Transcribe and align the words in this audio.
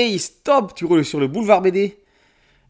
Hey, 0.00 0.16
stop, 0.20 0.74
tu 0.76 0.84
roules 0.84 1.04
sur 1.04 1.18
le 1.18 1.26
boulevard 1.26 1.60
BD 1.60 1.98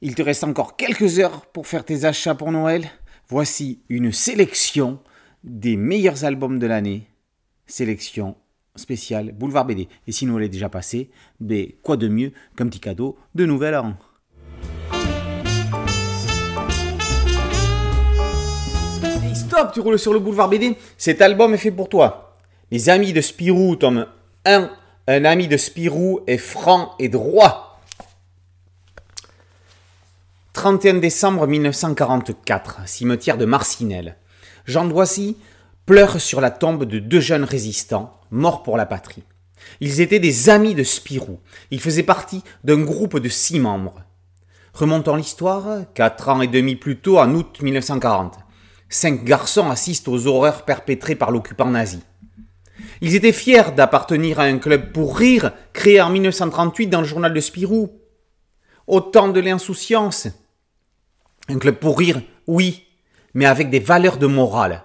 Il 0.01 0.15
te 0.15 0.23
reste 0.23 0.45
encore 0.45 0.77
quelques 0.77 1.19
heures 1.19 1.45
pour 1.45 1.67
faire 1.67 1.85
tes 1.85 2.07
achats 2.07 2.35
pour 2.35 2.51
Noël. 2.51 2.89
Voici 3.29 3.83
une 3.91 4.13
sélection 4.13 4.99
des 5.45 5.77
meilleurs 5.77 6.25
albums 6.25 6.59
de 6.59 6.67
l'année. 6.67 7.07
Sélection 7.67 8.35
spéciale 8.77 9.33
boulevard 9.33 9.67
BD. 9.67 9.89
Et 10.07 10.13
si 10.13 10.25
Noël 10.25 10.45
est 10.45 10.49
déjà 10.49 10.71
passé, 10.71 11.11
ben, 11.39 11.67
quoi 11.83 11.99
de 11.99 12.09
mieux 12.09 12.33
qu'un 12.57 12.67
petit 12.67 12.81
cadeau 12.81 13.19
de 13.35 13.45
nouvel 13.45 13.75
an? 13.75 13.93
Hey, 19.03 19.37
stop, 19.37 19.73
tu 19.75 19.81
roules 19.81 19.99
sur 19.99 20.15
le 20.15 20.19
boulevard 20.19 20.49
BD 20.49 20.79
Cet 20.97 21.21
album 21.21 21.53
est 21.53 21.59
fait 21.59 21.73
pour 21.73 21.91
toi. 21.91 22.39
Les 22.71 22.89
amis 22.89 23.13
de 23.13 23.21
Spirou, 23.21 23.77
tome 23.77 24.07
1 24.47 24.71
un 25.11 25.25
ami 25.25 25.49
de 25.49 25.57
Spirou 25.57 26.21
est 26.27 26.37
franc 26.37 26.95
et 26.99 27.09
droit. 27.09 27.81
31 30.53 30.95
décembre 30.95 31.47
1944, 31.47 32.87
cimetière 32.87 33.39
de 33.39 33.47
Marcinelle. 33.47 34.17
Jean 34.67 34.85
Doissy 34.85 35.39
pleure 35.87 36.21
sur 36.21 36.43
la 36.43 36.51
tombe 36.51 36.85
de 36.85 36.99
deux 36.99 37.21
jeunes 37.21 37.45
résistants, 37.45 38.21
morts 38.31 38.63
pour 38.63 38.77
la 38.77 38.85
patrie. 38.85 39.23
Ils 39.81 40.03
étaient 40.03 40.21
des 40.21 40.51
amis 40.51 40.75
de 40.75 40.85
Spirou. 40.85 41.41
Ils 41.71 41.81
faisaient 41.81 42.03
partie 42.03 42.45
d'un 42.63 42.83
groupe 42.83 43.19
de 43.19 43.31
six 43.31 43.61
membres. 43.61 44.03
Remontons 44.75 45.17
l'histoire, 45.17 45.85
quatre 45.95 46.29
ans 46.29 46.43
et 46.43 46.49
demi 46.49 46.77
plus 46.77 46.99
tôt, 46.99 47.19
en 47.19 47.35
août 47.35 47.63
1940. 47.63 48.39
Cinq 48.91 49.25
garçons 49.25 49.71
assistent 49.71 50.09
aux 50.09 50.27
horreurs 50.27 50.67
perpétrées 50.67 51.17
par 51.17 51.31
l'occupant 51.31 51.71
nazi. 51.71 52.03
Ils 53.01 53.15
étaient 53.15 53.33
fiers 53.33 53.73
d'appartenir 53.77 54.41
à 54.41 54.45
un 54.45 54.59
club 54.59 54.93
pour 54.93 55.17
rire, 55.17 55.53
créé 55.73 56.01
en 56.01 56.11
1938 56.11 56.87
dans 56.89 57.01
le 57.01 57.07
journal 57.07 57.33
de 57.33 57.41
Spirou. 57.41 58.01
Autant 58.87 59.29
de 59.29 59.41
l'insouciance. 59.41 60.29
Un 61.49 61.59
club 61.59 61.77
pour 61.77 61.99
rire, 61.99 62.21
oui, 62.47 62.87
mais 63.35 63.47
avec 63.47 63.71
des 63.71 63.79
valeurs 63.79 64.19
de 64.19 64.27
morale. 64.27 64.83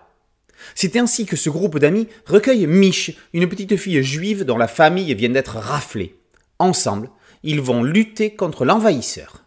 C'est 0.76 0.96
ainsi 0.96 1.26
que 1.26 1.36
ce 1.36 1.50
groupe 1.50 1.80
d'amis 1.80 2.08
recueille 2.26 2.68
Mich, 2.68 3.18
une 3.34 3.50
petite 3.50 3.76
fille 3.78 4.02
juive 4.04 4.46
dont 4.46 4.58
la 4.58 4.68
famille 4.68 5.14
vient 5.14 5.30
d'être 5.30 5.58
raflée. 5.58 6.16
Ensemble, 6.60 7.10
ils 7.44 7.62
vont 7.62 7.84
lutter 7.84 8.36
contre 8.36 8.64
l'envahisseur. 8.64 9.43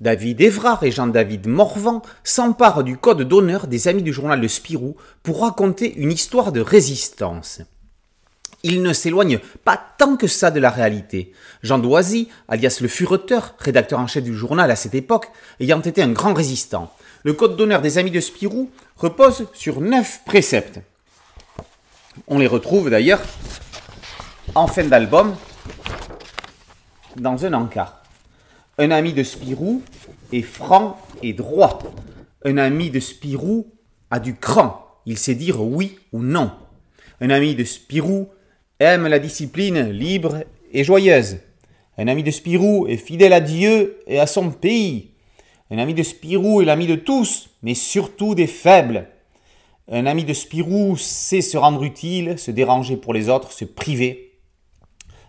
David 0.00 0.40
Évrard 0.42 0.82
et 0.82 0.90
Jean-David 0.90 1.46
Morvan 1.46 2.02
s'emparent 2.22 2.84
du 2.84 2.98
code 2.98 3.22
d'honneur 3.22 3.66
des 3.66 3.88
amis 3.88 4.02
du 4.02 4.12
journal 4.12 4.40
de 4.40 4.48
Spirou 4.48 4.96
pour 5.22 5.40
raconter 5.40 5.94
une 5.96 6.12
histoire 6.12 6.52
de 6.52 6.60
résistance. 6.60 7.62
Ils 8.62 8.82
ne 8.82 8.92
s'éloignent 8.92 9.40
pas 9.64 9.80
tant 9.98 10.16
que 10.16 10.26
ça 10.26 10.50
de 10.50 10.60
la 10.60 10.70
réalité. 10.70 11.32
Jean 11.62 11.78
Doisy, 11.78 12.28
alias 12.48 12.78
le 12.80 12.88
Fureteur, 12.88 13.54
rédacteur 13.58 14.00
en 14.00 14.06
chef 14.06 14.24
du 14.24 14.34
journal 14.34 14.70
à 14.70 14.76
cette 14.76 14.94
époque, 14.94 15.30
ayant 15.60 15.80
été 15.80 16.02
un 16.02 16.12
grand 16.12 16.34
résistant. 16.34 16.92
Le 17.22 17.32
code 17.32 17.56
d'honneur 17.56 17.80
des 17.80 17.96
amis 17.96 18.10
de 18.10 18.20
Spirou 18.20 18.70
repose 18.96 19.46
sur 19.52 19.80
neuf 19.80 20.20
préceptes. 20.24 20.80
On 22.28 22.38
les 22.38 22.46
retrouve 22.46 22.90
d'ailleurs 22.90 23.20
en 24.54 24.66
fin 24.66 24.84
d'album 24.84 25.34
dans 27.16 27.44
un 27.44 27.52
encart. 27.52 28.05
Un 28.78 28.90
ami 28.90 29.14
de 29.14 29.22
Spirou 29.22 29.80
est 30.34 30.42
franc 30.42 30.98
et 31.22 31.32
droit. 31.32 31.78
Un 32.44 32.58
ami 32.58 32.90
de 32.90 33.00
Spirou 33.00 33.72
a 34.10 34.20
du 34.20 34.34
cran. 34.36 34.84
Il 35.06 35.16
sait 35.16 35.34
dire 35.34 35.62
oui 35.62 35.98
ou 36.12 36.22
non. 36.22 36.50
Un 37.22 37.30
ami 37.30 37.54
de 37.54 37.64
Spirou 37.64 38.28
aime 38.78 39.06
la 39.06 39.18
discipline 39.18 39.88
libre 39.88 40.44
et 40.72 40.84
joyeuse. 40.84 41.38
Un 41.96 42.06
ami 42.06 42.22
de 42.22 42.30
Spirou 42.30 42.86
est 42.86 42.98
fidèle 42.98 43.32
à 43.32 43.40
Dieu 43.40 43.98
et 44.06 44.20
à 44.20 44.26
son 44.26 44.50
pays. 44.50 45.12
Un 45.70 45.78
ami 45.78 45.94
de 45.94 46.02
Spirou 46.02 46.60
est 46.60 46.66
l'ami 46.66 46.86
de 46.86 46.96
tous, 46.96 47.48
mais 47.62 47.74
surtout 47.74 48.34
des 48.34 48.46
faibles. 48.46 49.08
Un 49.90 50.04
ami 50.04 50.24
de 50.24 50.34
Spirou 50.34 50.98
sait 50.98 51.40
se 51.40 51.56
rendre 51.56 51.82
utile, 51.82 52.38
se 52.38 52.50
déranger 52.50 52.98
pour 52.98 53.14
les 53.14 53.30
autres, 53.30 53.52
se 53.52 53.64
priver. 53.64 54.38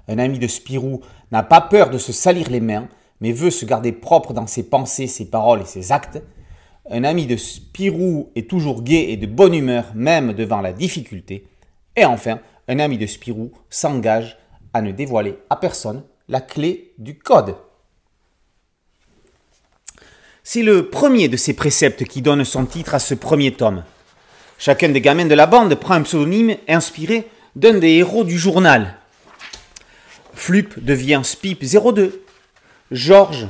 Un 0.10 0.20
ami 0.20 0.38
de 0.38 0.48
Spirou 0.48 1.00
n'a 1.32 1.44
pas 1.44 1.62
peur 1.62 1.90
de 1.90 1.98
se 1.98 2.12
salir 2.12 2.50
les 2.50 2.60
mains, 2.60 2.90
mais 3.22 3.32
veut 3.32 3.52
se 3.52 3.66
garder 3.66 3.92
propre 3.92 4.34
dans 4.34 4.48
ses 4.48 4.64
pensées, 4.64 5.08
ses 5.08 5.30
paroles 5.30 5.62
et 5.62 5.66
ses 5.66 5.92
actes. 5.92 6.22
Un 6.90 7.04
ami 7.04 7.26
de 7.26 7.36
Spirou 7.36 8.32
est 8.36 8.50
toujours 8.50 8.84
gai 8.84 9.12
et 9.12 9.18
de 9.18 9.26
bonne 9.26 9.54
humeur, 9.54 9.92
même 9.96 10.34
devant 10.34 10.62
la 10.62 10.74
difficulté. 10.74 11.48
Et 11.96 12.06
enfin, 12.06 12.40
un 12.68 12.80
ami 12.80 12.98
de 12.98 13.06
Spirou 13.06 13.52
s'engage 13.70 14.38
à 14.74 14.82
ne 14.82 14.92
dévoiler 14.92 15.38
à 15.50 15.56
personne 15.56 16.04
la 16.30 16.42
clé 16.42 16.94
du 16.98 17.18
code. 17.18 17.56
C'est 20.44 20.64
le 20.64 20.90
premier 20.90 21.28
de 21.28 21.36
ces 21.36 21.54
préceptes 21.54 22.06
qui 22.06 22.22
donne 22.22 22.46
son 22.46 22.66
titre 22.66 22.96
à 22.96 23.00
ce 23.00 23.14
premier 23.14 23.52
tome. 23.52 23.84
Chacun 24.58 24.90
des 24.90 25.02
gamins 25.02 25.26
de 25.26 25.36
la 25.36 25.46
bande 25.46 25.76
prend 25.76 25.96
un 25.96 26.04
pseudonyme 26.04 26.56
inspiré 26.68 27.28
d'un 27.56 27.80
des 27.80 27.96
héros 27.96 28.24
du 28.24 28.38
journal. 28.38 28.96
Flup 30.34 30.80
devient 30.84 31.22
Spip 31.24 31.64
02, 31.64 32.24
Georges, 32.92 33.48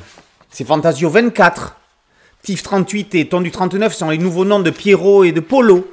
c'est 0.49 0.65
Fantasio 0.65 1.11
24. 1.11 1.77
Tif 2.41 2.63
38 2.63 3.13
et 3.13 3.29
Tondu 3.29 3.51
39 3.51 3.93
sont 3.93 4.09
les 4.09 4.17
nouveaux 4.17 4.45
noms 4.45 4.61
de 4.61 4.71
Pierrot 4.71 5.25
et 5.25 5.31
de 5.31 5.39
Polo. 5.39 5.87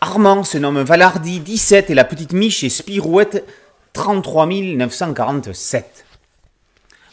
Armand 0.00 0.44
se 0.44 0.56
nomme 0.56 0.80
Valardi 0.80 1.40
17 1.40 1.90
et 1.90 1.94
la 1.94 2.04
petite 2.04 2.32
Miche 2.32 2.64
est 2.64 2.70
Spirouette 2.70 3.46
33 3.92 4.46
947. 4.46 6.06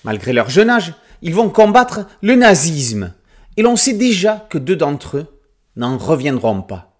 Malgré 0.05 0.31
leur 0.31 0.49
jeune 0.49 0.69
âge, 0.69 0.93
ils 1.21 1.35
vont 1.35 1.49
combattre 1.49 2.07
le 2.21 2.35
nazisme. 2.35 3.11
Et 3.57 3.61
l'on 3.61 3.75
sait 3.75 3.93
déjà 3.93 4.47
que 4.49 4.57
deux 4.57 4.77
d'entre 4.77 5.17
eux 5.17 5.27
n'en 5.75 5.97
reviendront 5.97 6.61
pas. 6.61 6.93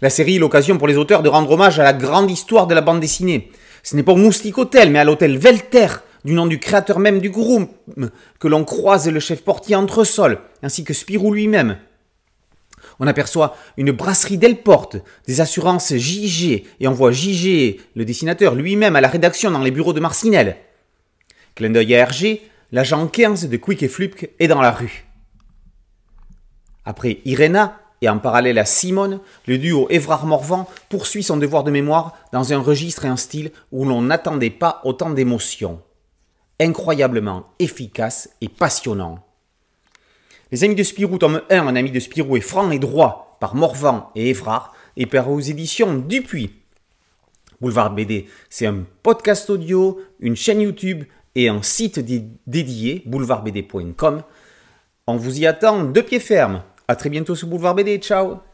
La 0.00 0.10
série 0.10 0.36
est 0.36 0.40
l'occasion 0.40 0.76
pour 0.76 0.88
les 0.88 0.96
auteurs 0.96 1.22
de 1.22 1.28
rendre 1.28 1.52
hommage 1.52 1.78
à 1.78 1.84
la 1.84 1.92
grande 1.92 2.32
histoire 2.32 2.66
de 2.66 2.74
la 2.74 2.80
bande 2.80 3.00
dessinée. 3.00 3.52
Ce 3.84 3.94
n'est 3.94 4.02
pas 4.02 4.12
au 4.12 4.16
Moustique 4.16 4.58
Hotel, 4.58 4.90
mais 4.90 4.98
à 4.98 5.04
l'hôtel 5.04 5.38
Velter, 5.38 6.02
du 6.24 6.32
nom 6.32 6.46
du 6.46 6.58
créateur 6.58 6.98
même 6.98 7.20
du 7.20 7.30
groupe, 7.30 7.70
que 8.38 8.48
l'on 8.48 8.64
croise 8.64 9.08
le 9.08 9.20
chef 9.20 9.42
portier 9.42 9.76
Entresol, 9.76 10.40
ainsi 10.62 10.84
que 10.84 10.94
Spirou 10.94 11.32
lui-même. 11.32 11.78
On 13.00 13.06
aperçoit 13.06 13.56
une 13.76 13.92
brasserie 13.92 14.38
Delporte, 14.38 14.96
des 15.26 15.40
assurances 15.40 15.94
JG, 15.94 16.64
et 16.80 16.88
on 16.88 16.92
voit 16.92 17.12
JG, 17.12 17.80
le 17.94 18.04
dessinateur 18.04 18.54
lui-même, 18.54 18.96
à 18.96 19.00
la 19.00 19.08
rédaction 19.08 19.50
dans 19.50 19.62
les 19.62 19.70
bureaux 19.70 19.92
de 19.92 20.00
Marcinelle. 20.00 20.56
Clin 21.54 21.70
d'œil 21.70 21.94
à 21.94 22.04
RG, 22.04 22.40
l'agent 22.72 23.06
15 23.06 23.48
de 23.48 23.56
Quick 23.56 23.82
et 23.82 23.88
Flupk 23.88 24.30
est 24.38 24.48
dans 24.48 24.60
la 24.60 24.72
rue. 24.72 25.04
Après 26.84 27.18
Irena, 27.24 27.80
et 28.00 28.08
en 28.08 28.18
parallèle 28.18 28.58
à 28.58 28.64
Simone, 28.64 29.20
le 29.46 29.58
duo 29.58 29.88
Évrard-Morvan 29.90 30.68
poursuit 30.88 31.24
son 31.24 31.36
devoir 31.36 31.64
de 31.64 31.70
mémoire 31.70 32.16
dans 32.32 32.52
un 32.52 32.58
registre 32.58 33.04
et 33.04 33.08
un 33.08 33.16
style 33.16 33.50
où 33.72 33.84
l'on 33.84 34.02
n'attendait 34.02 34.50
pas 34.50 34.80
autant 34.84 35.10
d'émotions 35.10 35.82
incroyablement 36.60 37.46
efficace 37.58 38.30
et 38.40 38.48
passionnant. 38.48 39.24
Les 40.50 40.64
Amis 40.64 40.74
de 40.74 40.82
Spirou, 40.82 41.18
tome 41.18 41.42
1, 41.50 41.66
Un 41.66 41.76
ami 41.76 41.90
de 41.90 42.00
Spirou 42.00 42.36
est 42.36 42.40
franc 42.40 42.70
et 42.70 42.78
droit, 42.78 43.36
par 43.40 43.54
Morvan 43.54 44.10
et 44.14 44.30
Évrard, 44.30 44.74
et 44.96 45.06
par 45.06 45.30
aux 45.30 45.40
éditions 45.40 45.94
Dupuis. 45.94 46.50
Boulevard 47.60 47.92
BD, 47.92 48.28
c'est 48.50 48.66
un 48.66 48.84
podcast 49.02 49.50
audio, 49.50 50.00
une 50.20 50.36
chaîne 50.36 50.60
YouTube 50.60 51.04
et 51.34 51.48
un 51.48 51.62
site 51.62 52.00
dédié, 52.46 53.02
boulevardbd.com. 53.06 54.22
On 55.06 55.16
vous 55.16 55.40
y 55.40 55.46
attend 55.46 55.84
de 55.84 56.00
pied 56.00 56.20
ferme. 56.20 56.62
A 56.86 56.96
très 56.96 57.10
bientôt 57.10 57.34
sur 57.34 57.48
Boulevard 57.48 57.74
BD. 57.74 57.98
Ciao 57.98 58.47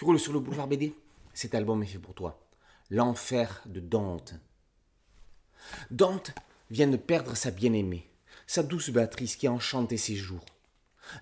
Tu 0.00 0.06
roules 0.06 0.18
sur 0.18 0.32
le 0.32 0.40
boulevard 0.40 0.66
BD 0.66 0.94
Cet 1.34 1.54
album 1.54 1.82
est 1.82 1.86
fait 1.86 1.98
pour 1.98 2.14
toi. 2.14 2.40
L'enfer 2.88 3.62
de 3.66 3.80
Dante. 3.80 4.32
Dante 5.90 6.32
vient 6.70 6.88
de 6.88 6.96
perdre 6.96 7.36
sa 7.36 7.50
bien-aimée, 7.50 8.08
sa 8.46 8.62
douce 8.62 8.88
Béatrice 8.88 9.36
qui 9.36 9.46
enchantait 9.46 9.98
ses 9.98 10.16
jours. 10.16 10.46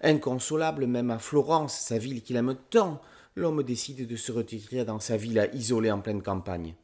Inconsolable 0.01 0.87
même 0.87 1.11
à 1.11 1.19
Florence, 1.19 1.77
sa 1.77 1.99
ville 1.99 2.23
qu'il 2.23 2.37
aime 2.37 2.57
tant, 2.71 3.03
l'homme 3.35 3.65
décide 3.65 4.07
de 4.07 4.15
se 4.15 4.31
retirer 4.31 4.85
dans 4.85 5.01
sa 5.01 5.17
villa 5.17 5.53
isolée 5.53 5.91
en 5.91 6.01
pleine 6.01 6.23
campagne. 6.23 6.77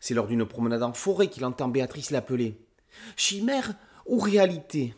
C'est 0.00 0.12
lors 0.12 0.26
d'une 0.26 0.44
promenade 0.44 0.82
en 0.82 0.92
forêt 0.92 1.28
qu'il 1.28 1.46
entend 1.46 1.68
Béatrice 1.68 2.10
l'appeler. 2.10 2.60
Chimère 3.16 3.72
ou 4.04 4.18
réalité? 4.18 4.94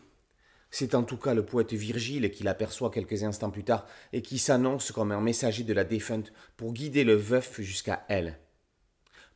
C'est 0.71 0.93
en 0.93 1.03
tout 1.03 1.17
cas 1.17 1.33
le 1.33 1.45
poète 1.45 1.73
Virgile 1.73 2.29
qui 2.31 2.43
l'aperçoit 2.43 2.91
quelques 2.91 3.23
instants 3.23 3.49
plus 3.49 3.63
tard 3.63 3.87
et 4.13 4.21
qui 4.21 4.37
s'annonce 4.37 4.91
comme 4.91 5.11
un 5.11 5.21
messager 5.21 5.63
de 5.63 5.73
la 5.73 5.83
défunte 5.83 6.31
pour 6.57 6.73
guider 6.73 7.03
le 7.03 7.15
veuf 7.15 7.59
jusqu'à 7.61 8.05
elle. 8.07 8.37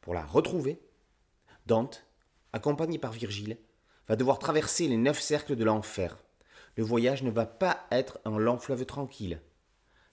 Pour 0.02 0.14
la 0.14 0.26
retrouver, 0.26 0.80
Dante, 1.66 2.06
accompagné 2.52 3.00
par 3.00 3.14
Virgile, 3.14 3.58
va 4.08 4.16
devoir 4.16 4.38
traverser 4.38 4.88
les 4.88 4.98
neuf 4.98 5.20
cercles 5.20 5.56
de 5.56 5.64
l'enfer. 5.64 6.18
Le 6.76 6.84
voyage 6.84 7.24
ne 7.24 7.32
va 7.32 7.46
pas 7.46 7.88
être 7.92 8.20
un 8.26 8.38
long 8.38 8.58
fleuve 8.58 8.86
tranquille. 8.86 9.42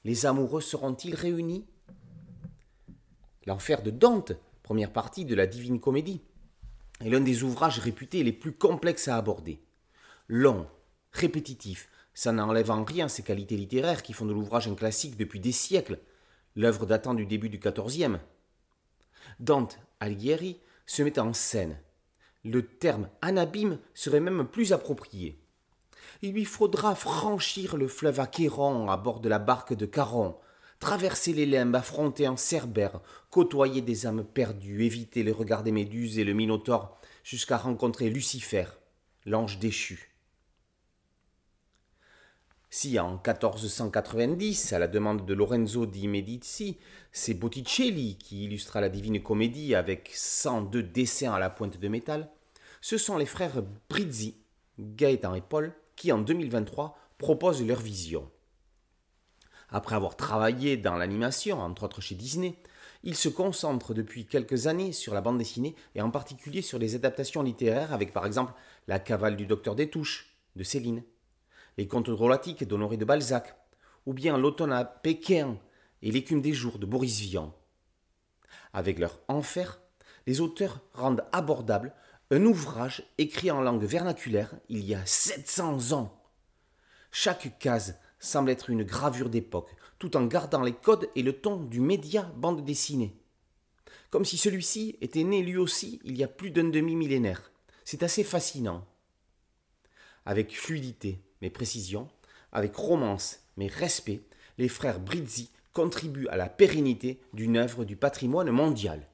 Les 0.05 0.27
amoureux 0.27 0.61
seront-ils 0.61 1.15
réunis? 1.15 1.67
L'enfer 3.47 3.83
de 3.83 3.91
Dante, 3.91 4.33
première 4.63 4.93
partie 4.93 5.25
de 5.25 5.35
la 5.35 5.47
Divine 5.47 5.81
Comédie, 5.81 6.23
est 7.01 7.11
l'un 7.11 7.21
des 7.21 7.43
ouvrages 7.43 7.79
réputés 7.79 8.23
les 8.23 8.33
plus 8.33 8.53
complexes 8.53 9.09
à 9.09 9.17
aborder. 9.17 9.61
Long, 10.29 10.67
répétitif, 11.13 11.89
ça 12.15 12.33
n'enlève 12.33 12.71
en 12.71 12.85
rien 12.85 13.09
ses 13.09 13.23
qualités 13.23 13.57
littéraires 13.57 14.03
qui 14.03 14.13
font 14.13 14.27
de 14.27 14.33
l'ouvrage 14.33 14.69
un 14.69 14.75
classique 14.75 15.17
depuis 15.17 15.41
des 15.41 15.53
siècles, 15.53 15.99
l'œuvre 16.57 16.87
datant 16.87 17.15
du 17.15 17.27
début 17.27 17.49
du 17.49 17.59
XIVe. 17.59 18.19
Dante 19.39 19.79
Alighieri 20.01 20.61
se 20.87 21.03
met 21.03 21.19
en 21.19 21.33
scène. 21.33 21.79
Le 22.45 22.67
terme 22.67 23.09
anabime 23.23 23.79
serait 23.95 24.21
même 24.21 24.47
plus 24.47 24.73
approprié. 24.73 25.39
Il 26.23 26.33
lui 26.33 26.45
faudra 26.45 26.95
franchir 26.95 27.77
le 27.77 27.89
fleuve 27.89 28.21
Achéron 28.21 28.91
à 28.91 28.97
bord 28.97 29.21
de 29.21 29.29
la 29.29 29.39
barque 29.39 29.75
de 29.75 29.87
Caron, 29.87 30.37
traverser 30.79 31.33
les 31.33 31.47
limbes, 31.47 31.75
affronter 31.77 32.27
un 32.27 32.37
cerbère, 32.37 33.01
côtoyer 33.31 33.83
des 33.83 34.07
âmes 34.07 34.25
perdues, 34.25 34.85
éviter 34.85 35.23
le 35.23 35.33
regard 35.33 35.63
des 35.63 35.73
méduses 35.73 36.19
et 36.19 36.25
le 36.25 36.33
minotaure, 36.33 36.99
jusqu'à 37.23 37.59
rencontrer 37.59 38.11
Lucifer, 38.11 38.65
l'ange 39.27 39.59
déchu. 39.59 40.10
Si 42.73 43.01
en 43.01 43.15
1490, 43.15 44.73
à 44.73 44.79
la 44.79 44.87
demande 44.87 45.27
de 45.27 45.35
Lorenzo 45.35 45.87
di 45.87 46.07
Medici, 46.07 46.79
c'est 47.11 47.35
Botticelli 47.35 48.17
qui 48.17 48.45
illustra 48.45 48.81
la 48.81 48.89
Divine 48.89 49.21
Comédie 49.21 49.75
avec 49.75 50.13
102 50.15 50.85
dessins 50.85 51.33
à 51.33 51.41
la 51.41 51.51
pointe 51.51 51.81
de 51.81 51.89
métal, 51.89 52.31
ce 52.81 52.97
sont 52.97 53.17
les 53.17 53.27
frères 53.27 53.65
Brizzi, 53.89 54.37
Gaëtan 54.79 55.35
et 55.35 55.41
Paul, 55.41 55.75
qui 55.97 56.13
en 56.13 56.19
2023 56.19 56.97
proposent 57.19 57.67
leur 57.67 57.81
vision. 57.81 58.31
Après 59.69 59.97
avoir 59.97 60.17
travaillé 60.17 60.77
dans 60.77 60.95
l'animation, 60.95 61.61
entre 61.61 61.83
autres 61.83 62.01
chez 62.01 62.15
Disney, 62.15 62.55
ils 63.03 63.17
se 63.17 63.29
concentrent 63.29 63.95
depuis 63.95 64.27
quelques 64.27 64.69
années 64.69 64.93
sur 64.93 65.13
la 65.13 65.21
bande 65.21 65.39
dessinée 65.39 65.75
et 65.97 66.03
en 66.03 66.13
particulier 66.13 66.63
sur 66.63 66.79
les 66.79 66.95
adaptations 66.95 67.43
littéraires 67.43 67.93
avec 67.93 68.13
par 68.13 68.27
exemple 68.27 68.53
La 68.87 69.01
cavale 69.01 69.37
du 69.37 69.47
docteur 69.47 69.75
des 69.75 69.91
touches 69.91 70.37
de 70.55 70.63
Céline, 70.63 71.03
Les 71.81 71.89
contes 71.89 72.11
drôlatiques 72.11 72.65
d'Honoré 72.65 72.99
de 72.99 73.07
Balzac, 73.07 73.57
ou 74.05 74.13
bien 74.13 74.37
L'automne 74.37 74.71
à 74.71 74.85
Pékin 74.85 75.57
et 76.03 76.13
L'écume 76.13 76.43
des 76.43 76.53
jours 76.53 76.79
de 76.79 76.85
Boris 76.85 77.21
Vian. 77.21 77.55
Avec 78.75 78.99
leur 78.99 79.19
enfer, 79.29 79.81
les 80.27 80.43
auteurs 80.43 80.83
rendent 80.93 81.25
abordable 81.33 81.95
un 82.31 82.45
ouvrage 82.45 83.03
écrit 83.17 83.51
en 83.51 83.63
langue 83.63 83.83
vernaculaire 83.83 84.53
il 84.69 84.85
y 84.85 84.95
a 84.95 85.01
700 85.07 85.93
ans. 85.93 86.23
Chaque 87.13 87.59
case 87.59 87.99
semble 88.19 88.51
être 88.51 88.69
une 88.69 88.85
gravure 88.85 89.31
d'époque, 89.31 89.75
tout 89.99 90.19
en 90.19 90.27
gardant 90.27 90.61
les 90.61 90.75
codes 90.75 91.09
et 91.17 91.23
le 91.23 91.33
ton 91.33 91.57
du 91.57 91.81
média 91.81 92.31
bande 92.37 92.63
dessinée. 92.63 93.17
Comme 94.11 94.27
si 94.27 94.37
celui-ci 94.37 94.99
était 95.01 95.25
né 95.25 95.43
lui 95.43 95.57
aussi 95.57 95.99
il 96.05 96.19
y 96.19 96.25
a 96.25 96.29
plus 96.29 96.51
d'un 96.51 96.69
demi-millénaire. 96.69 97.51
C'est 97.87 98.03
assez 98.03 98.23
fascinant. 98.23 98.87
Avec 100.27 100.55
fluidité 100.55 101.25
mais 101.41 101.51
précision, 101.51 102.09
avec 102.53 102.75
romance 102.75 103.41
mais 103.57 103.67
respect, 103.67 104.21
les 104.59 104.69
frères 104.69 105.01
Brizzi 105.01 105.51
contribuent 105.73 106.29
à 106.29 106.37
la 106.37 106.49
pérennité 106.49 107.21
d'une 107.33 107.57
œuvre 107.57 107.85
du 107.85 107.97
patrimoine 107.97 108.51
mondial. 108.51 109.07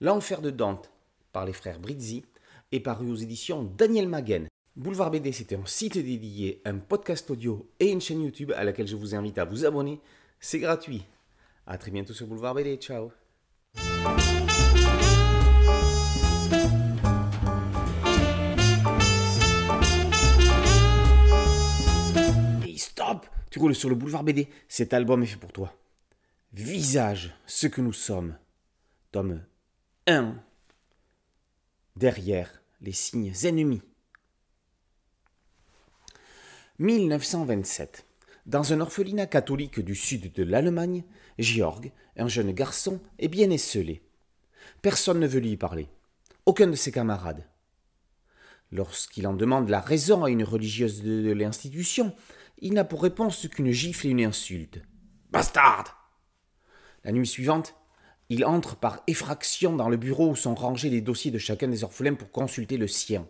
L'enfer 0.00 0.42
de 0.42 0.50
Dante 0.50 0.90
par 1.32 1.46
les 1.46 1.52
frères 1.52 1.80
Brizzi 1.80 2.24
est 2.72 2.80
paru 2.80 3.10
aux 3.10 3.16
éditions 3.16 3.62
Daniel 3.62 4.08
Maguen. 4.08 4.48
Boulevard 4.74 5.10
BD, 5.10 5.32
c'est 5.32 5.54
un 5.54 5.64
site 5.64 5.96
dédié, 5.96 6.60
un 6.66 6.78
podcast 6.78 7.30
audio 7.30 7.70
et 7.80 7.90
une 7.90 8.00
chaîne 8.00 8.22
YouTube 8.22 8.52
à 8.56 8.64
laquelle 8.64 8.86
je 8.86 8.96
vous 8.96 9.14
invite 9.14 9.38
à 9.38 9.44
vous 9.44 9.64
abonner. 9.64 10.00
C'est 10.38 10.58
gratuit. 10.58 11.04
A 11.66 11.78
très 11.78 11.90
bientôt 11.90 12.12
sur 12.12 12.26
Boulevard 12.26 12.54
BD. 12.54 12.76
Ciao. 12.76 13.10
Tu 23.56 23.60
roules 23.60 23.74
sur 23.74 23.88
le 23.88 23.94
Boulevard 23.94 24.22
BD. 24.22 24.48
Cet 24.68 24.92
album 24.92 25.22
est 25.22 25.26
fait 25.26 25.38
pour 25.38 25.50
toi. 25.50 25.74
Visage, 26.52 27.34
ce 27.46 27.66
que 27.66 27.80
nous 27.80 27.94
sommes. 27.94 28.36
Tome 29.12 29.42
1. 30.06 30.34
Derrière 31.96 32.60
les 32.82 32.92
signes 32.92 33.32
ennemis. 33.44 33.80
1927. 36.80 38.04
Dans 38.44 38.74
un 38.74 38.80
orphelinat 38.80 39.26
catholique 39.26 39.80
du 39.80 39.94
sud 39.94 40.34
de 40.34 40.42
l'Allemagne, 40.42 41.04
Georg, 41.38 41.92
un 42.18 42.28
jeune 42.28 42.52
garçon, 42.52 43.00
est 43.18 43.28
bien 43.28 43.48
esselé. 43.48 44.02
Personne 44.82 45.18
ne 45.18 45.26
veut 45.26 45.40
lui 45.40 45.56
parler. 45.56 45.88
Aucun 46.44 46.66
de 46.66 46.76
ses 46.76 46.92
camarades. 46.92 47.46
Lorsqu'il 48.70 49.26
en 49.26 49.32
demande 49.32 49.70
la 49.70 49.80
raison 49.80 50.24
à 50.24 50.30
une 50.30 50.44
religieuse 50.44 51.02
de 51.02 51.32
l'institution, 51.32 52.14
il 52.58 52.74
n'a 52.74 52.84
pour 52.84 53.02
réponse 53.02 53.46
qu'une 53.48 53.70
gifle 53.70 54.06
et 54.06 54.10
une 54.10 54.24
insulte. 54.24 54.80
Bastard 55.30 56.10
La 57.04 57.12
nuit 57.12 57.26
suivante, 57.26 57.74
il 58.28 58.44
entre 58.44 58.76
par 58.76 59.02
effraction 59.06 59.76
dans 59.76 59.88
le 59.88 59.96
bureau 59.96 60.30
où 60.30 60.36
sont 60.36 60.54
rangés 60.54 60.90
les 60.90 61.00
dossiers 61.00 61.30
de 61.30 61.38
chacun 61.38 61.68
des 61.68 61.84
orphelins 61.84 62.14
pour 62.14 62.30
consulter 62.30 62.76
le 62.76 62.88
sien. 62.88 63.28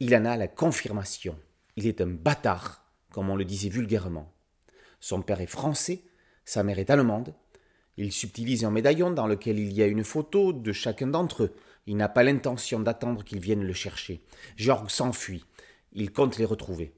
Il 0.00 0.14
en 0.16 0.24
a 0.24 0.36
la 0.36 0.48
confirmation. 0.48 1.38
Il 1.76 1.86
est 1.86 2.00
un 2.00 2.06
bâtard, 2.06 2.84
comme 3.10 3.30
on 3.30 3.36
le 3.36 3.44
disait 3.44 3.68
vulgairement. 3.68 4.32
Son 5.00 5.22
père 5.22 5.40
est 5.40 5.46
français, 5.46 6.02
sa 6.44 6.62
mère 6.62 6.78
est 6.78 6.90
allemande. 6.90 7.34
Il 7.96 8.10
subtilise 8.10 8.64
un 8.64 8.70
médaillon 8.70 9.10
dans 9.10 9.26
lequel 9.26 9.58
il 9.58 9.72
y 9.72 9.82
a 9.82 9.86
une 9.86 10.02
photo 10.02 10.52
de 10.52 10.72
chacun 10.72 11.06
d'entre 11.06 11.44
eux. 11.44 11.54
Il 11.86 11.96
n'a 11.96 12.08
pas 12.08 12.22
l'intention 12.22 12.80
d'attendre 12.80 13.22
qu'ils 13.22 13.38
viennent 13.38 13.66
le 13.66 13.72
chercher. 13.72 14.22
Georges 14.56 14.90
s'enfuit. 14.90 15.44
Il 15.92 16.10
compte 16.10 16.38
les 16.38 16.44
retrouver. 16.44 16.92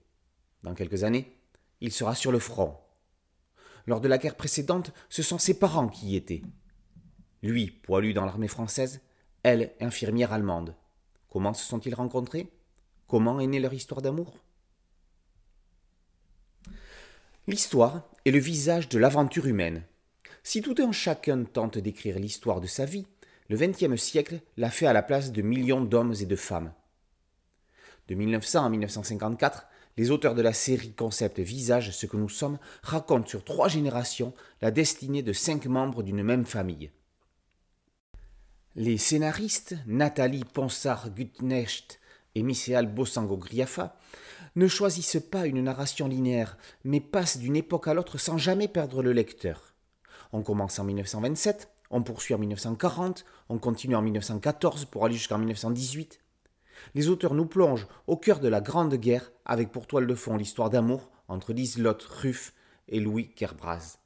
Dans 0.63 0.75
quelques 0.75 1.05
années, 1.05 1.37
il 1.81 1.93
sera 1.93 2.15
sur 2.15 2.33
le 2.33 2.39
front. 2.39 2.77
Lors 3.87 4.01
de 4.01 4.09
la 4.09 4.19
guerre 4.19 4.37
précédente, 4.37 4.93
ce 5.09 5.23
sont 5.23 5.39
ses 5.39 5.59
parents 5.59 5.89
qui 5.89 6.09
y 6.09 6.17
étaient. 6.17 6.43
Lui, 7.43 7.71
poilu 7.71 8.15
dans 8.15 8.25
l'armée 8.25 8.49
française, 8.49 9.01
elle, 9.43 9.73
infirmière 9.81 10.33
allemande. 10.33 10.75
Comment 11.29 11.55
se 11.55 11.65
sont-ils 11.65 11.95
rencontrés? 11.95 12.51
Comment 13.07 13.39
est 13.39 13.47
née 13.47 13.61
leur 13.61 13.75
histoire 13.75 14.03
d'amour? 14.03 14.39
L'histoire 17.47 18.03
est 18.25 18.33
le 18.33 18.41
visage 18.41 18.89
de 18.89 18.99
l'aventure 18.99 19.47
humaine. 19.47 19.85
Si 20.43 20.63
tout 20.63 20.75
un 20.79 20.91
chacun 20.91 21.45
tente 21.45 21.79
d'écrire 21.79 22.19
l'histoire 22.19 22.61
de 22.61 22.67
sa 22.67 22.85
vie, 22.85 23.07
le 23.49 23.57
XXe 23.57 24.01
siècle 24.01 24.41
l'a 24.57 24.71
fait 24.71 24.87
à 24.87 24.93
la 24.93 25.03
place 25.03 25.31
de 25.31 25.43
millions 25.43 25.81
d'hommes 25.81 26.15
et 26.21 26.27
de 26.27 26.35
femmes. 26.35 26.73
De 28.09 28.17
1900 28.17 28.65
à 28.65 28.69
1954, 28.69 29.67
les 29.97 30.11
auteurs 30.11 30.35
de 30.35 30.43
la 30.43 30.53
série 30.53 30.93
concept 30.93 31.41
Visage, 31.41 31.91
ce 31.91 32.07
que 32.07 32.17
nous 32.17 32.29
sommes, 32.29 32.59
racontent 32.83 33.27
sur 33.27 33.45
trois 33.45 33.69
générations 33.69 34.35
la 34.61 34.71
destinée 34.71 35.23
de 35.23 35.33
cinq 35.33 35.67
membres 35.67 36.03
d'une 36.03 36.23
même 36.23 36.45
famille. 36.45 36.91
Les 38.75 38.99
scénaristes 38.99 39.75
Nathalie 39.87 40.45
Ponsard-Gutnecht 40.45 41.99
et 42.35 42.43
Michel 42.43 42.87
Bossango-Griafa 42.87 43.97
ne 44.55 44.69
choisissent 44.69 45.23
pas 45.31 45.47
une 45.47 45.63
narration 45.63 46.09
linéaire, 46.09 46.59
mais 46.85 47.01
passent 47.01 47.39
d'une 47.39 47.57
époque 47.57 47.89
à 47.89 47.95
l'autre 47.95 48.19
sans 48.19 48.37
jamais 48.37 48.69
perdre 48.69 49.03
le 49.03 49.13
lecteur. 49.13 49.75
On 50.33 50.43
commence 50.43 50.79
en 50.79 50.85
1927, 50.85 51.71
on 51.91 52.03
poursuit 52.03 52.35
en 52.35 52.39
1940, 52.39 53.25
on 53.49 53.59
continue 53.59 53.97
en 53.97 54.03
1914 54.03 54.85
pour 54.87 55.07
aller 55.07 55.15
jusqu'en 55.15 55.39
1918. 55.39 56.21
Les 56.95 57.09
auteurs 57.09 57.35
nous 57.35 57.47
plongent 57.47 57.87
au 58.07 58.17
cœur 58.17 58.41
de 58.41 58.49
la 58.49 58.61
Grande 58.61 58.95
Guerre 58.95 59.33
avec 59.45 59.73
pour 59.73 59.87
toile 59.87 60.07
de 60.07 60.15
fond 60.15 60.37
l'histoire 60.37 60.71
d'amour 60.71 61.11
entre 61.29 61.53
Liselotte 61.53 62.03
Ruff 62.05 62.53
et 62.89 63.01
Louis 63.01 63.29
Kerbraz. 63.29 63.99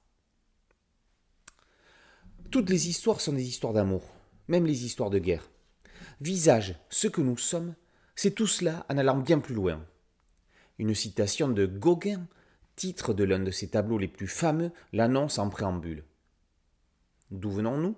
Toutes 2.50 2.70
les 2.70 2.88
histoires 2.88 3.20
sont 3.20 3.32
des 3.32 3.46
histoires 3.46 3.72
d'amour, 3.72 4.02
même 4.48 4.66
les 4.66 4.84
histoires 4.84 5.10
de 5.10 5.18
guerre. 5.18 5.48
Visage, 6.20 6.74
ce 6.88 7.06
que 7.06 7.20
nous 7.20 7.38
sommes, 7.38 7.74
c'est 8.16 8.32
tout 8.32 8.46
cela 8.46 8.84
en 8.88 8.98
allant 8.98 9.18
bien 9.18 9.38
plus 9.38 9.54
loin. 9.54 9.84
Une 10.78 10.94
citation 10.94 11.48
de 11.48 11.66
Gauguin, 11.66 12.26
titre 12.74 13.14
de 13.14 13.24
l'un 13.24 13.38
de 13.38 13.50
ses 13.50 13.68
tableaux 13.68 13.98
les 13.98 14.08
plus 14.08 14.26
fameux, 14.26 14.72
l'annonce 14.92 15.38
en 15.38 15.48
préambule. 15.48 16.04
D'où 17.30 17.50
venons-nous? 17.50 17.96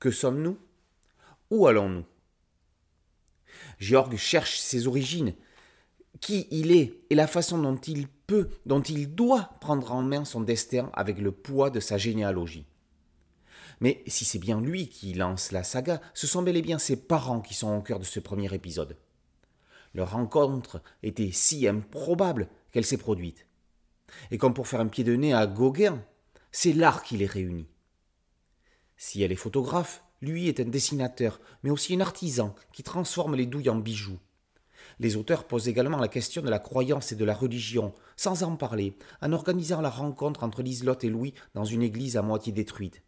Que 0.00 0.10
sommes-nous? 0.10 0.58
Où 1.50 1.66
allons-nous? 1.66 2.04
Georges 3.78 4.16
cherche 4.16 4.58
ses 4.58 4.86
origines, 4.86 5.34
qui 6.20 6.46
il 6.50 6.72
est 6.72 6.98
et 7.10 7.14
la 7.14 7.26
façon 7.26 7.58
dont 7.58 7.76
il 7.76 8.08
peut, 8.08 8.50
dont 8.66 8.82
il 8.82 9.14
doit 9.14 9.50
prendre 9.60 9.92
en 9.92 10.02
main 10.02 10.24
son 10.24 10.40
destin 10.40 10.90
avec 10.94 11.18
le 11.18 11.32
poids 11.32 11.70
de 11.70 11.80
sa 11.80 11.98
généalogie. 11.98 12.66
Mais 13.80 14.02
si 14.06 14.24
c'est 14.24 14.38
bien 14.38 14.60
lui 14.60 14.88
qui 14.88 15.12
lance 15.14 15.50
la 15.50 15.64
saga, 15.64 16.00
ce 16.14 16.26
sont 16.26 16.42
bel 16.42 16.56
et 16.56 16.62
bien 16.62 16.78
ses 16.78 16.96
parents 16.96 17.40
qui 17.40 17.54
sont 17.54 17.76
au 17.76 17.82
cœur 17.82 17.98
de 17.98 18.04
ce 18.04 18.20
premier 18.20 18.54
épisode. 18.54 18.96
Leur 19.94 20.12
rencontre 20.12 20.80
était 21.02 21.32
si 21.32 21.66
improbable 21.66 22.48
qu'elle 22.70 22.86
s'est 22.86 22.96
produite. 22.96 23.46
Et 24.30 24.38
comme 24.38 24.54
pour 24.54 24.68
faire 24.68 24.80
un 24.80 24.86
pied 24.86 25.04
de 25.04 25.16
nez 25.16 25.32
à 25.32 25.46
Gauguin, 25.46 26.02
c'est 26.52 26.72
l'art 26.72 27.02
qui 27.02 27.16
les 27.16 27.26
réunit. 27.26 27.66
Si 28.96 29.22
elle 29.22 29.32
est 29.32 29.36
photographe, 29.36 30.04
lui 30.22 30.48
est 30.48 30.60
un 30.60 30.64
dessinateur, 30.64 31.40
mais 31.62 31.70
aussi 31.70 31.94
un 31.94 32.00
artisan 32.00 32.54
qui 32.72 32.82
transforme 32.82 33.34
les 33.34 33.46
douilles 33.46 33.68
en 33.68 33.76
bijoux. 33.76 34.18
Les 34.98 35.16
auteurs 35.16 35.44
posent 35.44 35.68
également 35.68 35.98
la 35.98 36.08
question 36.08 36.42
de 36.42 36.48
la 36.48 36.58
croyance 36.58 37.12
et 37.12 37.16
de 37.16 37.24
la 37.24 37.34
religion, 37.34 37.92
sans 38.16 38.42
en 38.44 38.56
parler, 38.56 38.96
en 39.20 39.32
organisant 39.32 39.80
la 39.80 39.90
rencontre 39.90 40.44
entre 40.44 40.62
Liselotte 40.62 41.04
et 41.04 41.08
Louis 41.08 41.34
dans 41.54 41.64
une 41.64 41.82
église 41.82 42.16
à 42.16 42.22
moitié 42.22 42.52
détruite. 42.52 43.02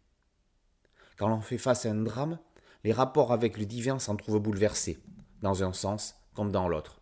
Quand 1.17 1.29
l'on 1.29 1.41
fait 1.41 1.57
face 1.57 1.85
à 1.85 1.91
un 1.91 2.03
drame, 2.03 2.37
les 2.83 2.91
rapports 2.91 3.31
avec 3.31 3.57
le 3.57 3.65
divin 3.65 3.97
s'en 3.97 4.15
trouvent 4.15 4.39
bouleversés, 4.39 4.99
dans 5.41 5.63
un 5.63 5.73
sens 5.73 6.15
comme 6.33 6.51
dans 6.51 6.67
l'autre. 6.67 7.01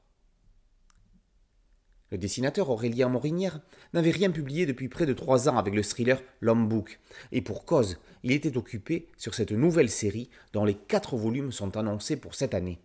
Le 2.13 2.19
dessinateur 2.19 2.69
Aurélien 2.69 3.09
Morinière 3.09 3.59
n'avait 3.93 4.11
rien 4.11 4.29
publié 4.29 4.67
depuis 4.67 4.87
près 4.87 5.07
de 5.07 5.13
trois 5.13 5.49
ans 5.49 5.57
avec 5.57 5.73
le 5.73 5.81
thriller 5.81 6.21
L'Homme 6.41 6.69
Book, 6.69 6.99
et 7.31 7.41
pour 7.41 7.65
cause, 7.65 7.97
il 8.21 8.31
était 8.31 8.55
occupé 8.55 9.07
sur 9.17 9.33
cette 9.33 9.51
nouvelle 9.51 9.89
série 9.89 10.29
dont 10.53 10.63
les 10.63 10.75
quatre 10.75 11.15
volumes 11.15 11.51
sont 11.51 11.75
annoncés 11.75 12.15
pour 12.15 12.35
cette 12.35 12.53
année. 12.53 12.77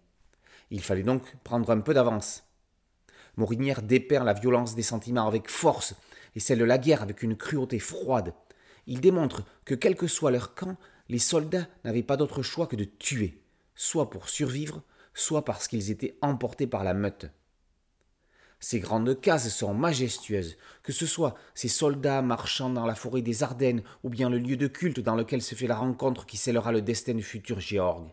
Il 0.71 0.81
fallait 0.81 1.03
donc 1.03 1.37
prendre 1.45 1.69
un 1.69 1.81
peu 1.81 1.93
d'avance. 1.93 2.45
Morinière 3.37 3.83
dépeint 3.83 4.25
la 4.25 4.33
violence 4.33 4.75
des 4.75 4.81
sentiments 4.81 5.29
avec 5.29 5.51
force 5.51 5.95
et 6.35 6.41
celle 6.41 6.61
de 6.61 6.65
la 6.65 6.79
guerre 6.79 7.03
avec 7.03 7.23
une 7.23 7.37
cruauté 7.37 7.79
froide. 7.81 8.33
Il 8.87 9.03
démontre 9.03 9.45
que 9.67 9.75
quel 9.75 9.95
que 9.95 10.07
soit 10.07 10.31
leur 10.31 10.55
camp, 10.55 10.79
les 11.11 11.19
soldats 11.19 11.69
n'avaient 11.85 12.03
pas 12.03 12.17
d'autre 12.17 12.41
choix 12.41 12.67
que 12.67 12.77
de 12.77 12.85
tuer, 12.85 13.43
soit 13.75 14.09
pour 14.09 14.31
survivre, 14.31 14.83
soit 15.13 15.45
parce 15.45 15.69
qu'ils 15.69 15.91
étaient 15.91 16.17
emportés 16.23 16.67
par 16.67 16.83
la 16.83 16.95
meute. 16.95 17.31
Ces 18.61 18.81
grandes 18.81 19.21
cases 19.21 19.55
sont 19.55 19.73
majestueuses, 19.73 20.57
que 20.83 20.93
ce 20.93 21.07
soit 21.07 21.37
ces 21.55 21.69
soldats 21.69 22.23
marchant 22.23 22.71
dans 22.71 22.87
la 22.87 22.97
forêt 22.97 23.23
des 23.23 23.43
Ardennes 23.43 23.83
ou 24.03 24.09
bien 24.09 24.29
le 24.29 24.39
lieu 24.39 24.57
de 24.57 24.67
culte 24.67 25.01
dans 25.01 25.15
lequel 25.15 25.43
se 25.43 25.55
fait 25.55 25.69
la 25.69 25.77
rencontre 25.77 26.27
qui 26.27 26.37
scellera 26.37 26.73
le 26.73 26.83
destin 26.83 27.15
du 27.15 27.23
futur 27.23 27.61
Géorg. 27.61 28.13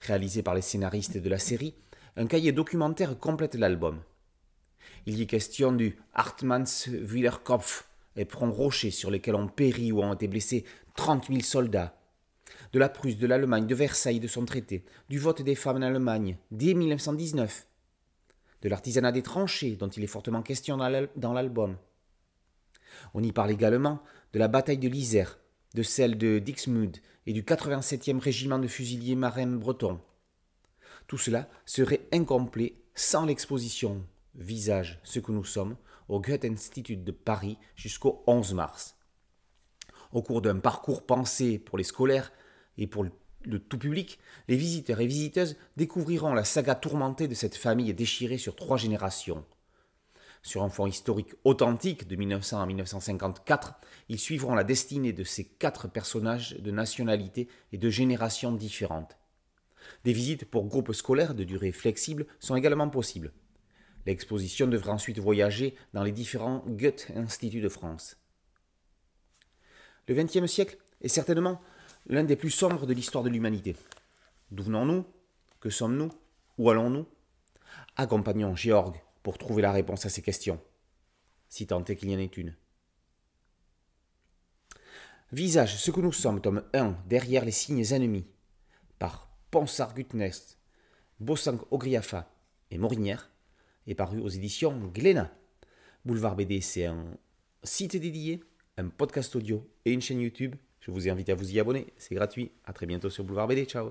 Réalisé 0.00 0.42
par 0.42 0.54
les 0.54 0.60
scénaristes 0.60 1.16
de 1.16 1.28
la 1.30 1.38
série, 1.38 1.74
un 2.16 2.26
cahier 2.26 2.52
documentaire 2.52 3.18
complète 3.18 3.54
l'album. 3.54 4.02
Il 5.06 5.18
y 5.18 5.22
est 5.22 5.26
question 5.26 5.72
du 5.72 5.96
Hartmannswillerkopf, 6.12 7.88
éperon 8.16 8.52
rocher 8.52 8.90
sur 8.90 9.10
lesquels 9.10 9.34
ont 9.34 9.48
péri 9.48 9.92
ou 9.92 10.02
ont 10.02 10.12
été 10.12 10.28
blessés 10.28 10.64
trente 10.94 11.28
mille 11.30 11.44
soldats, 11.44 11.98
de 12.72 12.78
la 12.78 12.88
Prusse, 12.88 13.16
de 13.16 13.26
l'Allemagne, 13.26 13.66
de 13.66 13.74
Versailles, 13.74 14.20
de 14.20 14.28
son 14.28 14.44
traité, 14.44 14.84
du 15.08 15.18
vote 15.18 15.42
des 15.42 15.54
femmes 15.54 15.78
en 15.78 15.82
Allemagne, 15.82 16.36
dès 16.50 16.74
1919, 16.74 17.66
de 18.66 18.68
l'artisanat 18.68 19.12
des 19.12 19.22
tranchées, 19.22 19.76
dont 19.76 19.86
il 19.86 20.02
est 20.02 20.08
fortement 20.08 20.42
question 20.42 20.76
dans 20.76 21.32
l'album. 21.32 21.76
On 23.14 23.22
y 23.22 23.30
parle 23.30 23.52
également 23.52 24.02
de 24.32 24.40
la 24.40 24.48
bataille 24.48 24.78
de 24.78 24.88
l'Isère, 24.88 25.38
de 25.74 25.84
celle 25.84 26.18
de 26.18 26.40
Dixmude 26.40 26.96
et 27.28 27.32
du 27.32 27.44
87e 27.44 28.18
régiment 28.18 28.58
de 28.58 28.66
fusiliers 28.66 29.14
marins 29.14 29.46
bretons. 29.46 30.00
Tout 31.06 31.16
cela 31.16 31.48
serait 31.64 32.08
incomplet 32.12 32.74
sans 32.96 33.24
l'exposition 33.24 34.04
Visage, 34.34 34.98
ce 35.04 35.20
que 35.20 35.30
nous 35.30 35.44
sommes 35.44 35.76
au 36.08 36.20
Goethe-Institut 36.20 36.96
de 36.96 37.12
Paris 37.12 37.58
jusqu'au 37.76 38.24
11 38.26 38.52
mars. 38.54 38.96
Au 40.10 40.22
cours 40.22 40.42
d'un 40.42 40.58
parcours 40.58 41.06
pensé 41.06 41.60
pour 41.60 41.78
les 41.78 41.84
scolaires 41.84 42.32
et 42.78 42.88
pour 42.88 43.06
le 43.46 43.58
tout 43.58 43.78
public, 43.78 44.18
les 44.48 44.56
visiteurs 44.56 45.00
et 45.00 45.06
visiteuses 45.06 45.56
découvriront 45.76 46.34
la 46.34 46.44
saga 46.44 46.74
tourmentée 46.74 47.28
de 47.28 47.34
cette 47.34 47.56
famille 47.56 47.92
déchirée 47.94 48.38
sur 48.38 48.56
trois 48.56 48.76
générations. 48.76 49.44
Sur 50.42 50.62
un 50.62 50.68
fond 50.68 50.86
historique 50.86 51.34
authentique 51.44 52.06
de 52.06 52.16
1900 52.16 52.60
à 52.60 52.66
1954, 52.66 53.74
ils 54.08 54.18
suivront 54.18 54.54
la 54.54 54.64
destinée 54.64 55.12
de 55.12 55.24
ces 55.24 55.44
quatre 55.44 55.88
personnages 55.88 56.56
de 56.58 56.70
nationalités 56.70 57.48
et 57.72 57.78
de 57.78 57.90
générations 57.90 58.52
différentes. 58.52 59.16
Des 60.04 60.12
visites 60.12 60.44
pour 60.44 60.66
groupes 60.66 60.92
scolaires 60.92 61.34
de 61.34 61.44
durée 61.44 61.72
flexible 61.72 62.26
sont 62.38 62.56
également 62.56 62.88
possibles. 62.88 63.32
L'exposition 64.06 64.68
devra 64.68 64.92
ensuite 64.92 65.18
voyager 65.18 65.74
dans 65.92 66.04
les 66.04 66.12
différents 66.12 66.62
Goethe 66.66 67.10
Instituts 67.16 67.60
de 67.60 67.68
France. 67.68 68.16
Le 70.06 70.14
XXe 70.14 70.46
siècle 70.46 70.78
est 71.00 71.08
certainement 71.08 71.60
l'un 72.08 72.24
des 72.24 72.36
plus 72.36 72.50
sombres 72.50 72.86
de 72.86 72.92
l'histoire 72.92 73.24
de 73.24 73.28
l'humanité. 73.28 73.76
D'où 74.50 74.64
venons-nous? 74.64 75.04
Que 75.60 75.70
sommes-nous? 75.70 76.10
Où 76.58 76.70
allons-nous? 76.70 77.06
Accompagnons 77.96 78.54
Georg 78.54 78.96
pour 79.22 79.38
trouver 79.38 79.62
la 79.62 79.72
réponse 79.72 80.06
à 80.06 80.08
ces 80.08 80.22
questions, 80.22 80.60
si 81.48 81.66
tant 81.66 81.84
est 81.84 81.96
qu'il 81.96 82.10
y 82.10 82.14
en 82.14 82.18
ait 82.18 82.26
une. 82.26 82.54
Visage, 85.32 85.76
ce 85.76 85.90
que 85.90 86.00
nous 86.00 86.12
sommes, 86.12 86.40
tome 86.40 86.62
1, 86.72 86.96
derrière 87.06 87.44
les 87.44 87.50
signes 87.50 87.92
ennemis, 87.92 88.26
par 88.98 89.28
Ponsard 89.50 89.94
Gutnest, 89.94 90.58
Bossank 91.18 91.60
Ogriafa 91.72 92.30
et 92.70 92.78
Morinière, 92.78 93.30
est 93.88 93.94
paru 93.94 94.20
aux 94.20 94.28
éditions 94.28 94.78
Glénat. 94.94 95.32
Boulevard 96.04 96.36
BD, 96.36 96.60
c'est 96.60 96.86
un 96.86 97.18
site 97.64 97.96
dédié, 97.96 98.44
un 98.76 98.88
podcast 98.88 99.34
audio 99.34 99.68
et 99.84 99.92
une 99.92 100.00
chaîne 100.00 100.20
YouTube. 100.20 100.54
Je 100.86 100.92
vous 100.92 101.08
invite 101.08 101.30
à 101.30 101.34
vous 101.34 101.52
y 101.52 101.58
abonner, 101.58 101.88
c'est 101.98 102.14
gratuit. 102.14 102.52
A 102.64 102.72
très 102.72 102.86
bientôt 102.86 103.10
sur 103.10 103.24
Boulevard 103.24 103.48
BD, 103.48 103.64
ciao 103.64 103.90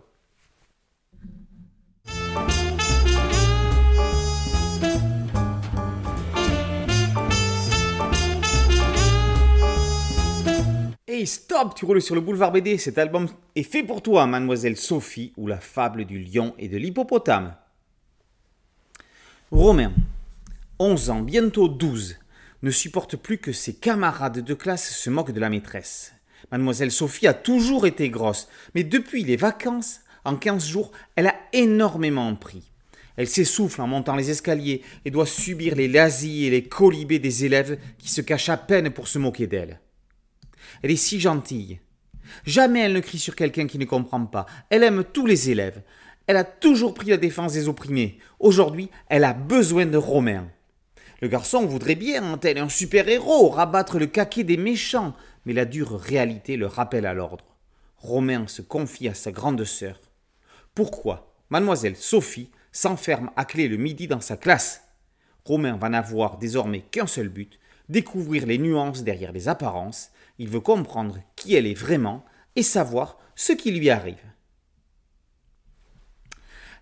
Hey 11.06 11.28
stop, 11.28 11.76
tu 11.76 11.84
roules 11.84 12.02
sur 12.02 12.16
le 12.16 12.22
boulevard 12.22 12.54
BD, 12.54 12.78
cet 12.78 12.98
album 12.98 13.28
est 13.58 13.64
fait 13.64 13.84
pour 13.84 14.02
toi, 14.02 14.26
mademoiselle 14.26 14.78
Sophie, 14.78 15.34
ou 15.36 15.48
la 15.48 15.60
fable 15.60 16.06
du 16.06 16.24
lion 16.24 16.56
et 16.58 16.70
de 16.70 16.78
l'hippopotame. 16.78 17.58
Romain, 19.52 19.92
11 20.80 21.10
ans, 21.10 21.22
bientôt 21.22 21.68
12, 21.68 22.16
ne 22.64 22.72
supporte 22.72 23.18
plus 23.18 23.38
que 23.38 23.52
ses 23.52 23.76
camarades 23.76 24.40
de 24.40 24.54
classe 24.54 24.96
se 24.96 25.10
moquent 25.10 25.34
de 25.34 25.42
la 25.42 25.50
maîtresse. 25.50 26.15
Mademoiselle 26.52 26.92
Sophie 26.92 27.28
a 27.28 27.34
toujours 27.34 27.86
été 27.86 28.10
grosse, 28.10 28.48
mais 28.74 28.84
depuis 28.84 29.24
les 29.24 29.36
vacances, 29.36 30.02
en 30.24 30.36
15 30.36 30.66
jours, 30.66 30.92
elle 31.16 31.28
a 31.28 31.36
énormément 31.54 32.34
pris. 32.36 32.72
Elle 33.18 33.28
s'essouffle 33.28 33.82
en 33.82 33.88
montant 33.88 34.16
les 34.16 34.30
escaliers 34.30 34.82
et 35.06 35.12
doit 35.12 35.26
subir 35.26 35.76
les 35.76 35.88
lazis 35.88 36.46
et 36.46 36.50
les 36.50 36.64
colibés 36.64 37.20
des 37.20 37.46
élèves 37.46 37.80
qui 37.98 38.10
se 38.10 38.22
cachent 38.22 38.50
à 38.50 38.58
peine 38.58 38.90
pour 38.90 39.08
se 39.08 39.20
moquer 39.20 39.48
d'elle. 39.48 39.80
Elle 40.84 40.92
est 40.92 40.96
si 40.98 41.20
gentille. 41.20 41.80
Jamais 42.46 42.82
elle 42.82 42.94
ne 42.94 43.00
crie 43.00 43.20
sur 43.20 43.36
quelqu'un 43.36 43.68
qui 43.68 43.78
ne 43.78 43.86
comprend 43.86 44.26
pas. 44.26 44.46
Elle 44.70 44.84
aime 44.84 45.04
tous 45.04 45.26
les 45.26 45.50
élèves. 45.50 45.82
Elle 46.28 46.38
a 46.38 46.44
toujours 46.44 46.94
pris 46.94 47.10
la 47.10 47.18
défense 47.18 47.54
des 47.54 47.68
opprimés. 47.68 48.18
Aujourd'hui, 48.40 48.90
elle 49.08 49.24
a 49.24 49.34
besoin 49.34 49.86
de 49.86 49.98
Romain. 49.98 50.48
Le 51.22 51.28
garçon 51.28 51.66
voudrait 51.66 51.96
bien, 51.96 52.38
tel 52.38 52.58
un 52.58 52.68
super-héros, 52.68 53.50
rabattre 53.50 54.00
le 54.00 54.08
caquet 54.08 54.44
des 54.44 54.58
méchants, 54.58 55.16
mais 55.46 55.54
la 55.54 55.66
dure 55.66 56.00
réalité 56.00 56.58
le 56.58 56.68
rappelle 56.68 57.06
à 57.06 57.14
l'ordre. 57.14 57.56
Romain 57.98 58.48
se 58.48 58.62
confie 58.62 59.08
à 59.08 59.14
sa 59.14 59.32
grande 59.32 59.64
sœur. 59.64 60.00
Pourquoi 60.74 61.34
mademoiselle 61.50 61.96
Sophie 61.96 62.50
s'enferme 62.72 63.32
à 63.36 63.46
clé 63.46 63.68
le 63.68 63.78
midi 63.78 64.08
dans 64.08 64.22
sa 64.22 64.38
classe? 64.38 64.84
Romain 65.46 65.78
va 65.78 65.90
n'avoir 65.90 66.38
désormais 66.38 66.82
qu'un 66.82 67.08
seul 67.08 67.30
but, 67.30 67.60
découvrir 67.88 68.46
les 68.46 68.58
nuances 68.58 69.04
derrière 69.04 69.32
les 69.32 69.48
apparences, 69.48 70.10
il 70.40 70.50
veut 70.50 70.60
comprendre 70.60 71.20
qui 71.36 71.56
elle 71.56 71.68
est 71.68 71.74
vraiment 71.74 72.26
et 72.56 72.64
savoir 72.64 73.18
ce 73.36 73.54
qui 73.54 73.72
lui 73.72 73.90
arrive. 73.90 74.24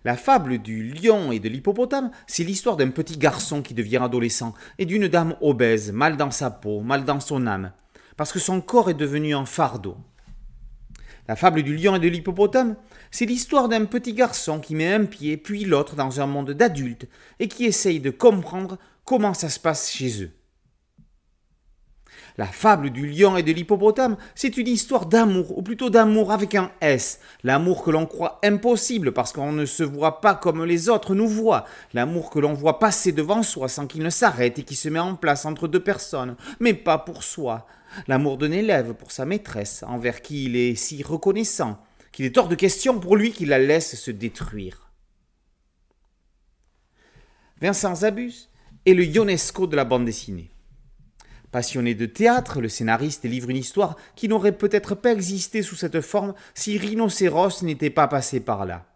La 0.04 0.16
fable 0.16 0.58
du 0.58 0.82
lion 0.82 1.32
et 1.32 1.40
de 1.40 1.48
l'hippopotame, 1.48 2.10
c'est 2.26 2.44
l'histoire 2.44 2.76
d'un 2.76 2.90
petit 2.90 3.16
garçon 3.16 3.62
qui 3.62 3.72
devient 3.72 4.00
adolescent 4.02 4.52
et 4.78 4.84
d'une 4.84 5.08
dame 5.08 5.34
obèse, 5.40 5.92
mal 5.92 6.18
dans 6.18 6.30
sa 6.30 6.50
peau, 6.50 6.80
mal 6.80 7.04
dans 7.04 7.20
son 7.20 7.46
âme, 7.46 7.72
parce 8.16 8.32
que 8.32 8.38
son 8.38 8.60
corps 8.60 8.90
est 8.90 8.94
devenu 8.94 9.34
un 9.34 9.46
fardeau. 9.46 9.96
La 11.26 11.36
fable 11.36 11.62
du 11.62 11.74
lion 11.74 11.96
et 11.96 12.00
de 12.00 12.08
l'hippopotame, 12.08 12.76
c'est 13.10 13.24
l'histoire 13.24 13.68
d'un 13.68 13.86
petit 13.86 14.12
garçon 14.12 14.60
qui 14.60 14.74
met 14.74 14.92
un 14.92 15.06
pied 15.06 15.36
puis 15.38 15.64
l'autre 15.64 15.96
dans 15.96 16.20
un 16.20 16.26
monde 16.26 16.50
d'adultes 16.50 17.06
et 17.40 17.48
qui 17.48 17.64
essaye 17.64 18.00
de 18.00 18.10
comprendre 18.10 18.78
comment 19.04 19.32
ça 19.32 19.48
se 19.48 19.58
passe 19.58 19.90
chez 19.90 20.22
eux. 20.22 20.32
La 22.36 22.46
fable 22.46 22.90
du 22.90 23.06
lion 23.06 23.36
et 23.36 23.44
de 23.44 23.52
l'hippopotame, 23.52 24.16
c'est 24.34 24.56
une 24.56 24.66
histoire 24.66 25.06
d'amour, 25.06 25.56
ou 25.56 25.62
plutôt 25.62 25.88
d'amour 25.88 26.32
avec 26.32 26.56
un 26.56 26.72
S. 26.80 27.20
L'amour 27.44 27.84
que 27.84 27.92
l'on 27.92 28.06
croit 28.06 28.40
impossible 28.42 29.12
parce 29.12 29.32
qu'on 29.32 29.52
ne 29.52 29.66
se 29.66 29.84
voit 29.84 30.20
pas 30.20 30.34
comme 30.34 30.64
les 30.64 30.88
autres 30.88 31.14
nous 31.14 31.28
voient. 31.28 31.64
L'amour 31.92 32.30
que 32.30 32.40
l'on 32.40 32.52
voit 32.52 32.80
passer 32.80 33.12
devant 33.12 33.44
soi 33.44 33.68
sans 33.68 33.86
qu'il 33.86 34.02
ne 34.02 34.10
s'arrête 34.10 34.58
et 34.58 34.64
qui 34.64 34.74
se 34.74 34.88
met 34.88 34.98
en 34.98 35.14
place 35.14 35.44
entre 35.44 35.68
deux 35.68 35.82
personnes, 35.82 36.34
mais 36.58 36.74
pas 36.74 36.98
pour 36.98 37.22
soi. 37.22 37.68
L'amour 38.06 38.38
d'un 38.38 38.52
élève 38.52 38.94
pour 38.94 39.12
sa 39.12 39.24
maîtresse, 39.24 39.84
envers 39.86 40.22
qui 40.22 40.44
il 40.44 40.56
est 40.56 40.74
si 40.74 41.02
reconnaissant, 41.02 41.82
qu'il 42.12 42.24
est 42.24 42.38
hors 42.38 42.48
de 42.48 42.54
question 42.54 43.00
pour 43.00 43.16
lui 43.16 43.32
qu'il 43.32 43.48
la 43.48 43.58
laisse 43.58 44.00
se 44.00 44.10
détruire. 44.10 44.90
Vincent 47.60 47.94
Zabus 47.94 48.48
est 48.86 48.94
le 48.94 49.04
Ionesco 49.04 49.66
de 49.66 49.76
la 49.76 49.84
bande 49.84 50.04
dessinée. 50.04 50.50
Passionné 51.50 51.94
de 51.94 52.06
théâtre, 52.06 52.60
le 52.60 52.68
scénariste 52.68 53.24
livre 53.24 53.50
une 53.50 53.56
histoire 53.56 53.96
qui 54.16 54.28
n'aurait 54.28 54.58
peut-être 54.58 54.94
pas 54.94 55.12
existé 55.12 55.62
sous 55.62 55.76
cette 55.76 56.00
forme 56.00 56.34
si 56.54 56.78
Rhinocéros 56.78 57.62
n'était 57.62 57.90
pas 57.90 58.08
passé 58.08 58.40
par 58.40 58.66
là. 58.66 58.93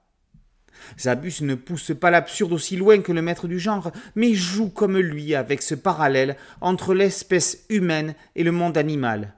Zabus 0.98 1.42
ne 1.42 1.54
pousse 1.54 1.92
pas 1.98 2.10
l'absurde 2.10 2.52
aussi 2.52 2.76
loin 2.76 3.00
que 3.00 3.12
le 3.12 3.22
maître 3.22 3.48
du 3.48 3.58
genre, 3.58 3.90
mais 4.14 4.34
joue 4.34 4.68
comme 4.68 4.98
lui 4.98 5.34
avec 5.34 5.62
ce 5.62 5.74
parallèle 5.74 6.36
entre 6.60 6.94
l'espèce 6.94 7.64
humaine 7.68 8.14
et 8.36 8.44
le 8.44 8.52
monde 8.52 8.76
animal. 8.76 9.34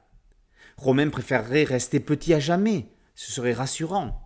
Romain 0.76 1.09
préférerait 1.09 1.64
rester 1.64 2.00
petit 2.00 2.35
à 2.35 2.40
jamais, 2.40 2.87
ce 3.14 3.32
serait 3.32 3.52
rassurant. 3.52 4.18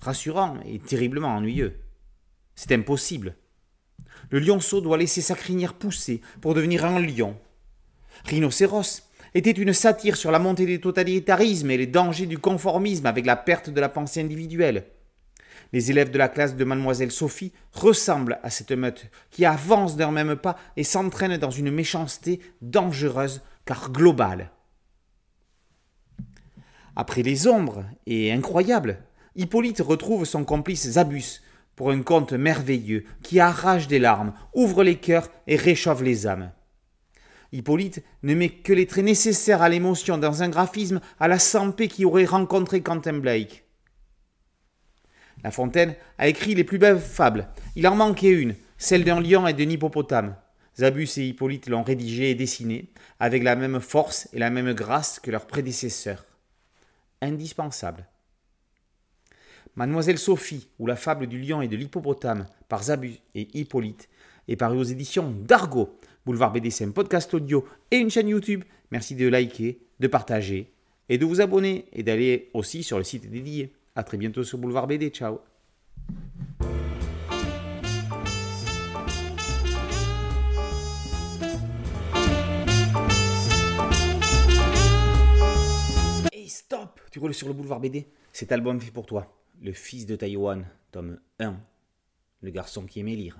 Rassurant 0.00 0.58
et 0.64 0.78
terriblement 0.78 1.36
ennuyeux. 1.36 1.80
C'est 2.54 2.72
impossible. 2.72 3.36
Le 4.30 4.40
lionceau 4.40 4.80
doit 4.80 4.98
laisser 4.98 5.22
sa 5.22 5.34
crinière 5.34 5.74
pousser 5.74 6.20
pour 6.40 6.54
devenir 6.54 6.84
un 6.84 7.00
lion. 7.00 7.36
Rhinocéros 8.24 9.02
était 9.34 9.50
une 9.50 9.72
satire 9.72 10.16
sur 10.16 10.30
la 10.30 10.38
montée 10.38 10.66
des 10.66 10.80
totalitarismes 10.80 11.70
et 11.70 11.76
les 11.76 11.86
dangers 11.86 12.26
du 12.26 12.38
conformisme 12.38 13.06
avec 13.06 13.26
la 13.26 13.36
perte 13.36 13.70
de 13.70 13.80
la 13.80 13.88
pensée 13.88 14.20
individuelle. 14.20 14.86
Les 15.72 15.90
élèves 15.90 16.10
de 16.10 16.18
la 16.18 16.28
classe 16.28 16.56
de 16.56 16.64
mademoiselle 16.64 17.10
Sophie 17.10 17.52
ressemblent 17.72 18.38
à 18.42 18.50
cette 18.50 18.72
meute 18.72 19.06
qui 19.30 19.44
avance 19.44 19.96
d'un 19.96 20.10
même 20.10 20.36
pas 20.36 20.56
et 20.76 20.84
s'entraîne 20.84 21.36
dans 21.36 21.50
une 21.50 21.70
méchanceté 21.70 22.40
dangereuse 22.62 23.42
car 23.64 23.90
globale. 23.90 24.50
Après 26.96 27.22
les 27.22 27.46
ombres 27.46 27.84
et 28.06 28.32
incroyables, 28.32 28.98
Hippolyte 29.36 29.80
retrouve 29.80 30.24
son 30.24 30.44
complice 30.44 30.90
Zabus 30.90 31.42
pour 31.76 31.90
un 31.90 32.02
conte 32.02 32.32
merveilleux 32.32 33.04
qui 33.22 33.38
arrache 33.38 33.86
des 33.86 34.00
larmes, 34.00 34.32
ouvre 34.52 34.82
les 34.82 34.96
cœurs 34.96 35.28
et 35.46 35.54
réchauffe 35.54 36.02
les 36.02 36.26
âmes. 36.26 36.50
Hippolyte 37.52 38.02
ne 38.24 38.34
met 38.34 38.48
que 38.48 38.72
les 38.72 38.86
traits 38.86 39.04
nécessaires 39.04 39.62
à 39.62 39.68
l'émotion 39.68 40.18
dans 40.18 40.42
un 40.42 40.48
graphisme 40.48 41.00
à 41.20 41.28
la 41.28 41.38
Sampé 41.38 41.86
qui 41.86 42.04
aurait 42.04 42.24
rencontré 42.24 42.80
Quentin 42.80 43.18
Blake. 43.18 43.67
La 45.44 45.50
Fontaine 45.50 45.94
a 46.18 46.28
écrit 46.28 46.54
les 46.54 46.64
plus 46.64 46.78
belles 46.78 46.98
fables. 46.98 47.48
Il 47.76 47.86
en 47.86 47.94
manquait 47.94 48.32
une, 48.32 48.54
celle 48.76 49.04
d'un 49.04 49.20
lion 49.20 49.46
et 49.46 49.52
d'un 49.52 49.68
hippopotame. 49.68 50.36
Zabus 50.78 51.18
et 51.18 51.26
Hippolyte 51.26 51.68
l'ont 51.68 51.82
rédigée 51.82 52.30
et 52.30 52.34
dessinée, 52.34 52.90
avec 53.18 53.42
la 53.42 53.56
même 53.56 53.80
force 53.80 54.28
et 54.32 54.38
la 54.38 54.50
même 54.50 54.72
grâce 54.74 55.18
que 55.18 55.30
leurs 55.30 55.46
prédécesseurs. 55.46 56.24
Indispensable. 57.20 58.06
Mademoiselle 59.74 60.18
Sophie, 60.18 60.68
ou 60.78 60.86
la 60.86 60.96
fable 60.96 61.26
du 61.26 61.40
lion 61.40 61.62
et 61.62 61.68
de 61.68 61.76
l'hippopotame, 61.76 62.46
par 62.68 62.84
Zabus 62.84 63.18
et 63.34 63.48
Hippolyte, 63.54 64.08
est 64.48 64.56
parue 64.56 64.78
aux 64.78 64.84
éditions 64.84 65.30
d'Argo. 65.30 65.98
Boulevard 66.24 66.52
BD, 66.52 66.70
c'est 66.70 66.84
un 66.84 66.90
podcast 66.90 67.32
audio 67.34 67.66
et 67.90 67.96
une 67.96 68.10
chaîne 68.10 68.28
YouTube. 68.28 68.64
Merci 68.90 69.14
de 69.14 69.28
liker, 69.28 69.80
de 70.00 70.06
partager 70.06 70.72
et 71.08 71.18
de 71.18 71.24
vous 71.24 71.40
abonner 71.40 71.86
et 71.92 72.02
d'aller 72.02 72.50
aussi 72.54 72.82
sur 72.82 72.98
le 72.98 73.04
site 73.04 73.30
dédié. 73.30 73.72
A 73.98 74.04
très 74.04 74.16
bientôt 74.16 74.44
sur 74.44 74.58
Boulevard 74.58 74.86
BD. 74.86 75.10
Ciao. 75.10 75.40
Hey 86.32 86.48
stop 86.48 87.00
Tu 87.10 87.18
roules 87.18 87.34
sur 87.34 87.48
le 87.48 87.54
boulevard 87.54 87.80
BD 87.80 88.06
Cet 88.32 88.52
album 88.52 88.80
fait 88.80 88.92
pour 88.92 89.04
toi. 89.04 89.36
Le 89.60 89.72
fils 89.72 90.06
de 90.06 90.14
Taïwan, 90.14 90.64
tome 90.92 91.18
1. 91.40 91.56
Le 92.42 92.50
garçon 92.50 92.86
qui 92.86 93.00
aimait 93.00 93.16
lire. 93.16 93.36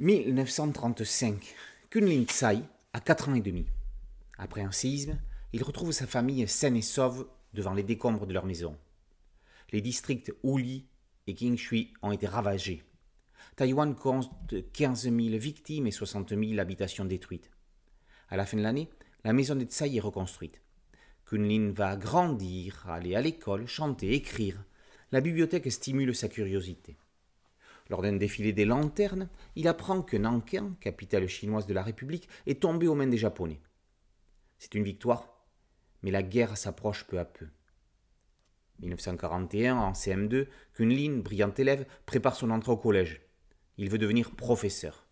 1935. 0.00 1.54
Kunlin 1.88 2.24
Tsai 2.24 2.58
a 2.92 3.00
4 3.00 3.30
ans 3.30 3.34
et 3.34 3.40
demi. 3.40 3.64
Après 4.36 4.60
un 4.60 4.70
séisme, 4.70 5.18
il 5.54 5.62
retrouve 5.62 5.92
sa 5.92 6.06
famille 6.06 6.46
saine 6.46 6.76
et 6.76 6.82
sauve 6.82 7.26
devant 7.54 7.74
les 7.74 7.82
décombres 7.82 8.26
de 8.26 8.34
leur 8.34 8.44
maison. 8.44 8.76
Les 9.72 9.80
districts 9.80 10.32
Uli 10.44 10.86
et 11.26 11.34
Kingshui 11.34 11.94
ont 12.02 12.12
été 12.12 12.26
ravagés. 12.26 12.82
Taïwan 13.56 13.94
compte 13.94 14.54
15 14.72 15.04
000 15.04 15.16
victimes 15.38 15.86
et 15.86 15.90
60 15.90 16.30
000 16.30 16.58
habitations 16.58 17.04
détruites. 17.04 17.50
À 18.28 18.36
la 18.36 18.46
fin 18.46 18.56
de 18.56 18.62
l'année, 18.62 18.90
la 19.22 19.32
maison 19.32 19.54
de 19.54 19.64
Tsai 19.64 19.96
est 19.96 20.00
reconstruite. 20.00 20.60
Kunlin 21.24 21.72
va 21.72 21.96
grandir, 21.96 22.84
aller 22.88 23.14
à 23.14 23.20
l'école, 23.20 23.66
chanter, 23.66 24.12
écrire. 24.12 24.62
La 25.12 25.20
bibliothèque 25.20 25.70
stimule 25.70 26.14
sa 26.14 26.28
curiosité. 26.28 26.96
Lors 27.90 28.02
d'un 28.02 28.14
défilé 28.14 28.52
des 28.52 28.64
lanternes, 28.64 29.28
il 29.56 29.68
apprend 29.68 30.02
que 30.02 30.16
Nankin, 30.16 30.76
capitale 30.80 31.28
chinoise 31.28 31.66
de 31.66 31.74
la 31.74 31.82
République, 31.82 32.28
est 32.46 32.60
tombé 32.60 32.88
aux 32.88 32.94
mains 32.94 33.06
des 33.06 33.18
Japonais. 33.18 33.60
C'est 34.58 34.74
une 34.74 34.84
victoire, 34.84 35.33
mais 36.04 36.10
la 36.10 36.22
guerre 36.22 36.58
s'approche 36.58 37.04
peu 37.04 37.18
à 37.18 37.24
peu. 37.24 37.46
1941, 38.80 39.76
en 39.76 39.92
CM2, 39.92 40.48
Kunlin, 40.74 41.20
brillant 41.20 41.54
élève, 41.56 41.86
prépare 42.04 42.36
son 42.36 42.50
entrée 42.50 42.72
au 42.72 42.76
collège. 42.76 43.22
Il 43.78 43.88
veut 43.88 43.96
devenir 43.96 44.30
professeur. 44.32 45.06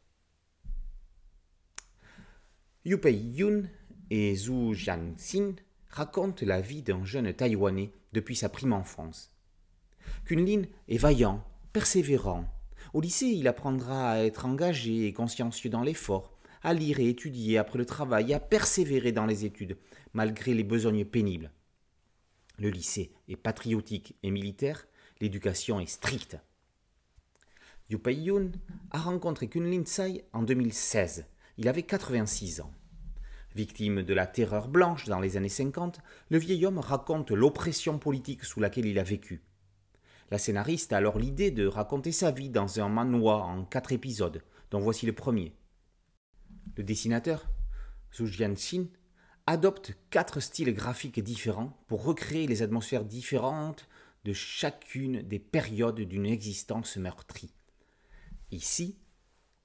Yu 2.85 2.99
Pei 2.99 3.15
Yun 3.15 3.63
et 4.11 4.37
Zhu 4.37 4.75
Jianxin 4.75 5.55
racontent 5.89 6.45
la 6.45 6.61
vie 6.61 6.83
d'un 6.83 7.05
jeune 7.07 7.33
Taïwanais 7.33 7.93
depuis 8.13 8.37
sa 8.37 8.51
prime 8.51 8.75
enfance. 8.75 9.35
Kunlin 10.27 10.65
est 10.89 10.99
vaillant, 10.99 11.43
persévérant, 11.73 12.45
au 12.93 13.01
lycée, 13.01 13.29
il 13.29 13.49
apprendra 13.49 14.11
à 14.11 14.19
être 14.19 14.45
engagé 14.45 15.07
et 15.07 15.15
consciencieux 15.15 15.71
dans 15.71 15.83
l'effort, 15.83 16.32
à 16.63 16.75
lire 16.75 17.01
et 17.01 17.09
étudier 17.09 17.59
après 17.59 17.79
le 17.79 17.87
travail, 17.87 18.33
à 18.35 18.41
persévérer 18.41 19.13
dans 19.13 19.27
les 19.27 19.45
études, 19.45 19.77
malgré 20.13 20.55
les 20.55 20.65
besognes 20.65 21.05
pénibles. 21.05 21.51
Le 22.59 22.69
lycée 22.69 23.13
est 23.29 23.37
patriotique 23.37 24.17
et 24.23 24.31
militaire, 24.31 24.87
l'éducation 25.21 25.81
est 25.81 25.87
stricte. 25.87 26.37
Yu 27.91 27.99
Yun 28.07 28.53
a 28.91 28.99
rencontré 28.99 29.49
Kunlin 29.49 29.83
Tsai 29.83 30.25
en 30.33 30.43
2016. 30.43 31.27
Il 31.59 31.69
avait 31.69 31.83
86 31.83 32.61
ans. 32.61 32.73
Victime 33.55 34.03
de 34.03 34.15
la 34.15 34.27
terreur 34.27 34.69
blanche 34.69 35.07
dans 35.07 35.21
les 35.21 35.37
années 35.37 35.51
50, 35.51 36.01
le 36.31 36.39
vieil 36.39 36.65
homme 36.65 36.79
raconte 36.79 37.31
l'oppression 37.31 37.99
politique 37.99 38.45
sous 38.45 38.61
laquelle 38.61 38.87
il 38.87 38.99
a 38.99 39.03
vécu. 39.03 39.43
La 40.31 40.39
scénariste 40.39 40.95
a 40.95 40.97
alors 40.97 41.19
l'idée 41.19 41.51
de 41.51 41.67
raconter 41.67 42.13
sa 42.13 42.31
vie 42.31 42.49
dans 42.49 42.81
un 42.81 42.89
manoir 42.89 43.47
en 43.47 43.65
quatre 43.65 43.93
épisodes, 43.93 44.43
dont 44.71 44.81
voici 44.81 45.05
le 45.05 45.13
premier. 45.13 45.53
Le 46.77 46.83
dessinateur, 46.83 47.51
Zhu 48.15 48.27
Jianxin, 48.27 48.87
adopte 49.47 49.95
quatre 50.11 50.41
styles 50.41 50.73
graphiques 50.73 51.21
différents 51.21 51.77
pour 51.89 52.05
recréer 52.05 52.47
les 52.47 52.63
atmosphères 52.63 53.05
différentes 53.05 53.89
de 54.25 54.33
chacune 54.33 55.23
des 55.23 55.39
périodes 55.39 56.01
d'une 56.01 56.27
existence 56.27 56.97
meurtrie. 56.97 57.53
Ici, 58.51 58.99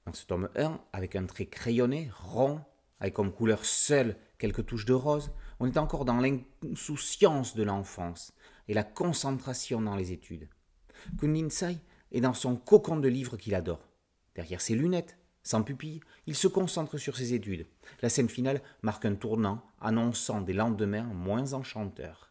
dans 0.06 0.12
ce 0.12 0.26
tome 0.26 0.48
1, 0.56 0.80
avec 0.92 1.16
un 1.16 1.26
trait 1.26 1.46
crayonné, 1.46 2.10
rond, 2.14 2.60
avec 3.00 3.14
comme 3.14 3.32
couleur 3.32 3.64
seule 3.64 4.16
quelques 4.38 4.66
touches 4.66 4.86
de 4.86 4.94
rose, 4.94 5.30
on 5.60 5.66
est 5.66 5.76
encore 5.76 6.04
dans 6.04 6.20
l'insouciance 6.20 7.54
de 7.54 7.62
l'enfance 7.62 8.32
et 8.66 8.74
la 8.74 8.84
concentration 8.84 9.80
dans 9.80 9.96
les 9.96 10.12
études. 10.12 10.48
Kun 11.18 11.50
Sai 11.50 11.78
est 12.12 12.20
dans 12.20 12.34
son 12.34 12.56
cocon 12.56 12.96
de 12.96 13.08
livres 13.08 13.36
qu'il 13.36 13.54
adore. 13.54 13.88
Derrière 14.34 14.60
ses 14.60 14.74
lunettes, 14.74 15.18
sans 15.48 15.62
pupille, 15.62 16.00
il 16.26 16.36
se 16.36 16.46
concentre 16.46 16.98
sur 16.98 17.16
ses 17.16 17.32
études. 17.32 17.66
La 18.02 18.10
scène 18.10 18.28
finale 18.28 18.60
marque 18.82 19.06
un 19.06 19.14
tournant 19.14 19.64
annonçant 19.80 20.42
des 20.42 20.52
lendemains 20.52 21.04
moins 21.04 21.54
enchanteurs. 21.54 22.30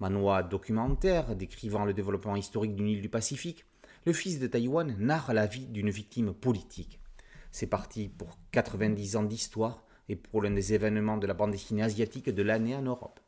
Manoir 0.00 0.46
documentaire 0.46 1.34
décrivant 1.34 1.86
le 1.86 1.94
développement 1.94 2.36
historique 2.36 2.74
d'une 2.74 2.88
île 2.88 3.00
du 3.00 3.08
Pacifique, 3.08 3.64
le 4.04 4.12
fils 4.12 4.38
de 4.38 4.46
Taïwan 4.46 4.96
narre 4.98 5.32
la 5.32 5.46
vie 5.46 5.66
d'une 5.68 5.88
victime 5.88 6.34
politique. 6.34 7.00
C'est 7.52 7.68
parti 7.68 8.10
pour 8.10 8.38
90 8.52 9.16
ans 9.16 9.22
d'histoire 9.22 9.86
et 10.10 10.16
pour 10.16 10.42
l'un 10.42 10.50
des 10.50 10.74
événements 10.74 11.16
de 11.16 11.26
la 11.26 11.32
bande 11.32 11.52
dessinée 11.52 11.82
asiatique 11.82 12.28
de 12.28 12.42
l'année 12.42 12.76
en 12.76 12.82
Europe. 12.82 13.18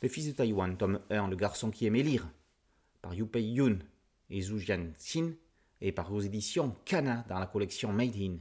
Le 0.00 0.08
fils 0.08 0.28
de 0.28 0.32
Taïwan, 0.32 0.78
tome 0.78 1.00
1, 1.10 1.28
Le 1.28 1.36
garçon 1.36 1.70
qui 1.70 1.84
aimait 1.84 2.02
lire, 2.02 2.26
par 3.02 3.12
Pei 3.30 3.42
Yun 3.42 3.80
et 4.30 4.40
Zhu 4.40 4.58
Jianxin, 4.58 5.32
et 5.80 5.92
par 5.92 6.10
vos 6.10 6.20
éditions 6.20 6.74
Kana 6.84 7.24
dans 7.28 7.38
la 7.38 7.46
collection 7.46 7.92
Made 7.92 8.16
in. 8.16 8.36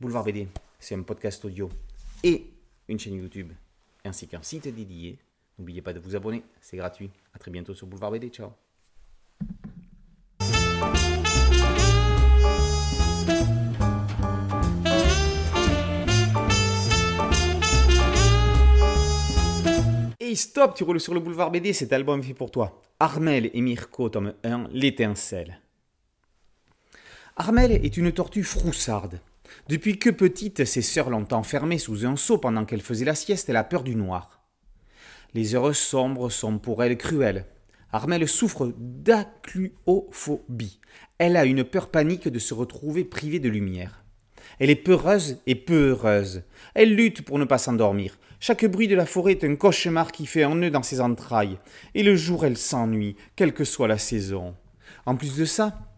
Boulevard 0.00 0.24
BD, 0.24 0.48
c'est 0.78 0.94
un 0.94 1.02
podcast 1.02 1.44
audio 1.44 1.68
et 2.22 2.46
une 2.88 2.98
chaîne 2.98 3.14
YouTube, 3.14 3.52
ainsi 4.04 4.26
qu'un 4.26 4.42
site 4.42 4.68
dédié. 4.68 5.18
N'oubliez 5.58 5.82
pas 5.82 5.92
de 5.92 6.00
vous 6.00 6.16
abonner, 6.16 6.42
c'est 6.60 6.76
gratuit. 6.76 7.10
A 7.34 7.38
très 7.38 7.50
bientôt 7.50 7.74
sur 7.74 7.86
Boulevard 7.86 8.10
BD, 8.10 8.28
ciao 8.28 8.52
Allez, 20.30 20.36
stop, 20.36 20.76
tu 20.76 20.84
roules 20.84 21.00
sur 21.00 21.12
le 21.12 21.18
boulevard 21.18 21.50
BD, 21.50 21.72
cet 21.72 21.92
album 21.92 22.20
est 22.20 22.22
fait 22.22 22.34
pour 22.34 22.52
toi. 22.52 22.80
Armel 23.00 23.50
et 23.52 23.60
Mirko, 23.60 24.10
tome 24.10 24.34
1, 24.44 24.68
L'étincelle. 24.72 25.60
Armel 27.40 27.72
est 27.72 27.96
une 27.96 28.12
tortue 28.12 28.44
froussarde. 28.44 29.18
Depuis 29.70 29.98
que 29.98 30.10
petite, 30.10 30.66
ses 30.66 30.82
sœurs 30.82 31.08
l'ont 31.08 31.32
enfermée 31.32 31.78
sous 31.78 32.04
un 32.04 32.16
seau 32.16 32.36
pendant 32.36 32.66
qu'elle 32.66 32.82
faisait 32.82 33.06
la 33.06 33.14
sieste, 33.14 33.48
elle 33.48 33.56
a 33.56 33.64
peur 33.64 33.82
du 33.82 33.96
noir. 33.96 34.42
Les 35.32 35.54
heures 35.54 35.74
sombres 35.74 36.28
sont 36.28 36.58
pour 36.58 36.84
elle 36.84 36.98
cruelles. 36.98 37.46
Armel 37.92 38.28
souffre 38.28 38.74
d'acluophobie. 38.76 40.80
Elle 41.16 41.38
a 41.38 41.46
une 41.46 41.64
peur 41.64 41.88
panique 41.88 42.28
de 42.28 42.38
se 42.38 42.52
retrouver 42.52 43.04
privée 43.04 43.40
de 43.40 43.48
lumière. 43.48 44.04
Elle 44.58 44.68
est 44.68 44.76
peureuse 44.76 45.38
et 45.46 45.54
peu 45.54 45.92
heureuse. 45.92 46.42
Elle 46.74 46.94
lutte 46.94 47.22
pour 47.22 47.38
ne 47.38 47.46
pas 47.46 47.56
s'endormir. 47.56 48.18
Chaque 48.38 48.66
bruit 48.66 48.86
de 48.86 48.96
la 48.96 49.06
forêt 49.06 49.32
est 49.32 49.44
un 49.44 49.56
cauchemar 49.56 50.12
qui 50.12 50.26
fait 50.26 50.42
un 50.42 50.56
nœud 50.56 50.70
dans 50.70 50.82
ses 50.82 51.00
entrailles. 51.00 51.56
Et 51.94 52.02
le 52.02 52.16
jour, 52.16 52.44
elle 52.44 52.58
s'ennuie, 52.58 53.16
quelle 53.34 53.54
que 53.54 53.64
soit 53.64 53.88
la 53.88 53.96
saison. 53.96 54.54
En 55.06 55.16
plus 55.16 55.38
de 55.38 55.46
ça, 55.46 55.89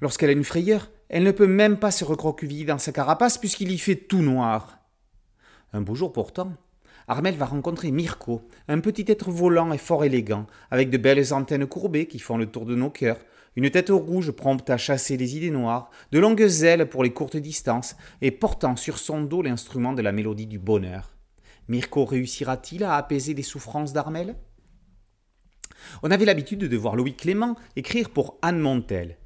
lorsqu'elle 0.00 0.30
a 0.30 0.34
une 0.34 0.44
frayeur, 0.44 0.90
elle 1.08 1.22
ne 1.22 1.30
peut 1.30 1.46
même 1.46 1.78
pas 1.78 1.90
se 1.90 2.04
recroqueviller 2.04 2.64
dans 2.64 2.78
sa 2.78 2.92
carapace 2.92 3.38
puisqu'il 3.38 3.70
y 3.70 3.78
fait 3.78 3.96
tout 3.96 4.22
noir. 4.22 4.78
Un 5.72 5.80
beau 5.80 5.94
jour 5.94 6.12
pourtant, 6.12 6.52
Armel 7.08 7.36
va 7.36 7.46
rencontrer 7.46 7.92
Mirko, 7.92 8.48
un 8.66 8.80
petit 8.80 9.04
être 9.08 9.30
volant 9.30 9.72
et 9.72 9.78
fort 9.78 10.04
élégant, 10.04 10.46
avec 10.70 10.90
de 10.90 10.98
belles 10.98 11.32
antennes 11.32 11.66
courbées 11.66 12.06
qui 12.06 12.18
font 12.18 12.36
le 12.36 12.46
tour 12.46 12.66
de 12.66 12.74
nos 12.74 12.90
cœurs, 12.90 13.18
une 13.54 13.70
tête 13.70 13.90
rouge 13.90 14.32
prompte 14.32 14.68
à 14.70 14.76
chasser 14.76 15.16
les 15.16 15.36
idées 15.36 15.50
noires, 15.50 15.90
de 16.12 16.18
longues 16.18 16.62
ailes 16.62 16.88
pour 16.88 17.04
les 17.04 17.12
courtes 17.12 17.36
distances, 17.36 17.96
et 18.20 18.30
portant 18.30 18.76
sur 18.76 18.98
son 18.98 19.22
dos 19.22 19.40
l'instrument 19.40 19.92
de 19.92 20.02
la 20.02 20.12
mélodie 20.12 20.46
du 20.46 20.58
bonheur. 20.58 21.14
Mirko 21.68 22.04
réussira-t-il 22.04 22.84
à 22.84 22.96
apaiser 22.96 23.34
les 23.34 23.42
souffrances 23.42 23.92
d'Armel? 23.92 24.36
On 26.02 26.10
avait 26.10 26.24
l'habitude 26.24 26.64
de 26.64 26.76
voir 26.76 26.96
Louis 26.96 27.14
Clément 27.14 27.56
écrire 27.76 28.10
pour 28.10 28.38
Anne 28.42 28.58
Montel. 28.58 29.16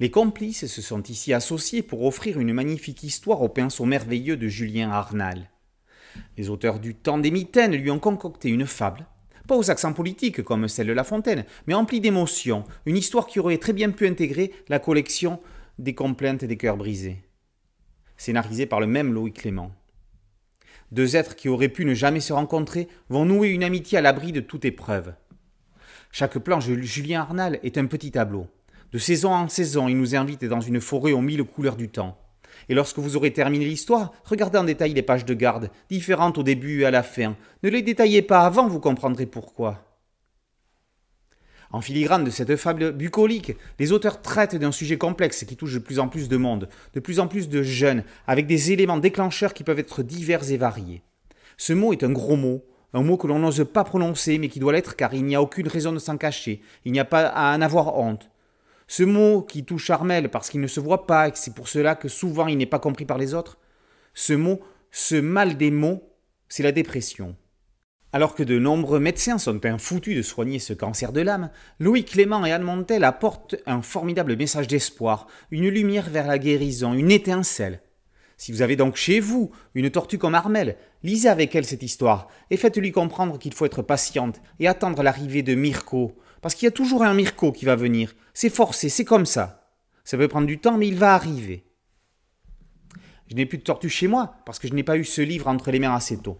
Les 0.00 0.10
complices 0.10 0.66
se 0.66 0.80
sont 0.80 1.02
ici 1.02 1.34
associés 1.34 1.82
pour 1.82 2.04
offrir 2.04 2.40
une 2.40 2.54
magnifique 2.54 3.02
histoire 3.02 3.42
au 3.42 3.50
pinceau 3.50 3.84
merveilleux 3.84 4.38
de 4.38 4.48
Julien 4.48 4.90
Arnal. 4.90 5.50
Les 6.38 6.48
auteurs 6.48 6.80
du 6.80 6.94
temps 6.94 7.18
des 7.18 7.30
mitaines 7.30 7.76
lui 7.76 7.90
ont 7.90 7.98
concocté 7.98 8.48
une 8.48 8.64
fable, 8.64 9.06
pas 9.46 9.56
aux 9.56 9.70
accents 9.70 9.92
politiques 9.92 10.42
comme 10.42 10.68
celle 10.68 10.86
de 10.86 10.94
La 10.94 11.04
Fontaine, 11.04 11.44
mais 11.66 11.74
emplie 11.74 12.00
d'émotions, 12.00 12.64
une 12.86 12.96
histoire 12.96 13.26
qui 13.26 13.40
aurait 13.40 13.58
très 13.58 13.74
bien 13.74 13.90
pu 13.90 14.06
intégrer 14.06 14.52
la 14.70 14.78
collection 14.78 15.38
des 15.78 15.94
complaintes 15.94 16.46
des 16.46 16.56
cœurs 16.56 16.78
brisés. 16.78 17.22
Scénarisée 18.16 18.64
par 18.64 18.80
le 18.80 18.86
même 18.86 19.12
Louis 19.12 19.34
Clément. 19.34 19.70
Deux 20.92 21.14
êtres 21.14 21.36
qui 21.36 21.50
auraient 21.50 21.68
pu 21.68 21.84
ne 21.84 21.92
jamais 21.92 22.20
se 22.20 22.32
rencontrer 22.32 22.88
vont 23.10 23.26
nouer 23.26 23.48
une 23.48 23.64
amitié 23.64 23.98
à 23.98 24.00
l'abri 24.00 24.32
de 24.32 24.40
toute 24.40 24.64
épreuve. 24.64 25.12
Chaque 26.10 26.38
planche 26.38 26.68
de 26.68 26.76
Julien 26.80 27.20
Arnal 27.20 27.60
est 27.62 27.76
un 27.76 27.84
petit 27.84 28.10
tableau. 28.10 28.46
De 28.92 28.98
saison 28.98 29.32
en 29.32 29.48
saison, 29.48 29.88
il 29.88 29.96
nous 29.96 30.16
invite 30.16 30.44
dans 30.44 30.60
une 30.60 30.80
forêt 30.80 31.12
aux 31.12 31.20
mille 31.20 31.44
couleurs 31.44 31.76
du 31.76 31.88
temps. 31.88 32.18
Et 32.68 32.74
lorsque 32.74 32.98
vous 32.98 33.16
aurez 33.16 33.32
terminé 33.32 33.64
l'histoire, 33.64 34.12
regardez 34.24 34.58
en 34.58 34.64
détail 34.64 34.94
les 34.94 35.02
pages 35.02 35.24
de 35.24 35.34
garde, 35.34 35.70
différentes 35.88 36.38
au 36.38 36.42
début 36.42 36.82
et 36.82 36.86
à 36.86 36.90
la 36.90 37.04
fin. 37.04 37.36
Ne 37.62 37.70
les 37.70 37.82
détaillez 37.82 38.22
pas 38.22 38.40
avant, 38.40 38.66
vous 38.66 38.80
comprendrez 38.80 39.26
pourquoi. 39.26 39.84
En 41.72 41.80
filigrane 41.80 42.24
de 42.24 42.30
cette 42.30 42.56
fable 42.56 42.90
bucolique, 42.90 43.52
les 43.78 43.92
auteurs 43.92 44.22
traitent 44.22 44.56
d'un 44.56 44.72
sujet 44.72 44.98
complexe 44.98 45.44
qui 45.44 45.56
touche 45.56 45.74
de 45.74 45.78
plus 45.78 46.00
en 46.00 46.08
plus 46.08 46.28
de 46.28 46.36
monde, 46.36 46.68
de 46.94 47.00
plus 47.00 47.20
en 47.20 47.28
plus 47.28 47.48
de 47.48 47.62
jeunes, 47.62 48.02
avec 48.26 48.48
des 48.48 48.72
éléments 48.72 48.98
déclencheurs 48.98 49.54
qui 49.54 49.62
peuvent 49.62 49.78
être 49.78 50.02
divers 50.02 50.50
et 50.50 50.56
variés. 50.56 51.02
Ce 51.56 51.72
mot 51.72 51.92
est 51.92 52.02
un 52.02 52.10
gros 52.10 52.34
mot, 52.34 52.64
un 52.92 53.04
mot 53.04 53.16
que 53.16 53.28
l'on 53.28 53.38
n'ose 53.38 53.64
pas 53.72 53.84
prononcer, 53.84 54.38
mais 54.38 54.48
qui 54.48 54.58
doit 54.58 54.72
l'être 54.72 54.96
car 54.96 55.14
il 55.14 55.24
n'y 55.24 55.36
a 55.36 55.42
aucune 55.42 55.68
raison 55.68 55.92
de 55.92 56.00
s'en 56.00 56.16
cacher, 56.16 56.60
il 56.84 56.90
n'y 56.90 56.98
a 56.98 57.04
pas 57.04 57.28
à 57.28 57.56
en 57.56 57.60
avoir 57.60 57.96
honte. 57.96 58.30
Ce 58.92 59.04
mot 59.04 59.42
qui 59.42 59.64
touche 59.64 59.88
Armel 59.90 60.30
parce 60.30 60.50
qu'il 60.50 60.60
ne 60.60 60.66
se 60.66 60.80
voit 60.80 61.06
pas 61.06 61.28
et 61.28 61.30
que 61.30 61.38
c'est 61.38 61.54
pour 61.54 61.68
cela 61.68 61.94
que 61.94 62.08
souvent 62.08 62.48
il 62.48 62.58
n'est 62.58 62.66
pas 62.66 62.80
compris 62.80 63.04
par 63.04 63.18
les 63.18 63.34
autres, 63.34 63.56
ce 64.14 64.32
mot, 64.32 64.58
ce 64.90 65.14
mal 65.14 65.56
des 65.56 65.70
mots, 65.70 66.12
c'est 66.48 66.64
la 66.64 66.72
dépression. 66.72 67.36
Alors 68.12 68.34
que 68.34 68.42
de 68.42 68.58
nombreux 68.58 68.98
médecins 68.98 69.38
sont 69.38 69.60
foutus 69.78 70.16
de 70.16 70.22
soigner 70.22 70.58
ce 70.58 70.72
cancer 70.72 71.12
de 71.12 71.20
l'âme, 71.20 71.50
Louis 71.78 72.04
Clément 72.04 72.44
et 72.44 72.50
Anne 72.50 72.64
Montel 72.64 73.04
apportent 73.04 73.54
un 73.64 73.80
formidable 73.80 74.36
message 74.36 74.66
d'espoir, 74.66 75.28
une 75.52 75.68
lumière 75.68 76.10
vers 76.10 76.26
la 76.26 76.40
guérison, 76.40 76.92
une 76.92 77.12
étincelle. 77.12 77.82
Si 78.36 78.50
vous 78.50 78.62
avez 78.62 78.74
donc 78.74 78.96
chez 78.96 79.20
vous 79.20 79.52
une 79.74 79.90
tortue 79.90 80.18
comme 80.18 80.34
Armel, 80.34 80.76
lisez 81.04 81.28
avec 81.28 81.54
elle 81.54 81.64
cette 81.64 81.84
histoire 81.84 82.26
et 82.50 82.56
faites-lui 82.56 82.90
comprendre 82.90 83.38
qu'il 83.38 83.54
faut 83.54 83.66
être 83.66 83.82
patiente 83.82 84.40
et 84.58 84.66
attendre 84.66 85.04
l'arrivée 85.04 85.44
de 85.44 85.54
Mirko, 85.54 86.16
parce 86.40 86.56
qu'il 86.56 86.66
y 86.66 86.68
a 86.68 86.72
toujours 86.72 87.04
un 87.04 87.14
Mirko 87.14 87.52
qui 87.52 87.66
va 87.66 87.76
venir. 87.76 88.14
C'est 88.40 88.48
forcé, 88.48 88.88
c'est 88.88 89.04
comme 89.04 89.26
ça. 89.26 89.70
Ça 90.02 90.16
peut 90.16 90.26
prendre 90.26 90.46
du 90.46 90.58
temps, 90.58 90.78
mais 90.78 90.88
il 90.88 90.96
va 90.96 91.12
arriver. 91.12 91.62
Je 93.28 93.34
n'ai 93.34 93.44
plus 93.44 93.58
de 93.58 93.62
tortue 93.62 93.90
chez 93.90 94.08
moi, 94.08 94.36
parce 94.46 94.58
que 94.58 94.66
je 94.66 94.72
n'ai 94.72 94.82
pas 94.82 94.96
eu 94.96 95.04
ce 95.04 95.20
livre 95.20 95.46
entre 95.46 95.70
les 95.70 95.78
mains 95.78 95.94
assez 95.94 96.16
tôt. 96.16 96.38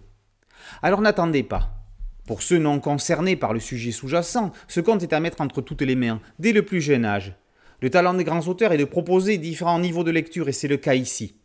Alors 0.80 1.02
n'attendez 1.02 1.42
pas. 1.42 1.84
Pour 2.26 2.40
ceux 2.40 2.56
non 2.56 2.80
concernés 2.80 3.36
par 3.36 3.52
le 3.52 3.60
sujet 3.60 3.92
sous-jacent, 3.92 4.50
ce 4.66 4.80
conte 4.80 5.02
est 5.02 5.12
à 5.12 5.20
mettre 5.20 5.42
entre 5.42 5.60
toutes 5.60 5.82
les 5.82 5.94
mains, 5.94 6.22
dès 6.38 6.54
le 6.54 6.64
plus 6.64 6.80
jeune 6.80 7.04
âge. 7.04 7.34
Le 7.82 7.90
talent 7.90 8.14
des 8.14 8.24
grands 8.24 8.48
auteurs 8.48 8.72
est 8.72 8.78
de 8.78 8.84
proposer 8.86 9.36
différents 9.36 9.78
niveaux 9.78 10.02
de 10.02 10.10
lecture, 10.10 10.48
et 10.48 10.52
c'est 10.52 10.68
le 10.68 10.78
cas 10.78 10.94
ici. 10.94 11.36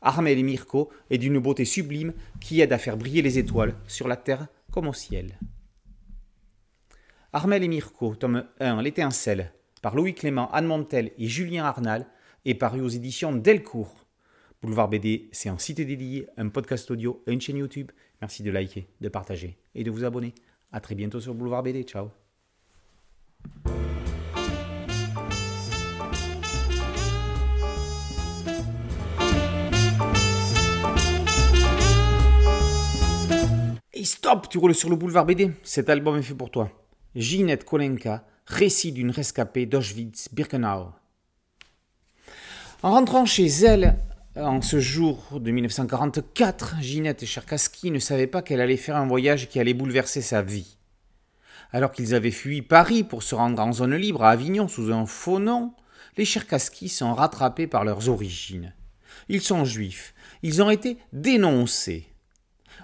Armel 0.00 0.38
et 0.38 0.44
Mirko 0.44 0.90
est 1.10 1.18
d'une 1.18 1.40
beauté 1.40 1.64
sublime 1.64 2.12
qui 2.40 2.60
aide 2.60 2.72
à 2.72 2.78
faire 2.78 2.96
briller 2.96 3.22
les 3.22 3.40
étoiles 3.40 3.74
sur 3.88 4.06
la 4.06 4.16
terre 4.16 4.46
comme 4.70 4.86
au 4.86 4.92
ciel. 4.92 5.40
Armel 7.32 7.64
et 7.64 7.68
Mirko, 7.68 8.14
tome 8.14 8.44
1, 8.60 8.80
L'étincelle, 8.80 9.52
par 9.84 9.96
Louis 9.96 10.14
Clément, 10.14 10.50
Anne 10.52 10.64
Montel 10.64 11.10
et 11.18 11.26
Julien 11.26 11.66
Arnal, 11.66 12.06
est 12.46 12.54
paru 12.54 12.80
aux 12.80 12.88
éditions 12.88 13.34
Delcourt. 13.34 14.06
Boulevard 14.62 14.88
BD, 14.88 15.28
c'est 15.30 15.50
un 15.50 15.58
site 15.58 15.76
dédié, 15.76 16.26
un 16.38 16.48
podcast 16.48 16.90
audio 16.90 17.22
et 17.26 17.32
une 17.32 17.40
chaîne 17.42 17.58
YouTube. 17.58 17.92
Merci 18.22 18.42
de 18.42 18.50
liker, 18.50 18.88
de 19.02 19.08
partager 19.10 19.58
et 19.74 19.84
de 19.84 19.90
vous 19.90 20.04
abonner. 20.04 20.32
A 20.72 20.80
très 20.80 20.94
bientôt 20.94 21.20
sur 21.20 21.34
Boulevard 21.34 21.62
BD. 21.62 21.82
Ciao. 21.82 22.08
Et 33.92 34.04
stop, 34.04 34.48
tu 34.48 34.56
roules 34.56 34.74
sur 34.74 34.88
le 34.88 34.96
boulevard 34.96 35.26
BD. 35.26 35.50
Cet 35.62 35.90
album 35.90 36.16
est 36.16 36.22
fait 36.22 36.34
pour 36.34 36.50
toi. 36.50 36.70
Ginette 37.14 37.64
Kolenka, 37.64 38.26
récit 38.46 38.92
d'une 38.92 39.10
rescapée 39.10 39.66
d'Auschwitz-Birkenau. 39.66 40.92
En 42.82 42.90
rentrant 42.90 43.24
chez 43.24 43.46
elle, 43.46 43.98
en 44.36 44.60
ce 44.60 44.80
jour 44.80 45.40
de 45.40 45.50
1944, 45.50 46.76
Ginette 46.80 47.24
Cherkaski 47.24 47.90
ne 47.90 47.98
savait 47.98 48.26
pas 48.26 48.42
qu'elle 48.42 48.60
allait 48.60 48.76
faire 48.76 48.96
un 48.96 49.06
voyage 49.06 49.48
qui 49.48 49.60
allait 49.60 49.74
bouleverser 49.74 50.20
sa 50.20 50.42
vie. 50.42 50.76
Alors 51.72 51.92
qu'ils 51.92 52.14
avaient 52.14 52.30
fui 52.30 52.60
Paris 52.60 53.04
pour 53.04 53.22
se 53.22 53.34
rendre 53.34 53.62
en 53.62 53.72
zone 53.72 53.96
libre 53.96 54.24
à 54.24 54.30
Avignon 54.30 54.68
sous 54.68 54.92
un 54.92 55.06
faux 55.06 55.38
nom, 55.38 55.72
les 56.16 56.24
Cherkaski 56.24 56.88
sont 56.88 57.14
rattrapés 57.14 57.66
par 57.66 57.84
leurs 57.84 58.08
origines. 58.08 58.74
Ils 59.28 59.40
sont 59.40 59.64
juifs. 59.64 60.14
Ils 60.42 60.62
ont 60.62 60.70
été 60.70 60.98
dénoncés. 61.12 62.06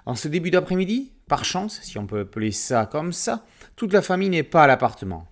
En 0.07 0.15
ce 0.15 0.29
début 0.29 0.51
d'après-midi, 0.51 1.13
par 1.29 1.45
chance, 1.45 1.81
si 1.83 1.99
on 1.99 2.07
peut 2.07 2.21
appeler 2.21 2.53
ça 2.53 2.87
comme 2.87 3.13
ça, 3.13 3.45
toute 3.77 3.93
la 3.93 4.03
famille 4.03 4.31
n'est 4.31 4.43
pas 4.43 4.65
à 4.65 4.67
l'appartement. 4.67 5.27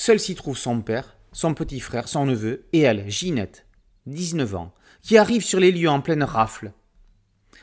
Seul 0.00 0.20
s'y 0.20 0.36
trouve 0.36 0.56
son 0.56 0.80
père, 0.80 1.16
son 1.32 1.54
petit 1.54 1.80
frère, 1.80 2.06
son 2.06 2.24
neveu 2.24 2.68
et 2.72 2.82
elle, 2.82 3.10
Ginette, 3.10 3.66
19 4.06 4.54
ans, 4.54 4.72
qui 5.02 5.18
arrive 5.18 5.42
sur 5.42 5.58
les 5.58 5.72
lieux 5.72 5.90
en 5.90 6.00
pleine 6.00 6.22
rafle. 6.22 6.72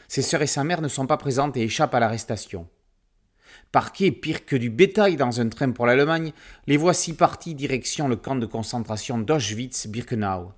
Ses 0.09 0.21
sœurs 0.21 0.41
et 0.41 0.47
sa 0.47 0.65
mère 0.65 0.81
ne 0.81 0.89
sont 0.89 1.07
pas 1.07 1.15
présentes 1.15 1.55
et 1.55 1.63
échappent 1.63 1.95
à 1.95 2.01
l'arrestation. 2.01 2.67
Parqués 3.71 4.11
pire 4.11 4.45
que 4.45 4.57
du 4.57 4.69
bétail 4.69 5.15
dans 5.15 5.39
un 5.39 5.47
train 5.47 5.71
pour 5.71 5.85
l'Allemagne, 5.85 6.33
les 6.67 6.75
voici 6.75 7.13
partis 7.13 7.55
direction 7.55 8.09
le 8.09 8.17
camp 8.17 8.35
de 8.35 8.45
concentration 8.45 9.17
d'Auschwitz-Birkenau. 9.17 10.51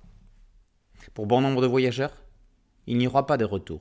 Pour 1.14 1.26
bon 1.26 1.40
nombre 1.40 1.62
de 1.62 1.68
voyageurs, 1.68 2.24
il 2.88 2.98
n'y 2.98 3.06
aura 3.06 3.24
pas 3.24 3.36
de 3.36 3.44
retour. 3.44 3.80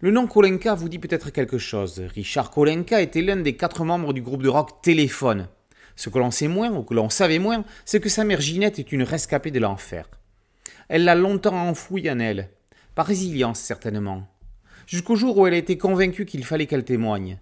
Le 0.00 0.10
nom 0.10 0.26
Kolenka 0.26 0.74
vous 0.74 0.88
dit 0.88 0.98
peut-être 0.98 1.30
quelque 1.30 1.58
chose. 1.58 2.02
Richard 2.14 2.50
Kolenka 2.50 3.00
était 3.00 3.22
l'un 3.22 3.36
des 3.36 3.56
quatre 3.56 3.84
membres 3.84 4.12
du 4.12 4.22
groupe 4.22 4.42
de 4.42 4.48
rock 4.48 4.82
Téléphone. 4.82 5.48
Ce 5.96 6.08
que 6.08 6.18
l'on 6.18 6.30
sait 6.30 6.48
moins, 6.48 6.70
ou 6.70 6.82
que 6.82 6.94
l'on 6.94 7.10
savait 7.10 7.38
moins, 7.38 7.64
c'est 7.84 8.00
que 8.00 8.08
sa 8.08 8.24
mère 8.24 8.40
Ginette 8.40 8.78
est 8.78 8.92
une 8.92 9.02
rescapée 9.02 9.50
de 9.50 9.60
l'enfer. 9.60 10.08
Elle 10.88 11.04
l'a 11.04 11.14
longtemps 11.14 11.68
enfouie 11.68 12.10
en 12.10 12.18
elle, 12.18 12.50
par 12.94 13.06
résilience 13.06 13.60
certainement, 13.60 14.26
jusqu'au 14.86 15.16
jour 15.16 15.38
où 15.38 15.46
elle 15.46 15.54
a 15.54 15.58
été 15.58 15.78
convaincue 15.78 16.26
qu'il 16.26 16.44
fallait 16.44 16.66
qu'elle 16.66 16.84
témoigne. 16.84 17.38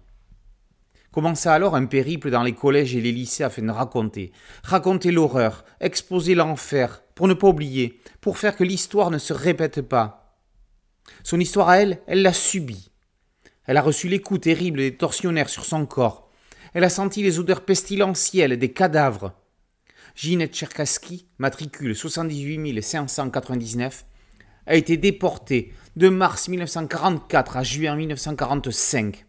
Commença 1.11 1.53
alors 1.53 1.75
un 1.75 1.85
périple 1.85 2.29
dans 2.29 2.43
les 2.43 2.53
collèges 2.53 2.95
et 2.95 3.01
les 3.01 3.11
lycées 3.11 3.43
afin 3.43 3.63
de 3.63 3.71
raconter, 3.71 4.31
raconter 4.63 5.11
l'horreur, 5.11 5.65
exposer 5.81 6.35
l'enfer, 6.35 7.03
pour 7.15 7.27
ne 7.27 7.33
pas 7.33 7.49
oublier, 7.49 7.99
pour 8.21 8.37
faire 8.37 8.55
que 8.55 8.63
l'histoire 8.63 9.11
ne 9.11 9.17
se 9.17 9.33
répète 9.33 9.81
pas, 9.81 10.20
son 11.23 11.39
histoire 11.39 11.69
à 11.69 11.77
elle, 11.81 12.01
elle 12.07 12.21
l'a 12.21 12.33
subie. 12.33 12.91
Elle 13.65 13.77
a 13.77 13.81
reçu 13.81 14.07
les 14.07 14.19
coups 14.19 14.41
terribles 14.41 14.79
des 14.79 14.97
tortionnaires 14.97 15.49
sur 15.49 15.65
son 15.65 15.85
corps. 15.85 16.29
Elle 16.73 16.83
a 16.83 16.89
senti 16.89 17.21
les 17.21 17.39
odeurs 17.39 17.65
pestilentielles 17.65 18.57
des 18.57 18.71
cadavres. 18.71 19.33
Ginette 20.15 20.55
Cherkaski, 20.55 21.27
matricule 21.37 21.95
78 21.95 22.81
599, 22.81 24.05
a 24.65 24.75
été 24.75 24.97
déportée 24.97 25.73
de 25.95 26.09
mars 26.09 26.47
1944 26.47 27.57
à 27.57 27.63
juin 27.63 27.95
1945 27.95 29.25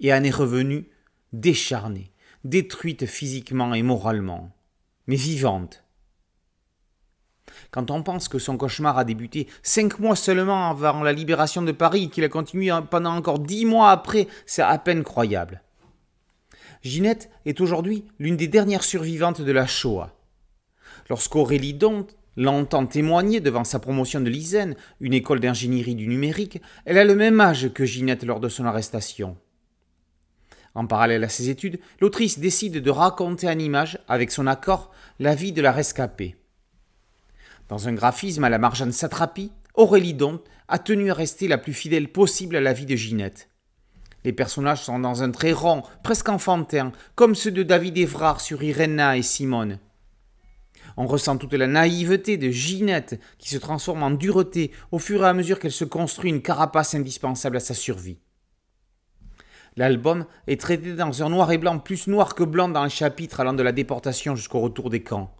et 0.00 0.12
en 0.12 0.24
est 0.24 0.30
revenue 0.30 0.88
décharnée, 1.32 2.12
détruite 2.44 3.06
physiquement 3.06 3.72
et 3.74 3.82
moralement, 3.82 4.54
mais 5.06 5.16
vivante. 5.16 5.84
Quand 7.72 7.90
on 7.90 8.02
pense 8.02 8.28
que 8.28 8.38
son 8.38 8.58
cauchemar 8.58 8.98
a 8.98 9.04
débuté 9.04 9.48
cinq 9.62 9.98
mois 9.98 10.14
seulement 10.14 10.68
avant 10.68 11.02
la 11.02 11.12
libération 11.12 11.62
de 11.62 11.72
Paris, 11.72 12.10
qu'il 12.10 12.22
a 12.22 12.28
continué 12.28 12.70
pendant 12.90 13.16
encore 13.16 13.38
dix 13.38 13.64
mois 13.64 13.90
après, 13.90 14.28
c'est 14.44 14.60
à 14.60 14.76
peine 14.76 15.02
croyable. 15.02 15.62
Ginette 16.82 17.30
est 17.46 17.62
aujourd'hui 17.62 18.04
l'une 18.18 18.36
des 18.36 18.46
dernières 18.46 18.84
survivantes 18.84 19.40
de 19.40 19.52
la 19.52 19.66
Shoah. 19.66 20.14
Lorsqu'Aurélie 21.08 21.72
Dont 21.72 22.06
l'entend 22.36 22.84
témoigner 22.84 23.40
devant 23.40 23.64
sa 23.64 23.78
promotion 23.78 24.20
de 24.20 24.28
l'ISEN, 24.28 24.74
une 25.00 25.14
école 25.14 25.40
d'ingénierie 25.40 25.94
du 25.94 26.08
numérique, 26.08 26.60
elle 26.84 26.98
a 26.98 27.04
le 27.04 27.14
même 27.14 27.40
âge 27.40 27.72
que 27.72 27.86
Ginette 27.86 28.24
lors 28.24 28.40
de 28.40 28.50
son 28.50 28.66
arrestation. 28.66 29.38
En 30.74 30.86
parallèle 30.86 31.24
à 31.24 31.28
ses 31.30 31.48
études, 31.48 31.80
l'autrice 32.00 32.38
décide 32.38 32.82
de 32.82 32.90
raconter 32.90 33.48
en 33.48 33.58
images, 33.58 33.98
avec 34.08 34.30
son 34.30 34.46
accord, 34.46 34.90
la 35.18 35.34
vie 35.34 35.52
de 35.52 35.62
la 35.62 35.72
rescapée. 35.72 36.36
Dans 37.72 37.88
un 37.88 37.94
graphisme 37.94 38.44
à 38.44 38.50
la 38.50 38.58
Marjane 38.58 38.92
Satrapi, 38.92 39.50
Aurélie 39.76 40.12
Dont 40.12 40.42
a 40.68 40.78
tenu 40.78 41.10
à 41.10 41.14
rester 41.14 41.48
la 41.48 41.56
plus 41.56 41.72
fidèle 41.72 42.12
possible 42.12 42.56
à 42.56 42.60
la 42.60 42.74
vie 42.74 42.84
de 42.84 42.96
Ginette. 42.96 43.48
Les 44.24 44.34
personnages 44.34 44.82
sont 44.82 44.98
dans 44.98 45.22
un 45.22 45.30
trait 45.30 45.52
rond, 45.52 45.82
presque 46.02 46.28
enfantin, 46.28 46.92
comme 47.14 47.34
ceux 47.34 47.50
de 47.50 47.62
David 47.62 47.96
Évrard 47.96 48.42
sur 48.42 48.62
Irena 48.62 49.16
et 49.16 49.22
Simone. 49.22 49.78
On 50.98 51.06
ressent 51.06 51.38
toute 51.38 51.54
la 51.54 51.66
naïveté 51.66 52.36
de 52.36 52.50
Ginette 52.50 53.18
qui 53.38 53.48
se 53.48 53.56
transforme 53.56 54.02
en 54.02 54.10
dureté 54.10 54.70
au 54.90 54.98
fur 54.98 55.24
et 55.24 55.28
à 55.28 55.32
mesure 55.32 55.58
qu'elle 55.58 55.72
se 55.72 55.86
construit 55.86 56.28
une 56.28 56.42
carapace 56.42 56.94
indispensable 56.94 57.56
à 57.56 57.60
sa 57.60 57.72
survie. 57.72 58.18
L'album 59.78 60.26
est 60.46 60.60
traité 60.60 60.92
dans 60.92 61.22
un 61.22 61.30
noir 61.30 61.50
et 61.50 61.56
blanc 61.56 61.78
plus 61.78 62.06
noir 62.06 62.34
que 62.34 62.44
blanc 62.44 62.68
dans 62.68 62.84
les 62.84 62.90
chapitres 62.90 63.40
allant 63.40 63.54
de 63.54 63.62
la 63.62 63.72
déportation 63.72 64.36
jusqu'au 64.36 64.60
retour 64.60 64.90
des 64.90 65.02
camps. 65.02 65.34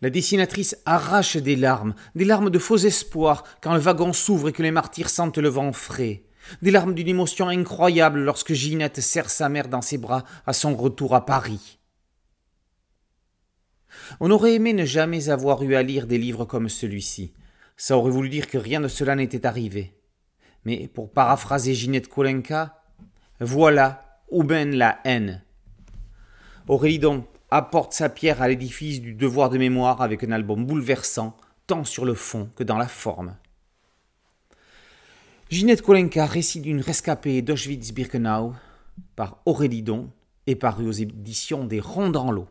La 0.00 0.10
dessinatrice 0.10 0.76
arrache 0.86 1.36
des 1.36 1.56
larmes, 1.56 1.94
des 2.14 2.24
larmes 2.24 2.50
de 2.50 2.58
faux 2.58 2.76
espoir 2.76 3.42
quand 3.60 3.74
le 3.74 3.80
wagon 3.80 4.12
s'ouvre 4.12 4.48
et 4.48 4.52
que 4.52 4.62
les 4.62 4.70
martyrs 4.70 5.10
sentent 5.10 5.38
le 5.38 5.48
vent 5.48 5.72
frais, 5.72 6.22
des 6.62 6.70
larmes 6.70 6.94
d'une 6.94 7.08
émotion 7.08 7.48
incroyable 7.48 8.20
lorsque 8.20 8.52
Ginette 8.52 9.00
serre 9.00 9.28
sa 9.28 9.48
mère 9.48 9.68
dans 9.68 9.82
ses 9.82 9.98
bras 9.98 10.24
à 10.46 10.52
son 10.52 10.76
retour 10.76 11.16
à 11.16 11.26
Paris. 11.26 11.78
On 14.20 14.30
aurait 14.30 14.54
aimé 14.54 14.72
ne 14.72 14.84
jamais 14.84 15.28
avoir 15.30 15.62
eu 15.62 15.74
à 15.74 15.82
lire 15.82 16.06
des 16.06 16.18
livres 16.18 16.44
comme 16.44 16.68
celui-ci. 16.68 17.32
Ça 17.76 17.96
aurait 17.96 18.12
voulu 18.12 18.28
dire 18.28 18.46
que 18.46 18.58
rien 18.58 18.80
de 18.80 18.88
cela 18.88 19.16
n'était 19.16 19.46
arrivé. 19.46 19.94
Mais 20.64 20.88
pour 20.88 21.12
paraphraser 21.12 21.74
Ginette 21.74 22.08
Kolenka, 22.08 22.82
voilà 23.40 24.20
où 24.30 24.42
mène 24.42 24.76
la 24.76 25.00
haine. 25.04 25.42
Aurélie 26.68 26.98
donc 26.98 27.26
apporte 27.50 27.92
sa 27.92 28.08
pierre 28.08 28.42
à 28.42 28.48
l'édifice 28.48 29.00
du 29.00 29.14
devoir 29.14 29.50
de 29.50 29.58
mémoire 29.58 30.02
avec 30.02 30.24
un 30.24 30.32
album 30.32 30.64
bouleversant, 30.64 31.36
tant 31.66 31.84
sur 31.84 32.04
le 32.04 32.14
fond 32.14 32.50
que 32.56 32.64
dans 32.64 32.78
la 32.78 32.88
forme. 32.88 33.36
Ginette 35.50 35.82
Kolenka, 35.82 36.26
récit 36.26 36.60
d'une 36.60 36.80
rescapée 36.80 37.40
d'Auschwitz-Birkenau, 37.40 38.52
par 39.16 39.40
Aurélie 39.46 39.82
Don, 39.82 40.10
et 40.46 40.56
paru 40.56 40.86
aux 40.86 40.92
éditions 40.92 41.64
des 41.64 41.80
Ronds 41.80 42.10
dans 42.10 42.30
l'eau. 42.30 42.48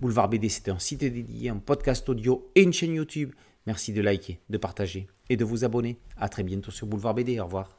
Boulevard 0.00 0.28
BD, 0.28 0.48
c'est 0.48 0.68
un 0.68 0.78
site 0.78 1.00
dédié, 1.00 1.50
un 1.50 1.58
podcast 1.58 2.08
audio 2.08 2.50
et 2.54 2.62
une 2.62 2.72
chaîne 2.72 2.94
YouTube. 2.94 3.32
Merci 3.66 3.92
de 3.92 4.02
liker, 4.02 4.38
de 4.50 4.58
partager 4.58 5.08
et 5.28 5.36
de 5.36 5.44
vous 5.44 5.64
abonner. 5.64 5.98
A 6.16 6.28
très 6.28 6.42
bientôt 6.42 6.70
sur 6.70 6.86
Boulevard 6.86 7.14
BD. 7.14 7.40
Au 7.40 7.44
revoir. 7.44 7.78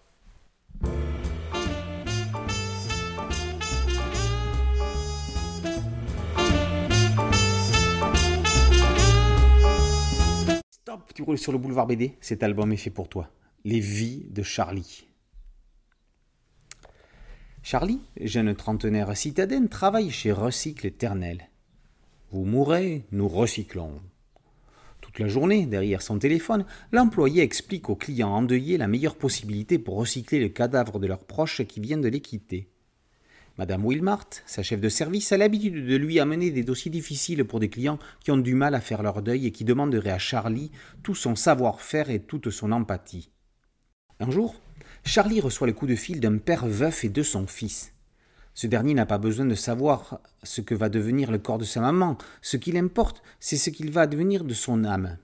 Tu 11.15 11.23
roules 11.23 11.37
sur 11.37 11.53
le 11.53 11.57
boulevard 11.57 11.87
BD, 11.87 12.17
cet 12.19 12.43
album 12.43 12.73
est 12.73 12.77
fait 12.77 12.89
pour 12.89 13.07
toi. 13.07 13.29
Les 13.63 13.79
vies 13.79 14.25
de 14.29 14.43
Charlie. 14.43 15.07
Charlie, 17.63 18.01
jeune 18.19 18.53
trentenaire 18.53 19.15
citadin, 19.15 19.65
travaille 19.67 20.11
chez 20.11 20.33
Recycle 20.33 20.85
Éternel. 20.85 21.49
Vous 22.31 22.43
mourrez, 22.43 23.05
nous 23.13 23.29
recyclons. 23.29 24.01
Toute 24.99 25.19
la 25.19 25.29
journée, 25.29 25.65
derrière 25.65 26.01
son 26.01 26.19
téléphone, 26.19 26.65
l'employé 26.91 27.43
explique 27.43 27.89
aux 27.89 27.95
clients 27.95 28.31
endeuillés 28.31 28.77
la 28.77 28.87
meilleure 28.87 29.15
possibilité 29.15 29.79
pour 29.79 29.95
recycler 29.95 30.41
le 30.41 30.49
cadavre 30.49 30.99
de 30.99 31.07
leur 31.07 31.23
proche 31.23 31.63
qui 31.63 31.79
vient 31.79 31.97
de 31.97 32.09
les 32.09 32.19
quitter. 32.19 32.67
Madame 33.57 33.85
Wilmart, 33.85 34.27
sa 34.45 34.63
chef 34.63 34.81
de 34.81 34.89
service, 34.89 35.31
a 35.31 35.37
l'habitude 35.37 35.87
de 35.87 35.95
lui 35.95 36.19
amener 36.19 36.51
des 36.51 36.63
dossiers 36.63 36.91
difficiles 36.91 37.45
pour 37.45 37.61
des 37.61 37.69
clients 37.69 37.99
qui 38.19 38.31
ont 38.31 38.37
du 38.37 38.53
mal 38.53 38.75
à 38.75 38.81
faire 38.81 39.01
leur 39.01 39.21
deuil 39.21 39.47
et 39.47 39.51
qui 39.51 39.63
demanderaient 39.63 40.11
à 40.11 40.19
Charlie 40.19 40.71
tout 41.03 41.15
son 41.15 41.37
savoir-faire 41.37 42.09
et 42.09 42.19
toute 42.19 42.49
son 42.49 42.73
empathie. 42.73 43.31
Un 44.19 44.29
jour, 44.29 44.55
Charlie 45.05 45.39
reçoit 45.39 45.67
le 45.67 45.73
coup 45.73 45.87
de 45.87 45.95
fil 45.95 46.19
d'un 46.19 46.37
père 46.37 46.67
veuf 46.67 47.05
et 47.05 47.09
de 47.09 47.23
son 47.23 47.47
fils. 47.47 47.93
Ce 48.53 48.67
dernier 48.67 48.93
n'a 48.93 49.05
pas 49.05 49.19
besoin 49.19 49.45
de 49.45 49.55
savoir 49.55 50.19
ce 50.43 50.59
que 50.59 50.75
va 50.75 50.89
devenir 50.89 51.31
le 51.31 51.39
corps 51.39 51.57
de 51.57 51.63
sa 51.63 51.79
maman. 51.79 52.17
Ce 52.41 52.57
qu'il 52.57 52.77
importe, 52.77 53.23
c'est 53.39 53.57
ce 53.57 53.69
qu'il 53.69 53.89
va 53.89 54.05
devenir 54.05 54.43
de 54.43 54.53
son 54.53 54.83
âme. 54.83 55.17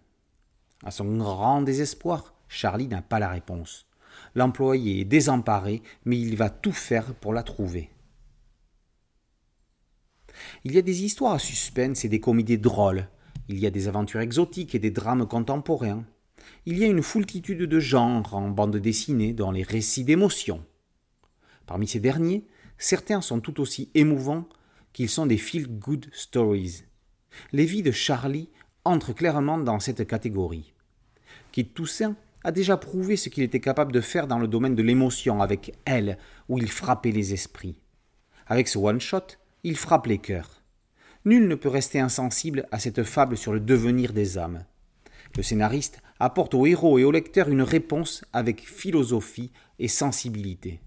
À 0.85 0.91
son 0.91 1.17
grand 1.17 1.61
désespoir, 1.61 2.33
Charlie 2.47 2.87
n'a 2.87 3.01
pas 3.01 3.19
la 3.19 3.29
réponse. 3.29 3.87
L'employé 4.35 5.01
est 5.01 5.05
désemparé, 5.05 5.81
mais 6.05 6.17
il 6.17 6.37
va 6.37 6.49
tout 6.49 6.71
faire 6.71 7.13
pour 7.15 7.33
la 7.33 7.43
trouver. 7.43 7.89
Il 10.63 10.73
y 10.73 10.77
a 10.77 10.81
des 10.81 11.03
histoires 11.03 11.33
à 11.33 11.39
suspense 11.39 12.05
et 12.05 12.09
des 12.09 12.19
comédies 12.19 12.57
drôles. 12.57 13.07
Il 13.49 13.59
y 13.59 13.65
a 13.65 13.71
des 13.71 13.87
aventures 13.87 14.21
exotiques 14.21 14.75
et 14.75 14.79
des 14.79 14.91
drames 14.91 15.27
contemporains. 15.27 16.05
Il 16.65 16.77
y 16.77 16.83
a 16.83 16.87
une 16.87 17.03
foultitude 17.03 17.63
de 17.63 17.79
genres 17.79 18.33
en 18.33 18.49
bande 18.49 18.77
dessinée 18.77 19.33
dans 19.33 19.51
les 19.51 19.63
récits 19.63 20.03
d'émotion. 20.03 20.63
Parmi 21.65 21.87
ces 21.87 21.99
derniers, 21.99 22.45
certains 22.77 23.21
sont 23.21 23.39
tout 23.39 23.59
aussi 23.61 23.89
émouvants 23.93 24.47
qu'ils 24.93 25.09
sont 25.09 25.25
des 25.25 25.37
feel-good 25.37 26.07
stories. 26.13 26.83
Les 27.51 27.65
vies 27.65 27.83
de 27.83 27.91
Charlie 27.91 28.49
entrent 28.83 29.13
clairement 29.13 29.57
dans 29.57 29.79
cette 29.79 30.05
catégorie. 30.07 30.73
Kit 31.51 31.65
Toussaint 31.65 32.15
a 32.43 32.51
déjà 32.51 32.77
prouvé 32.77 33.15
ce 33.15 33.29
qu'il 33.29 33.43
était 33.43 33.59
capable 33.59 33.91
de 33.91 34.01
faire 34.01 34.27
dans 34.27 34.39
le 34.39 34.47
domaine 34.47 34.75
de 34.75 34.81
l'émotion 34.81 35.41
avec 35.41 35.73
Elle, 35.85 36.17
où 36.49 36.57
il 36.57 36.69
frappait 36.69 37.11
les 37.11 37.33
esprits. 37.33 37.77
Avec 38.47 38.67
ce 38.67 38.79
one-shot, 38.79 39.37
il 39.63 39.77
frappe 39.77 40.07
les 40.07 40.17
cœurs. 40.17 40.63
Nul 41.25 41.47
ne 41.47 41.55
peut 41.55 41.69
rester 41.69 41.99
insensible 41.99 42.67
à 42.71 42.79
cette 42.79 43.03
fable 43.03 43.37
sur 43.37 43.53
le 43.53 43.59
devenir 43.59 44.13
des 44.13 44.37
âmes. 44.37 44.65
Le 45.35 45.43
scénariste 45.43 46.01
apporte 46.19 46.53
au 46.53 46.65
héros 46.65 46.97
et 46.99 47.03
au 47.03 47.11
lecteur 47.11 47.49
une 47.49 47.61
réponse 47.61 48.25
avec 48.33 48.67
philosophie 48.67 49.51
et 49.79 49.87
sensibilité. 49.87 50.81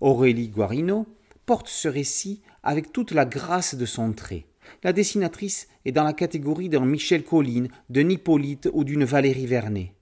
Aurélie 0.00 0.48
Guarino 0.48 1.06
porte 1.46 1.68
ce 1.68 1.88
récit 1.88 2.42
avec 2.62 2.92
toute 2.92 3.12
la 3.12 3.24
grâce 3.24 3.74
de 3.74 3.86
son 3.86 4.12
trait. 4.12 4.46
La 4.84 4.92
dessinatrice 4.92 5.68
est 5.84 5.92
dans 5.92 6.04
la 6.04 6.12
catégorie 6.12 6.68
d'un 6.68 6.84
Michel 6.84 7.24
Colline, 7.24 7.68
d'un 7.88 8.08
Hippolyte 8.08 8.68
ou 8.72 8.84
d'une 8.84 9.04
Valérie 9.04 9.46
Vernet. 9.46 9.94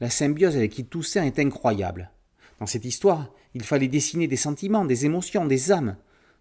La 0.00 0.10
symbiose 0.10 0.56
avec 0.56 0.72
qui 0.72 0.84
Toussaint 0.84 1.24
est 1.24 1.38
incroyable. 1.38 2.10
Dans 2.58 2.66
cette 2.66 2.84
histoire, 2.84 3.32
il 3.54 3.62
fallait 3.62 3.88
dessiner 3.88 4.26
des 4.26 4.36
sentiments, 4.36 4.84
des 4.84 5.04
émotions, 5.06 5.46
des 5.46 5.72
âmes. 5.72 5.96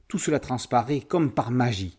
Tout 0.08 0.20
cela 0.20 0.40
transparaît 0.40 1.02
comme 1.02 1.34
par 1.34 1.52
magie. 1.52 1.98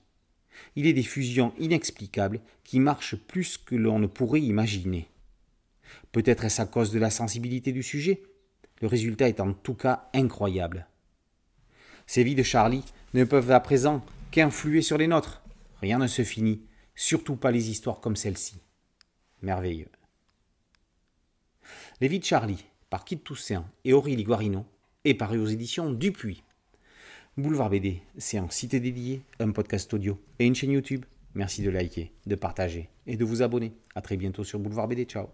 Il 0.77 0.87
est 0.87 0.93
des 0.93 1.03
fusions 1.03 1.53
inexplicables 1.59 2.41
qui 2.65 2.81
marchent 2.81 3.17
plus 3.17 3.59
que 3.59 3.75
l'on 3.75 3.99
ne 3.99 4.07
pourrait 4.07 4.41
imaginer. 4.41 5.09
Peut-être 6.13 6.45
est-ce 6.45 6.63
à 6.63 6.67
cause 6.67 6.93
de 6.93 6.99
la 6.99 7.11
sensibilité 7.11 7.73
du 7.73 7.83
sujet? 7.83 8.23
Le 8.81 8.89
résultat 8.89 9.29
est 9.29 9.41
en 9.41 9.53
tout 9.53 9.75
cas 9.75 10.09
incroyable. 10.15 10.87
Ces 12.07 12.25
vies 12.25 12.35
de 12.35 12.43
Charlie 12.43 12.85
ne 13.15 13.25
peuvent 13.25 13.51
à 13.51 13.61
présent 13.61 14.05
qu'influer 14.31 14.83
sur 14.83 14.99
les 14.99 15.07
nôtres. 15.07 15.43
Rien 15.81 15.99
ne 15.99 16.07
se 16.07 16.25
finit, 16.25 16.63
surtout 16.95 17.37
pas 17.37 17.51
les 17.51 17.71
histoires 17.71 18.01
comme 18.01 18.17
celle-ci. 18.17 18.57
Merveilleux. 19.43 19.91
Les 22.01 22.09
vies 22.09 22.19
de 22.19 22.25
Charlie, 22.25 22.65
par 22.91 23.05
Kit 23.05 23.19
Toussaint 23.19 23.65
et 23.85 23.93
Aurélie 23.93 24.25
Guarino, 24.25 24.67
et 25.05 25.15
paru 25.15 25.39
aux 25.39 25.47
éditions 25.47 25.91
Dupuis. 25.91 26.43
Boulevard 27.37 27.71
BD, 27.71 28.03
c'est 28.19 28.39
en 28.39 28.51
cité 28.51 28.79
dédiée, 28.79 29.23
un 29.41 29.51
podcast 29.51 29.93
audio 29.95 30.19
et 30.39 30.47
une 30.47 30.55
chaîne 30.55 30.71
YouTube. 30.71 31.05
Merci 31.35 31.63
de 31.63 31.71
liker, 31.71 32.13
de 32.27 32.35
partager 32.35 32.91
et 33.07 33.17
de 33.17 33.25
vous 33.25 33.43
abonner. 33.43 33.73
A 33.95 34.03
très 34.03 34.17
bientôt 34.17 34.45
sur 34.45 34.59
Boulevard 34.59 34.89
BD. 34.89 35.05
Ciao 35.05 35.29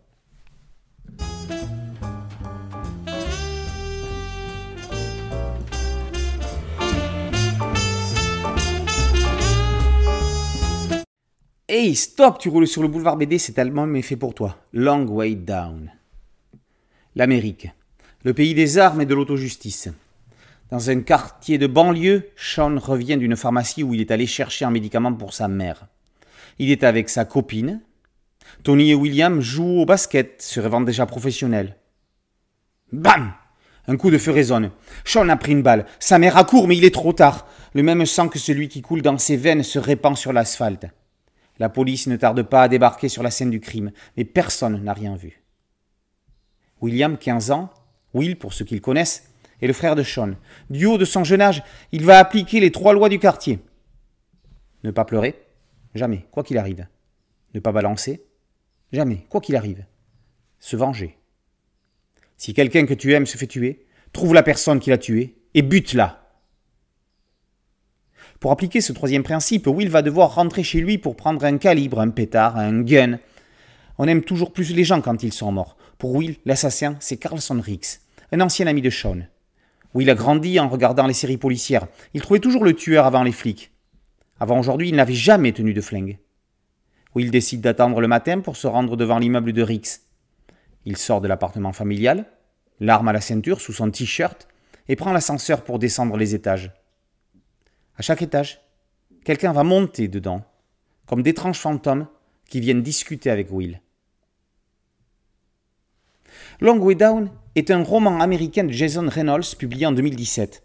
Hey, 11.70 11.94
stop, 11.94 12.38
tu 12.38 12.48
roules 12.48 12.66
sur 12.66 12.80
le 12.80 12.88
boulevard 12.88 13.18
BD, 13.18 13.38
cet 13.38 13.58
album 13.58 13.94
est 13.94 14.02
fait 14.02 14.16
pour 14.16 14.34
toi. 14.34 14.56
Long 14.72 15.06
Way 15.06 15.34
Down. 15.34 15.92
L'Amérique, 17.14 17.68
le 18.24 18.34
pays 18.34 18.54
des 18.54 18.78
armes 18.78 19.00
et 19.00 19.06
de 19.06 19.14
l'autojustice. 19.14 19.88
Dans 20.70 20.90
un 20.90 21.00
quartier 21.00 21.56
de 21.56 21.66
banlieue, 21.66 22.30
Sean 22.36 22.78
revient 22.78 23.16
d'une 23.16 23.36
pharmacie 23.36 23.82
où 23.82 23.94
il 23.94 24.00
est 24.00 24.10
allé 24.10 24.26
chercher 24.26 24.64
un 24.64 24.70
médicament 24.70 25.14
pour 25.14 25.32
sa 25.32 25.48
mère. 25.48 25.86
Il 26.58 26.70
est 26.70 26.84
avec 26.84 27.08
sa 27.08 27.24
copine. 27.24 27.80
Tony 28.64 28.90
et 28.90 28.94
William 28.94 29.40
jouent 29.40 29.80
au 29.80 29.86
basket, 29.86 30.42
se 30.42 30.60
rêvant 30.60 30.80
déjà 30.80 31.06
professionnels. 31.06 31.76
Bam 32.92 33.32
Un 33.86 33.96
coup 33.96 34.10
de 34.10 34.18
feu 34.18 34.32
résonne. 34.32 34.70
Sean 35.04 35.28
a 35.28 35.36
pris 35.36 35.52
une 35.52 35.62
balle. 35.62 35.86
Sa 36.00 36.18
mère 36.18 36.36
accourt, 36.36 36.68
mais 36.68 36.76
il 36.76 36.84
est 36.84 36.94
trop 36.94 37.12
tard. 37.12 37.46
Le 37.72 37.82
même 37.82 38.04
sang 38.04 38.28
que 38.28 38.38
celui 38.38 38.68
qui 38.68 38.82
coule 38.82 39.02
dans 39.02 39.16
ses 39.16 39.36
veines 39.36 39.62
se 39.62 39.78
répand 39.78 40.16
sur 40.16 40.32
l'asphalte. 40.32 40.86
La 41.58 41.68
police 41.68 42.06
ne 42.08 42.16
tarde 42.16 42.42
pas 42.42 42.62
à 42.62 42.68
débarquer 42.68 43.08
sur 43.08 43.22
la 43.22 43.30
scène 43.30 43.50
du 43.50 43.60
crime, 43.60 43.92
mais 44.16 44.24
personne 44.24 44.82
n'a 44.82 44.92
rien 44.92 45.16
vu. 45.16 45.42
William, 46.80 47.16
15 47.16 47.50
ans, 47.50 47.70
Will 48.14 48.36
pour 48.36 48.52
ceux 48.52 48.64
qui 48.64 48.74
le 48.74 48.80
connaissent, 48.80 49.30
est 49.60 49.66
le 49.66 49.72
frère 49.72 49.96
de 49.96 50.02
Sean. 50.02 50.34
Du 50.70 50.86
haut 50.86 50.98
de 50.98 51.04
son 51.04 51.24
jeune 51.24 51.40
âge, 51.40 51.62
il 51.92 52.04
va 52.04 52.18
appliquer 52.18 52.60
les 52.60 52.70
trois 52.70 52.92
lois 52.92 53.08
du 53.08 53.18
quartier. 53.18 53.58
Ne 54.84 54.90
pas 54.90 55.04
pleurer, 55.04 55.34
jamais, 55.94 56.26
quoi 56.30 56.44
qu'il 56.44 56.58
arrive. 56.58 56.86
Ne 57.54 57.60
pas 57.60 57.72
balancer, 57.72 58.24
jamais, 58.92 59.26
quoi 59.28 59.40
qu'il 59.40 59.56
arrive. 59.56 59.84
Se 60.60 60.76
venger. 60.76 61.16
Si 62.36 62.54
quelqu'un 62.54 62.86
que 62.86 62.94
tu 62.94 63.12
aimes 63.12 63.26
se 63.26 63.36
fait 63.36 63.46
tuer, 63.46 63.86
trouve 64.12 64.34
la 64.34 64.42
personne 64.42 64.80
qui 64.80 64.90
l'a 64.90 64.98
tué 64.98 65.36
et 65.54 65.62
bute-la. 65.62 66.24
Pour 68.38 68.52
appliquer 68.52 68.80
ce 68.80 68.92
troisième 68.92 69.24
principe, 69.24 69.66
Will 69.66 69.90
va 69.90 70.02
devoir 70.02 70.36
rentrer 70.36 70.62
chez 70.62 70.80
lui 70.80 70.98
pour 70.98 71.16
prendre 71.16 71.44
un 71.44 71.58
calibre, 71.58 72.00
un 72.00 72.10
pétard, 72.10 72.56
un 72.56 72.82
gun. 72.82 73.18
On 73.98 74.06
aime 74.06 74.22
toujours 74.22 74.52
plus 74.52 74.72
les 74.74 74.84
gens 74.84 75.00
quand 75.00 75.24
ils 75.24 75.32
sont 75.32 75.50
morts. 75.50 75.76
Pour 75.98 76.14
Will, 76.14 76.36
l'assassin, 76.44 76.96
c'est 77.00 77.16
Carlson 77.16 77.60
Riggs, 77.60 77.98
un 78.30 78.40
ancien 78.40 78.68
ami 78.68 78.82
de 78.82 78.90
Sean. 78.90 79.26
Will 79.94 80.08
a 80.10 80.14
grandi 80.14 80.60
en 80.60 80.68
regardant 80.68 81.08
les 81.08 81.12
séries 81.12 81.38
policières. 81.38 81.88
Il 82.14 82.20
trouvait 82.20 82.38
toujours 82.38 82.64
le 82.64 82.72
tueur 82.72 83.04
avant 83.04 83.24
les 83.24 83.32
flics. 83.32 83.72
Avant 84.38 84.60
aujourd'hui, 84.60 84.90
il 84.90 84.94
n'avait 84.94 85.12
jamais 85.14 85.50
tenu 85.50 85.74
de 85.74 85.80
flingue. 85.80 86.18
Will 87.16 87.32
décide 87.32 87.62
d'attendre 87.62 88.00
le 88.00 88.06
matin 88.06 88.38
pour 88.40 88.56
se 88.56 88.68
rendre 88.68 88.96
devant 88.96 89.18
l'immeuble 89.18 89.52
de 89.52 89.62
Riggs. 89.62 89.88
Il 90.84 90.96
sort 90.96 91.20
de 91.20 91.26
l'appartement 91.26 91.72
familial, 91.72 92.26
l'arme 92.78 93.08
à 93.08 93.12
la 93.12 93.20
ceinture 93.20 93.60
sous 93.60 93.72
son 93.72 93.90
t-shirt, 93.90 94.46
et 94.86 94.94
prend 94.94 95.12
l'ascenseur 95.12 95.64
pour 95.64 95.80
descendre 95.80 96.16
les 96.16 96.32
étages. 96.32 96.70
À 97.96 98.02
chaque 98.02 98.22
étage, 98.22 98.60
quelqu'un 99.24 99.52
va 99.52 99.64
monter 99.64 100.06
dedans, 100.06 100.44
comme 101.06 101.24
d'étranges 101.24 101.58
fantômes 101.58 102.06
qui 102.48 102.60
viennent 102.60 102.82
discuter 102.82 103.30
avec 103.30 103.50
Will. 103.50 103.80
Long 106.60 106.78
Way 106.78 106.96
Down 106.96 107.30
est 107.54 107.70
un 107.70 107.84
roman 107.84 108.20
américain 108.20 108.64
de 108.64 108.72
Jason 108.72 109.06
Reynolds 109.08 109.54
publié 109.56 109.86
en 109.86 109.92
2017. 109.92 110.64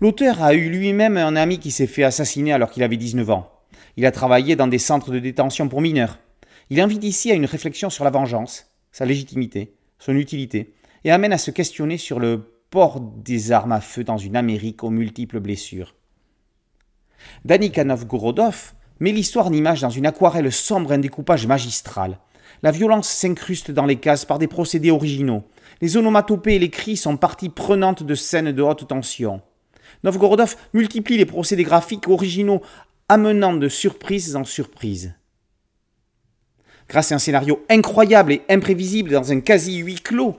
L'auteur 0.00 0.42
a 0.42 0.54
eu 0.54 0.70
lui-même 0.70 1.18
un 1.18 1.36
ami 1.36 1.58
qui 1.58 1.70
s'est 1.70 1.86
fait 1.86 2.02
assassiner 2.02 2.54
alors 2.54 2.70
qu'il 2.70 2.82
avait 2.82 2.96
19 2.96 3.28
ans. 3.28 3.50
Il 3.98 4.06
a 4.06 4.10
travaillé 4.10 4.56
dans 4.56 4.68
des 4.68 4.78
centres 4.78 5.10
de 5.10 5.18
détention 5.18 5.68
pour 5.68 5.82
mineurs. 5.82 6.18
Il 6.70 6.80
invite 6.80 7.04
ici 7.04 7.30
à 7.30 7.34
une 7.34 7.44
réflexion 7.44 7.90
sur 7.90 8.04
la 8.04 8.10
vengeance, 8.10 8.70
sa 8.90 9.04
légitimité, 9.04 9.74
son 9.98 10.16
utilité, 10.16 10.72
et 11.04 11.10
amène 11.10 11.34
à 11.34 11.38
se 11.38 11.50
questionner 11.50 11.98
sur 11.98 12.20
le 12.20 12.40
port 12.70 13.00
des 13.00 13.52
armes 13.52 13.72
à 13.72 13.82
feu 13.82 14.02
dans 14.02 14.16
une 14.16 14.36
Amérique 14.36 14.82
aux 14.82 14.88
multiples 14.88 15.40
blessures. 15.40 15.94
Danica 17.44 17.84
Novgorodov 17.84 18.72
met 18.98 19.12
l'histoire 19.12 19.48
en 19.48 19.52
image 19.52 19.82
dans 19.82 19.90
une 19.90 20.06
aquarelle 20.06 20.50
sombre 20.50 20.92
et 20.92 20.94
un 20.94 20.98
découpage 20.98 21.46
magistral. 21.46 22.18
La 22.64 22.70
violence 22.70 23.10
s'incruste 23.10 23.70
dans 23.70 23.84
les 23.84 23.96
cases 23.96 24.24
par 24.24 24.38
des 24.38 24.46
procédés 24.46 24.90
originaux. 24.90 25.44
Les 25.82 25.98
onomatopées 25.98 26.54
et 26.54 26.58
les 26.58 26.70
cris 26.70 26.96
sont 26.96 27.18
partie 27.18 27.50
prenante 27.50 28.02
de 28.02 28.14
scènes 28.14 28.52
de 28.52 28.62
haute 28.62 28.88
tension. 28.88 29.42
Novgorodov 30.02 30.56
multiplie 30.72 31.18
les 31.18 31.26
procédés 31.26 31.62
graphiques 31.62 32.08
originaux, 32.08 32.62
amenant 33.10 33.52
de 33.52 33.68
surprise 33.68 34.34
en 34.34 34.44
surprise. 34.44 35.12
Grâce 36.88 37.12
à 37.12 37.16
un 37.16 37.18
scénario 37.18 37.62
incroyable 37.68 38.32
et 38.32 38.42
imprévisible 38.48 39.10
dans 39.10 39.30
un 39.30 39.40
quasi 39.40 39.80
huis 39.80 40.00
clos, 40.00 40.38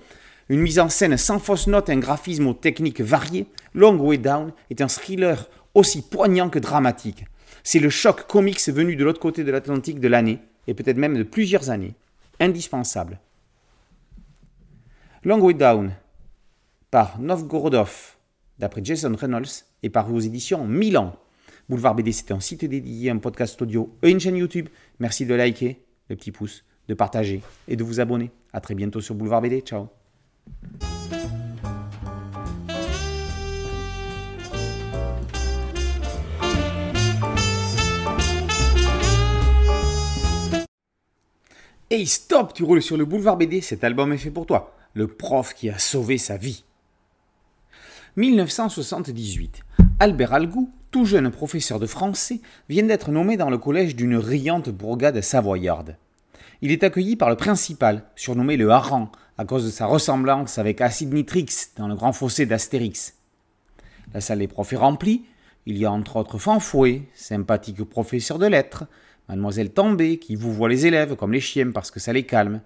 une 0.49 0.61
mise 0.61 0.79
en 0.79 0.89
scène 0.89 1.17
sans 1.17 1.37
fausse 1.37 1.67
note 1.67 1.89
et 1.89 1.93
un 1.93 1.99
graphisme 1.99 2.47
aux 2.47 2.55
techniques 2.55 3.01
variées, 3.01 3.45
Long 3.75 3.99
Way 3.99 4.17
Down 4.17 4.51
est 4.71 4.81
un 4.81 4.87
thriller 4.87 5.47
aussi 5.75 6.01
poignant 6.01 6.49
que 6.49 6.57
dramatique. 6.57 7.25
C'est 7.63 7.77
le 7.77 7.91
choc 7.91 8.25
comics 8.25 8.67
venu 8.69 8.95
de 8.95 9.03
l'autre 9.03 9.21
côté 9.21 9.43
de 9.43 9.51
l'Atlantique 9.51 9.99
de 9.99 10.07
l'année, 10.07 10.39
et 10.65 10.73
peut-être 10.73 10.97
même 10.97 11.19
de 11.19 11.21
plusieurs 11.21 11.69
années. 11.69 11.93
Indispensable. 12.39 13.19
Long 15.23 15.41
Way 15.41 15.53
Down, 15.55 15.95
par 16.91 17.19
Novgorodov, 17.19 18.15
d'après 18.59 18.81
Jason 18.83 19.15
Reynolds, 19.15 19.65
et 19.83 19.89
par 19.89 20.07
vos 20.07 20.19
éditions 20.19 20.65
Milan. 20.65 21.15
Boulevard 21.69 21.95
BD, 21.95 22.11
c'est 22.11 22.31
un 22.31 22.39
site 22.39 22.65
dédié, 22.65 23.09
un 23.09 23.17
podcast 23.17 23.59
audio 23.61 23.97
et 24.03 24.11
une 24.11 24.19
chaîne 24.19 24.35
YouTube. 24.35 24.69
Merci 24.99 25.25
de 25.25 25.33
liker, 25.33 25.83
le 26.09 26.15
petit 26.15 26.31
pouce, 26.31 26.63
de 26.87 26.93
partager 26.93 27.41
et 27.67 27.75
de 27.75 27.83
vous 27.83 27.99
abonner. 27.99 28.31
A 28.53 28.61
très 28.61 28.75
bientôt 28.75 29.01
sur 29.01 29.15
Boulevard 29.15 29.41
BD. 29.41 29.61
Ciao. 29.61 29.89
Hey 41.95 42.07
stop, 42.07 42.53
tu 42.53 42.65
roules 42.65 42.81
sur 42.81 42.97
le 42.97 43.05
boulevard 43.05 43.37
BD, 43.37 43.61
cet 43.61 43.85
album 43.85 44.11
est 44.11 44.17
fait 44.17 44.29
pour 44.29 44.45
toi. 44.45 44.75
Le 44.95 45.07
prof 45.07 45.53
qui 45.53 45.69
a 45.69 45.79
sauvé 45.79 46.17
sa 46.17 46.35
vie. 46.35 46.65
1978. 48.17 49.61
Albert 49.99 50.33
Algou, 50.33 50.73
tout 50.91 51.05
jeune 51.05 51.31
professeur 51.31 51.79
de 51.79 51.85
français, 51.87 52.41
vient 52.67 52.83
d'être 52.83 53.11
nommé 53.11 53.37
dans 53.37 53.49
le 53.49 53.57
collège 53.57 53.95
d'une 53.95 54.17
riante 54.17 54.67
bourgade 54.67 55.21
savoyarde. 55.21 55.95
Il 56.61 56.71
est 56.71 56.83
accueilli 56.83 57.15
par 57.15 57.29
le 57.29 57.37
principal, 57.37 58.03
surnommé 58.17 58.57
le 58.57 58.69
Hareng, 58.71 59.07
à 59.37 59.45
cause 59.45 59.63
de 59.63 59.71
sa 59.71 59.85
ressemblance 59.85 60.57
avec 60.57 60.81
Acide 60.81 61.13
Nitrix 61.13 61.47
dans 61.77 61.87
le 61.87 61.95
grand 61.95 62.11
fossé 62.11 62.45
d'Astérix. 62.45 63.13
La 64.13 64.19
salle 64.19 64.39
des 64.39 64.49
profs 64.49 64.73
est 64.73 64.75
remplie, 64.75 65.23
il 65.65 65.77
y 65.77 65.85
a 65.85 65.93
entre 65.93 66.17
autres 66.17 66.39
Fanfouet, 66.39 67.03
sympathique 67.13 67.85
professeur 67.85 68.37
de 68.37 68.47
lettres, 68.47 68.83
Mademoiselle 69.29 69.71
Tambay, 69.71 70.17
qui 70.17 70.35
vous 70.35 70.53
voit 70.53 70.69
les 70.69 70.85
élèves 70.85 71.15
comme 71.15 71.33
les 71.33 71.39
chiens 71.39 71.71
parce 71.71 71.91
que 71.91 71.99
ça 71.99 72.13
les 72.13 72.23
calme, 72.23 72.61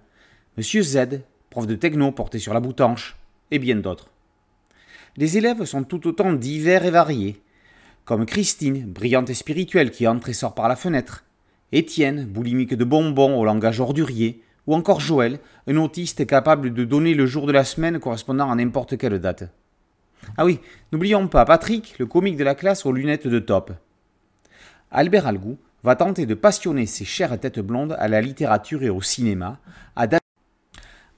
Monsieur 0.56 0.82
Z, 0.82 1.20
prof 1.48 1.66
de 1.66 1.74
techno 1.74 2.12
porté 2.12 2.38
sur 2.38 2.52
la 2.52 2.60
boutanche, 2.60 3.16
et 3.50 3.58
bien 3.58 3.76
d'autres. 3.76 4.10
Les 5.16 5.38
élèves 5.38 5.64
sont 5.64 5.84
tout 5.84 6.06
autant 6.06 6.32
divers 6.32 6.84
et 6.84 6.90
variés, 6.90 7.40
comme 8.04 8.26
Christine, 8.26 8.84
brillante 8.86 9.30
et 9.30 9.34
spirituelle 9.34 9.90
qui 9.90 10.06
entre 10.06 10.28
et 10.28 10.34
sort 10.34 10.54
par 10.54 10.68
la 10.68 10.76
fenêtre, 10.76 11.24
Étienne, 11.72 12.26
boulimique 12.26 12.74
de 12.74 12.84
bonbons 12.84 13.38
au 13.38 13.44
langage 13.44 13.80
ordurier, 13.80 14.42
ou 14.66 14.74
encore 14.74 15.00
Joël, 15.00 15.38
un 15.68 15.76
autiste 15.76 16.26
capable 16.26 16.74
de 16.74 16.84
donner 16.84 17.14
le 17.14 17.26
jour 17.26 17.46
de 17.46 17.52
la 17.52 17.64
semaine 17.64 18.00
correspondant 18.00 18.50
à 18.50 18.54
n'importe 18.56 18.98
quelle 18.98 19.20
date. 19.20 19.44
Ah 20.36 20.44
oui, 20.44 20.60
n'oublions 20.92 21.28
pas 21.28 21.44
Patrick, 21.44 21.96
le 21.98 22.06
comique 22.06 22.36
de 22.36 22.44
la 22.44 22.54
classe 22.54 22.84
aux 22.84 22.92
lunettes 22.92 23.28
de 23.28 23.38
top. 23.38 23.72
Albert 24.90 25.26
Algou, 25.26 25.58
va 25.82 25.96
tenter 25.96 26.26
de 26.26 26.34
passionner 26.34 26.86
ses 26.86 27.04
chères 27.04 27.38
têtes 27.38 27.60
blondes 27.60 27.96
à 27.98 28.08
la 28.08 28.20
littérature 28.20 28.82
et 28.82 28.90
au 28.90 29.00
cinéma. 29.00 29.58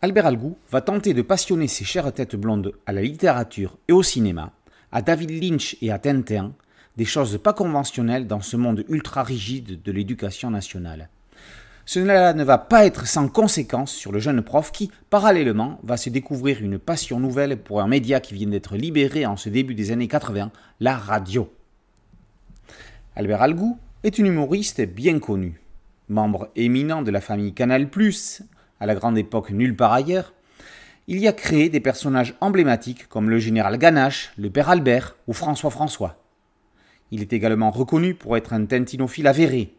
Albert 0.04 0.26
Algou 0.26 0.56
va 0.70 0.80
tenter 0.80 1.14
de 1.14 1.22
passionner 1.22 1.68
ses 1.68 1.84
chères 1.84 2.12
têtes 2.12 2.36
blondes 2.36 2.72
à 2.86 2.92
la 2.92 3.02
littérature 3.02 3.78
et 3.88 3.92
au 3.92 4.02
cinéma, 4.02 4.52
à 4.90 5.00
David 5.00 5.30
Lynch 5.30 5.76
et 5.80 5.92
à 5.92 5.98
Tintin, 5.98 6.52
des 6.96 7.04
choses 7.04 7.40
pas 7.42 7.52
conventionnelles 7.52 8.26
dans 8.26 8.40
ce 8.40 8.56
monde 8.56 8.84
ultra 8.88 9.22
rigide 9.22 9.80
de 9.82 9.92
l'éducation 9.92 10.50
nationale. 10.50 11.08
Cela 11.84 12.32
ne 12.32 12.44
va 12.44 12.58
pas 12.58 12.86
être 12.86 13.06
sans 13.06 13.28
conséquence 13.28 13.92
sur 13.92 14.12
le 14.12 14.20
jeune 14.20 14.42
prof 14.42 14.70
qui, 14.70 14.90
parallèlement, 15.10 15.80
va 15.82 15.96
se 15.96 16.10
découvrir 16.10 16.60
une 16.62 16.78
passion 16.78 17.18
nouvelle 17.18 17.56
pour 17.56 17.80
un 17.80 17.88
média 17.88 18.20
qui 18.20 18.34
vient 18.34 18.48
d'être 18.48 18.76
libéré 18.76 19.26
en 19.26 19.36
ce 19.36 19.48
début 19.48 19.74
des 19.74 19.90
années 19.90 20.08
80, 20.08 20.52
la 20.80 20.96
radio. 20.96 21.52
Albert 23.16 23.42
Algou 23.42 23.78
est 24.04 24.18
une 24.18 24.26
humoriste 24.26 24.80
bien 24.80 25.20
connue. 25.20 25.60
Membre 26.08 26.50
éminent 26.56 27.02
de 27.02 27.10
la 27.12 27.20
famille 27.20 27.54
Canal+, 27.54 27.88
à 28.80 28.86
la 28.86 28.94
grande 28.96 29.16
époque 29.16 29.50
nulle 29.50 29.76
part 29.76 29.92
ailleurs, 29.92 30.32
il 31.06 31.18
y 31.18 31.28
a 31.28 31.32
créé 31.32 31.68
des 31.68 31.78
personnages 31.78 32.34
emblématiques 32.40 33.08
comme 33.08 33.30
le 33.30 33.38
général 33.38 33.78
Ganache, 33.78 34.32
le 34.36 34.50
père 34.50 34.70
Albert 34.70 35.16
ou 35.28 35.32
François 35.32 35.70
François. 35.70 36.16
Il 37.12 37.22
est 37.22 37.32
également 37.32 37.70
reconnu 37.70 38.14
pour 38.14 38.36
être 38.36 38.52
un 38.52 38.64
tintinophile 38.66 39.28
avéré. 39.28 39.74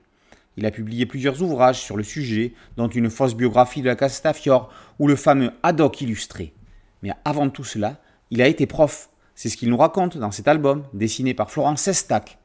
Il 0.55 0.65
a 0.65 0.71
publié 0.71 1.05
plusieurs 1.05 1.41
ouvrages 1.41 1.82
sur 1.82 1.97
le 1.97 2.03
sujet, 2.03 2.53
dont 2.78 2.88
une 2.88 3.09
fausse 3.09 3.36
biographie 3.36 3.82
de 3.82 3.88
la 3.88 3.95
Castafiore 3.95 4.71
ou 4.99 5.07
le 5.07 5.15
fameux 5.15 5.51
Haddock 5.63 5.99
illustré. 5.99 6.53
Mais 7.01 7.11
avant 7.26 7.49
tout 7.49 7.63
cela, 7.63 8.01
il 8.32 8.41
a 8.41 8.47
été 8.47 8.67
prof. 8.67 9.09
C'est 9.36 9.49
ce 9.49 9.57
qu'il 9.57 9.69
nous 9.69 9.78
raconte 9.78 10.17
dans 10.17 10.32
cet 10.32 10.47
album, 10.47 10.84
dessiné 10.93 11.34
par 11.34 11.51
Florence 11.51 11.82
Sestac, 11.82 12.38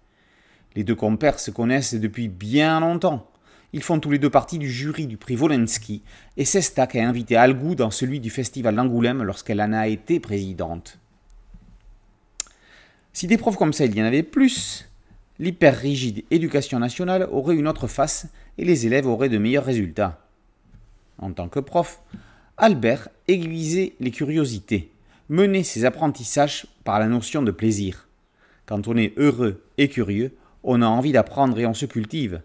les 0.75 0.85
deux 0.85 0.95
compères 0.95 1.41
se 1.41 1.51
connaissent 1.51 1.95
depuis 1.95 2.29
bien 2.29 2.81
longtemps. 2.81 3.31
Ils 3.73 3.83
font 3.83 4.01
tous 4.01 4.11
les 4.11 4.19
deux 4.19 4.31
partie 4.31 4.59
du 4.59 4.71
jury 4.71 5.07
du 5.07 5.17
prix 5.17 5.35
Volensky 5.35 6.03
et 6.37 6.45
Sestak 6.45 6.97
a 6.97 7.07
invité 7.07 7.37
Algou 7.37 7.75
dans 7.75 7.91
celui 7.91 8.21
du 8.21 8.31
festival 8.31 8.75
d'Angoulême 8.75 9.23
lorsqu'elle 9.23 9.61
en 9.61 9.73
a 9.73 9.89
été 9.89 10.21
présidente. 10.21 10.99
Si 13.13 13.27
des 13.27 13.37
profs 13.37 13.57
comme 13.57 13.73
ça 13.73 13.85
il 13.85 13.95
y 13.95 14.03
en 14.03 14.07
avait 14.07 14.23
plus, 14.23 14.89
l'hyper 15.39 15.77
rigide 15.77 16.25
éducation 16.31 16.79
nationale 16.79 17.29
aurait 17.31 17.57
une 17.57 17.69
autre 17.69 17.89
face 17.89 18.29
et 18.57 18.65
les 18.65 18.87
élèves 18.87 19.07
auraient 19.07 19.29
de 19.29 19.39
meilleurs 19.39 19.65
résultats. 19.65 20.25
En 21.19 21.33
tant 21.33 21.49
que 21.49 21.61
prof, 21.61 22.01
Albert 22.57 23.09
aiguisait 23.27 23.95
les 24.01 24.11
curiosités, 24.11 24.91
menait 25.29 25.63
ses 25.63 25.85
apprentissages 25.85 26.67
par 26.85 26.99
la 26.99 27.07
notion 27.07 27.43
de 27.43 27.51
plaisir. 27.51 28.09
Quand 28.67 28.89
on 28.89 28.97
est 28.97 29.13
heureux 29.17 29.65
et 29.79 29.89
curieux, 29.89 30.33
on 30.65 30.83
a 30.83 30.87
envie 30.87 31.13
d'apprendre 31.13 31.59
et 31.59 31.67
on 31.67 31.75
se 31.75 31.87
cultive. 31.87 32.43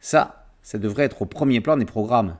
Ça, 0.00 0.46
ça 0.62 0.78
devrait 0.78 1.04
être 1.04 1.22
au 1.22 1.26
premier 1.26 1.60
plan 1.60 1.76
des 1.76 1.84
programmes. 1.84 2.36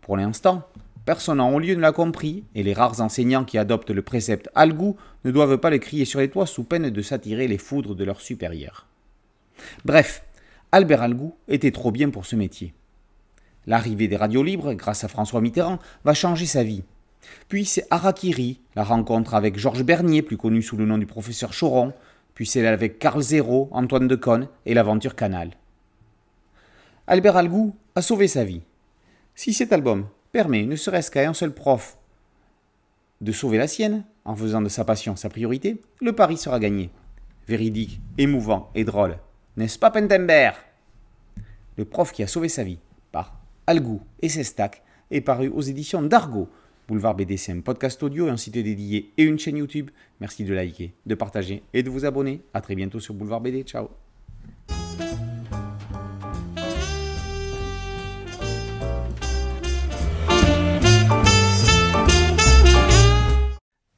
Pour 0.00 0.16
l'instant, 0.16 0.62
personne 1.04 1.40
en 1.40 1.52
haut 1.52 1.58
lieu 1.58 1.74
ne 1.74 1.80
l'a 1.80 1.92
compris, 1.92 2.44
et 2.54 2.62
les 2.62 2.74
rares 2.74 3.00
enseignants 3.00 3.44
qui 3.44 3.58
adoptent 3.58 3.90
le 3.90 4.02
précepte 4.02 4.48
Algou 4.54 4.96
ne 5.24 5.30
doivent 5.30 5.58
pas 5.58 5.70
le 5.70 5.78
crier 5.78 6.04
sur 6.04 6.20
les 6.20 6.30
toits 6.30 6.46
sous 6.46 6.64
peine 6.64 6.90
de 6.90 7.02
s'attirer 7.02 7.48
les 7.48 7.58
foudres 7.58 7.94
de 7.94 8.04
leurs 8.04 8.20
supérieurs. 8.20 8.86
Bref, 9.84 10.24
Albert 10.72 11.02
Algou 11.02 11.34
était 11.48 11.70
trop 11.70 11.90
bien 11.90 12.10
pour 12.10 12.26
ce 12.26 12.36
métier. 12.36 12.74
L'arrivée 13.66 14.08
des 14.08 14.16
radios 14.16 14.42
libres, 14.42 14.74
grâce 14.74 15.04
à 15.04 15.08
François 15.08 15.40
Mitterrand, 15.40 15.78
va 16.04 16.14
changer 16.14 16.46
sa 16.46 16.62
vie. 16.62 16.84
Puis 17.48 17.64
c'est 17.64 17.86
Harakiri, 17.90 18.60
la 18.76 18.84
rencontre 18.84 19.34
avec 19.34 19.58
Georges 19.58 19.82
Bernier, 19.82 20.22
plus 20.22 20.36
connu 20.36 20.62
sous 20.62 20.76
le 20.76 20.86
nom 20.86 20.98
du 20.98 21.06
professeur 21.06 21.50
Choron, 21.58 21.92
puis 22.38 22.46
c'est 22.46 22.64
avec 22.64 23.00
Carl 23.00 23.20
Zéro, 23.20 23.68
Antoine 23.72 24.06
Decaune 24.06 24.46
et 24.64 24.72
l'aventure 24.72 25.16
Canal. 25.16 25.50
Albert 27.08 27.36
Algou 27.36 27.74
a 27.96 28.00
sauvé 28.00 28.28
sa 28.28 28.44
vie. 28.44 28.62
Si 29.34 29.52
cet 29.52 29.72
album 29.72 30.06
permet, 30.30 30.64
ne 30.64 30.76
serait-ce 30.76 31.10
qu'à 31.10 31.28
un 31.28 31.34
seul 31.34 31.52
prof, 31.52 31.98
de 33.20 33.32
sauver 33.32 33.58
la 33.58 33.66
sienne, 33.66 34.04
en 34.24 34.36
faisant 34.36 34.62
de 34.62 34.68
sa 34.68 34.84
passion 34.84 35.16
sa 35.16 35.28
priorité, 35.28 35.82
le 36.00 36.12
pari 36.12 36.36
sera 36.36 36.60
gagné. 36.60 36.90
Véridique, 37.48 38.00
émouvant 38.18 38.70
et 38.76 38.84
drôle. 38.84 39.18
N'est-ce 39.56 39.76
pas 39.76 39.90
Pentember 39.90 40.52
Le 41.76 41.86
prof 41.86 42.12
qui 42.12 42.22
a 42.22 42.28
sauvé 42.28 42.48
sa 42.48 42.62
vie, 42.62 42.78
par 43.10 43.34
Algou 43.66 44.00
et 44.22 44.28
Sestac, 44.28 44.84
est 45.10 45.22
paru 45.22 45.48
aux 45.48 45.62
éditions 45.62 46.02
d'Argo, 46.02 46.48
Boulevard 46.88 47.14
BD, 47.14 47.36
c'est 47.36 47.52
un 47.52 47.60
podcast 47.60 48.02
audio, 48.02 48.28
un 48.28 48.38
site 48.38 48.54
dédié 48.54 49.12
et 49.18 49.22
une 49.22 49.38
chaîne 49.38 49.58
YouTube. 49.58 49.90
Merci 50.20 50.44
de 50.44 50.54
liker, 50.54 50.94
de 51.04 51.14
partager 51.14 51.62
et 51.74 51.82
de 51.82 51.90
vous 51.90 52.06
abonner. 52.06 52.40
A 52.54 52.62
très 52.62 52.74
bientôt 52.74 52.98
sur 52.98 53.12
Boulevard 53.12 53.42
BD. 53.42 53.62
Ciao 53.62 53.90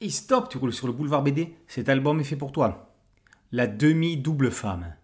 Et 0.00 0.10
stop, 0.10 0.48
tu 0.48 0.58
roules 0.58 0.72
sur 0.72 0.88
le 0.88 0.92
boulevard 0.92 1.22
BD, 1.22 1.54
cet 1.68 1.88
album 1.88 2.18
est 2.18 2.24
fait 2.24 2.34
pour 2.34 2.50
toi. 2.50 2.92
La 3.52 3.68
demi-double 3.68 4.50
femme. 4.50 4.96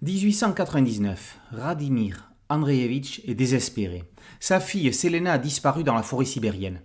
1899, 0.00 1.38
Radimir 1.50 2.31
Andreevitch 2.52 3.22
est 3.26 3.34
désespéré. 3.34 4.04
Sa 4.38 4.60
fille 4.60 4.92
Selena 4.92 5.32
a 5.32 5.38
disparu 5.38 5.84
dans 5.84 5.94
la 5.94 6.02
forêt 6.02 6.26
sibérienne. 6.26 6.82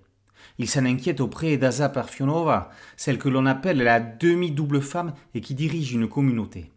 Il 0.59 0.69
s'en 0.69 0.85
inquiète 0.85 1.19
auprès 1.19 1.57
d'Aza 1.57 1.89
Parfionova, 1.89 2.69
celle 2.95 3.17
que 3.17 3.27
l'on 3.27 3.45
appelle 3.45 3.83
la 3.83 3.99
demi-double 3.99 4.81
femme 4.81 5.13
et 5.33 5.41
qui 5.41 5.55
dirige 5.55 5.91
une 5.91 6.07
communauté. 6.07 6.71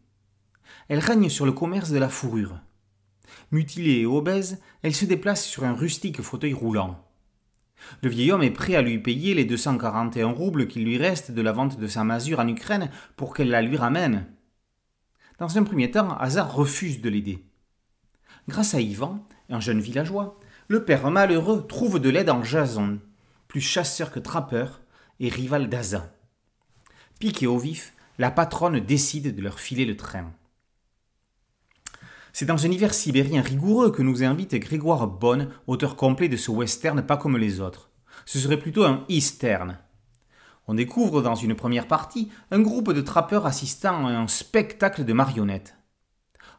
Elle 0.88 0.99
règne 0.99 1.28
sur 1.28 1.47
le 1.47 1.53
commerce 1.53 1.91
de 1.91 1.99
la 1.99 2.09
fourrure. 2.09 2.59
Mutilée 3.53 4.01
et 4.01 4.07
obèse, 4.07 4.61
elle 4.82 4.95
se 4.95 5.05
déplace 5.05 5.47
sur 5.47 5.62
un 5.62 5.74
rustique 5.74 6.20
fauteuil 6.20 6.53
roulant. 6.53 7.07
Le 8.03 8.11
vieil 8.11 8.32
homme 8.32 8.43
est 8.43 8.51
prêt 8.51 8.74
à 8.74 8.82
lui 8.82 8.99
payer 8.99 9.34
les 9.34 9.45
241 9.45 10.32
roubles 10.32 10.66
qu'il 10.66 10.84
lui 10.84 10.99
reste 10.99 11.30
de 11.30 11.43
la 11.43 11.53
vente 11.53 11.78
de 11.78 11.86
sa 11.86 12.03
masure 12.03 12.41
en 12.41 12.49
Ukraine 12.49 12.91
pour 13.16 13.34
qu'elle 13.34 13.51
la 13.51 13.62
lui 13.62 13.76
ramène. 13.76 14.26
Dans 15.38 15.59
un 15.59 15.62
premier 15.62 15.93
temps, 15.93 16.16
Hazard 16.18 16.53
refuse 16.53 17.01
de 17.01 17.09
l'aider. 17.09 17.49
Grâce 18.51 18.74
à 18.74 18.80
Ivan, 18.80 19.24
un 19.48 19.61
jeune 19.61 19.78
villageois, 19.78 20.36
le 20.66 20.84
père 20.84 21.09
malheureux 21.09 21.68
trouve 21.68 22.01
de 22.01 22.11
l'aide 22.11 22.30
en 22.30 22.42
Jason, 22.42 22.98
plus 23.46 23.61
chasseur 23.61 24.11
que 24.11 24.18
trappeur 24.18 24.80
et 25.20 25.28
rival 25.28 25.68
d'Aza. 25.68 26.12
Piqué 27.20 27.46
au 27.46 27.59
vif, 27.59 27.94
la 28.18 28.32
patronne 28.32 28.80
décide 28.80 29.36
de 29.36 29.40
leur 29.40 29.61
filer 29.61 29.84
le 29.84 29.96
train. 29.96 30.32
C'est 32.32 32.44
dans 32.44 32.66
un 32.66 32.70
hiver 32.72 32.92
sibérien 32.92 33.40
rigoureux 33.40 33.92
que 33.92 34.03
nous 34.03 34.24
invite 34.24 34.57
Grégoire 34.57 35.07
Bonne, 35.07 35.53
auteur 35.68 35.94
complet 35.94 36.28
de 36.28 36.36
ce 36.36 36.51
western 36.51 37.07
pas 37.07 37.18
comme 37.18 37.36
les 37.36 37.61
autres. 37.61 37.92
Ce 38.26 38.40
serait 38.40 38.59
plutôt 38.59 38.82
un 38.82 39.05
eastern. 39.09 39.78
On 40.66 40.74
découvre 40.74 41.22
dans 41.22 41.36
une 41.36 41.55
première 41.55 41.86
partie 41.86 42.32
un 42.51 42.59
groupe 42.59 42.92
de 42.92 43.01
trappeurs 43.01 43.46
assistant 43.46 44.09
à 44.09 44.11
un 44.11 44.26
spectacle 44.26 45.05
de 45.05 45.12
marionnettes. 45.12 45.76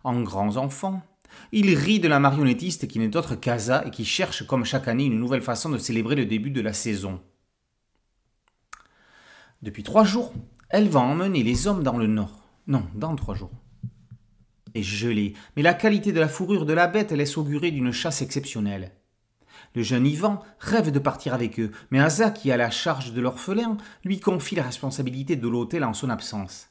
En 0.05 0.21
grands 0.21 0.55
enfants, 0.55 1.03
il 1.51 1.73
rit 1.75 1.99
de 1.99 2.07
la 2.07 2.19
marionnettiste 2.19 2.87
qui 2.87 2.99
n'est 2.99 3.15
autre 3.17 3.35
qu'Aza 3.35 3.85
et 3.85 3.91
qui 3.91 4.05
cherche 4.05 4.45
comme 4.45 4.65
chaque 4.65 4.87
année 4.87 5.05
une 5.05 5.19
nouvelle 5.19 5.41
façon 5.41 5.69
de 5.69 5.77
célébrer 5.77 6.15
le 6.15 6.25
début 6.25 6.51
de 6.51 6.61
la 6.61 6.73
saison. 6.73 7.21
Depuis 9.61 9.83
trois 9.83 10.03
jours, 10.03 10.33
elle 10.69 10.89
va 10.89 11.01
emmener 11.01 11.43
les 11.43 11.67
hommes 11.67 11.83
dans 11.83 11.97
le 11.97 12.07
nord. 12.07 12.43
Non, 12.67 12.87
dans 12.95 13.15
trois 13.15 13.35
jours. 13.35 13.51
Et 14.73 14.83
gelé, 14.83 15.33
mais 15.55 15.61
la 15.61 15.73
qualité 15.73 16.13
de 16.13 16.19
la 16.19 16.29
fourrure 16.29 16.65
de 16.65 16.73
la 16.73 16.87
bête 16.87 17.11
laisse 17.11 17.37
augurer 17.37 17.71
d'une 17.71 17.91
chasse 17.91 18.21
exceptionnelle. 18.21 18.93
Le 19.75 19.83
jeune 19.83 20.05
Ivan 20.05 20.41
rêve 20.59 20.91
de 20.91 20.99
partir 20.99 21.33
avec 21.33 21.59
eux, 21.59 21.71
mais 21.91 21.99
Aza, 21.99 22.31
qui 22.31 22.51
a 22.51 22.57
la 22.57 22.69
charge 22.69 23.13
de 23.13 23.21
l'orphelin, 23.21 23.77
lui 24.03 24.19
confie 24.19 24.55
la 24.55 24.63
responsabilité 24.63 25.35
de 25.35 25.47
l'hôtel 25.47 25.83
en 25.83 25.93
son 25.93 26.09
absence. 26.09 26.69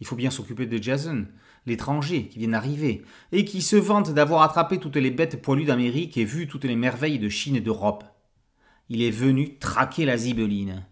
Il 0.00 0.06
faut 0.06 0.16
bien 0.16 0.30
s'occuper 0.30 0.66
de 0.66 0.82
Jason, 0.82 1.26
l'étranger 1.66 2.28
qui 2.28 2.38
vient 2.38 2.48
d'arriver, 2.48 3.04
et 3.32 3.44
qui 3.44 3.62
se 3.62 3.76
vante 3.76 4.12
d'avoir 4.12 4.42
attrapé 4.42 4.78
toutes 4.78 4.96
les 4.96 5.10
bêtes 5.10 5.40
poilues 5.42 5.64
d'Amérique 5.64 6.16
et 6.16 6.24
vu 6.24 6.46
toutes 6.46 6.64
les 6.64 6.76
merveilles 6.76 7.18
de 7.18 7.28
Chine 7.28 7.56
et 7.56 7.60
d'Europe. 7.60 8.04
Il 8.88 9.02
est 9.02 9.10
venu 9.10 9.58
traquer 9.58 10.04
la 10.04 10.16
zibeline. 10.16 10.84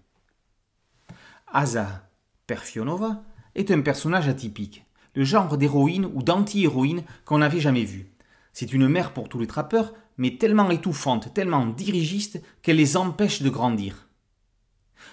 Asa 1.52 2.08
Perfionova 2.46 3.22
est 3.54 3.70
un 3.70 3.80
personnage 3.80 4.28
atypique, 4.28 4.84
le 5.14 5.24
genre 5.24 5.58
d'héroïne 5.58 6.06
ou 6.14 6.22
d'anti-héroïne 6.22 7.02
qu'on 7.24 7.38
n'avait 7.38 7.60
jamais 7.60 7.84
vu. 7.84 8.12
C'est 8.52 8.72
une 8.72 8.88
mère 8.88 9.12
pour 9.12 9.28
tous 9.28 9.38
les 9.38 9.46
trappeurs, 9.46 9.94
mais 10.16 10.36
tellement 10.36 10.70
étouffante, 10.70 11.32
tellement 11.32 11.66
dirigiste 11.66 12.42
qu'elle 12.62 12.76
les 12.76 12.96
empêche 12.96 13.42
de 13.42 13.50
grandir. 13.50 14.08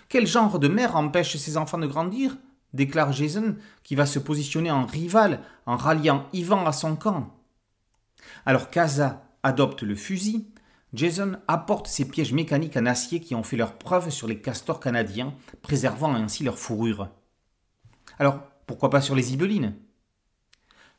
Quel 0.10 0.28
genre 0.28 0.60
de 0.60 0.68
mère 0.68 0.95
empêche 0.95 1.38
ses 1.38 1.58
enfants 1.58 1.78
de 1.78 1.88
grandir? 1.88 2.38
Déclare 2.76 3.11
Jason, 3.11 3.55
qui 3.84 3.95
va 3.95 4.05
se 4.05 4.19
positionner 4.19 4.71
en 4.71 4.86
rival 4.86 5.41
en 5.65 5.78
ralliant 5.78 6.28
Ivan 6.34 6.65
à 6.65 6.71
son 6.71 6.95
camp. 6.95 7.34
Alors 8.45 8.69
qu'Aza 8.69 9.23
adopte 9.43 9.82
le 9.82 9.95
fusil, 9.95 10.47
Jason 10.93 11.38
apporte 11.47 11.88
ses 11.88 12.07
pièges 12.07 12.34
mécaniques 12.34 12.78
en 12.78 12.86
acier 12.86 13.19
qui 13.19 13.36
ont 13.36 13.43
fait 13.43 13.57
leur 13.57 13.78
preuve 13.78 14.09
sur 14.09 14.28
les 14.28 14.39
castors 14.39 14.80
canadiens, 14.80 15.34
préservant 15.61 16.13
ainsi 16.13 16.43
leur 16.43 16.57
fourrure. 16.57 17.09
Alors, 18.17 18.39
pourquoi 18.65 18.89
pas 18.89 19.01
sur 19.01 19.15
les 19.15 19.34
ibelines 19.34 19.76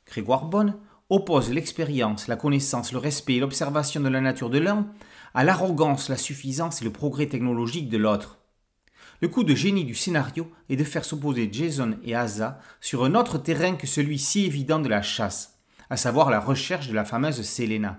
Grégoire 0.07 0.45
Bonne 0.45 0.77
oppose 1.09 1.51
l'expérience, 1.51 2.29
la 2.29 2.37
connaissance, 2.37 2.93
le 2.93 2.99
respect 2.99 3.37
et 3.37 3.41
l'observation 3.41 4.01
de 4.01 4.09
la 4.09 4.21
nature 4.21 4.51
de 4.51 4.59
l'un 4.59 4.89
à 5.35 5.45
l'arrogance, 5.45 6.09
la 6.09 6.17
suffisance 6.17 6.81
et 6.81 6.85
le 6.85 6.93
progrès 6.93 7.27
technologique 7.27 7.89
de 7.89 7.99
l'autre. 7.99 8.39
Le 9.23 9.29
coup 9.29 9.45
de 9.45 9.55
génie 9.55 9.85
du 9.85 9.95
scénario 9.95 10.51
est 10.69 10.77
de 10.77 10.85
faire 10.85 11.05
s'opposer 11.05 11.49
Jason 11.51 11.99
et 12.05 12.15
Asa 12.15 12.61
sur 12.81 13.05
un 13.05 13.15
autre 13.15 13.39
terrain 13.39 13.77
que 13.77 13.87
celui 13.87 14.19
si 14.19 14.45
évident 14.45 14.79
de 14.79 14.89
la 14.89 15.01
chasse, 15.01 15.59
à 15.89 15.97
savoir 15.97 16.31
la 16.31 16.41
recherche 16.41 16.89
de 16.89 16.95
la 16.95 17.05
fameuse 17.05 17.41
Selena. 17.43 17.99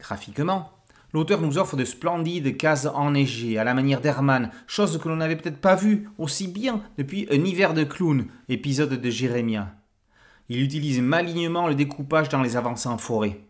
Graphiquement, 0.00 0.72
l'auteur 1.12 1.40
nous 1.40 1.58
offre 1.58 1.76
de 1.76 1.84
splendides 1.84 2.56
cases 2.56 2.86
enneigées 2.86 3.58
à 3.58 3.64
la 3.64 3.74
manière 3.74 4.00
d'Herman, 4.00 4.50
chose 4.66 4.98
que 4.98 5.08
l'on 5.08 5.16
n'avait 5.16 5.36
peut-être 5.36 5.60
pas 5.60 5.76
vue 5.76 6.08
aussi 6.18 6.48
bien 6.48 6.82
depuis 6.98 7.28
Un 7.30 7.44
hiver 7.44 7.72
de 7.72 7.84
clown, 7.84 8.26
épisode 8.48 9.00
de 9.00 9.10
Jérémia. 9.10 9.74
Il 10.48 10.60
utilise 10.60 11.00
malignement 11.00 11.68
le 11.68 11.76
découpage 11.76 12.28
dans 12.28 12.42
les 12.42 12.56
avancées 12.56 12.88
en 12.88 12.98
forêt. 12.98 13.40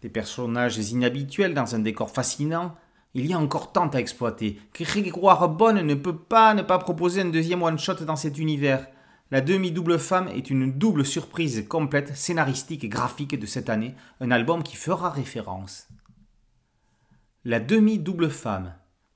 Des 0.00 0.08
personnages 0.08 0.78
inhabituels 0.78 1.52
dans 1.52 1.74
un 1.74 1.80
décor 1.80 2.10
fascinant, 2.10 2.76
il 3.14 3.26
y 3.26 3.32
a 3.32 3.38
encore 3.38 3.72
tant 3.72 3.88
à 3.88 3.98
exploiter. 3.98 4.60
Grégoire 4.74 5.48
Bonne 5.48 5.82
ne 5.82 5.94
peut 5.94 6.16
pas 6.16 6.54
ne 6.54 6.62
pas 6.62 6.78
proposer 6.78 7.22
un 7.22 7.30
deuxième 7.30 7.62
one-shot 7.62 8.04
dans 8.04 8.16
cet 8.16 8.38
univers. 8.38 8.86
La 9.30 9.40
demi-double 9.40 9.98
femme 9.98 10.28
est 10.28 10.50
une 10.50 10.72
double 10.72 11.04
surprise 11.04 11.66
complète, 11.68 12.16
scénaristique 12.16 12.84
et 12.84 12.88
graphique 12.88 13.38
de 13.38 13.46
cette 13.46 13.68
année, 13.68 13.94
un 14.20 14.30
album 14.30 14.62
qui 14.62 14.76
fera 14.76 15.10
référence. 15.10 15.88
La 17.44 17.60
demi-double 17.60 18.30
femme, 18.30 18.74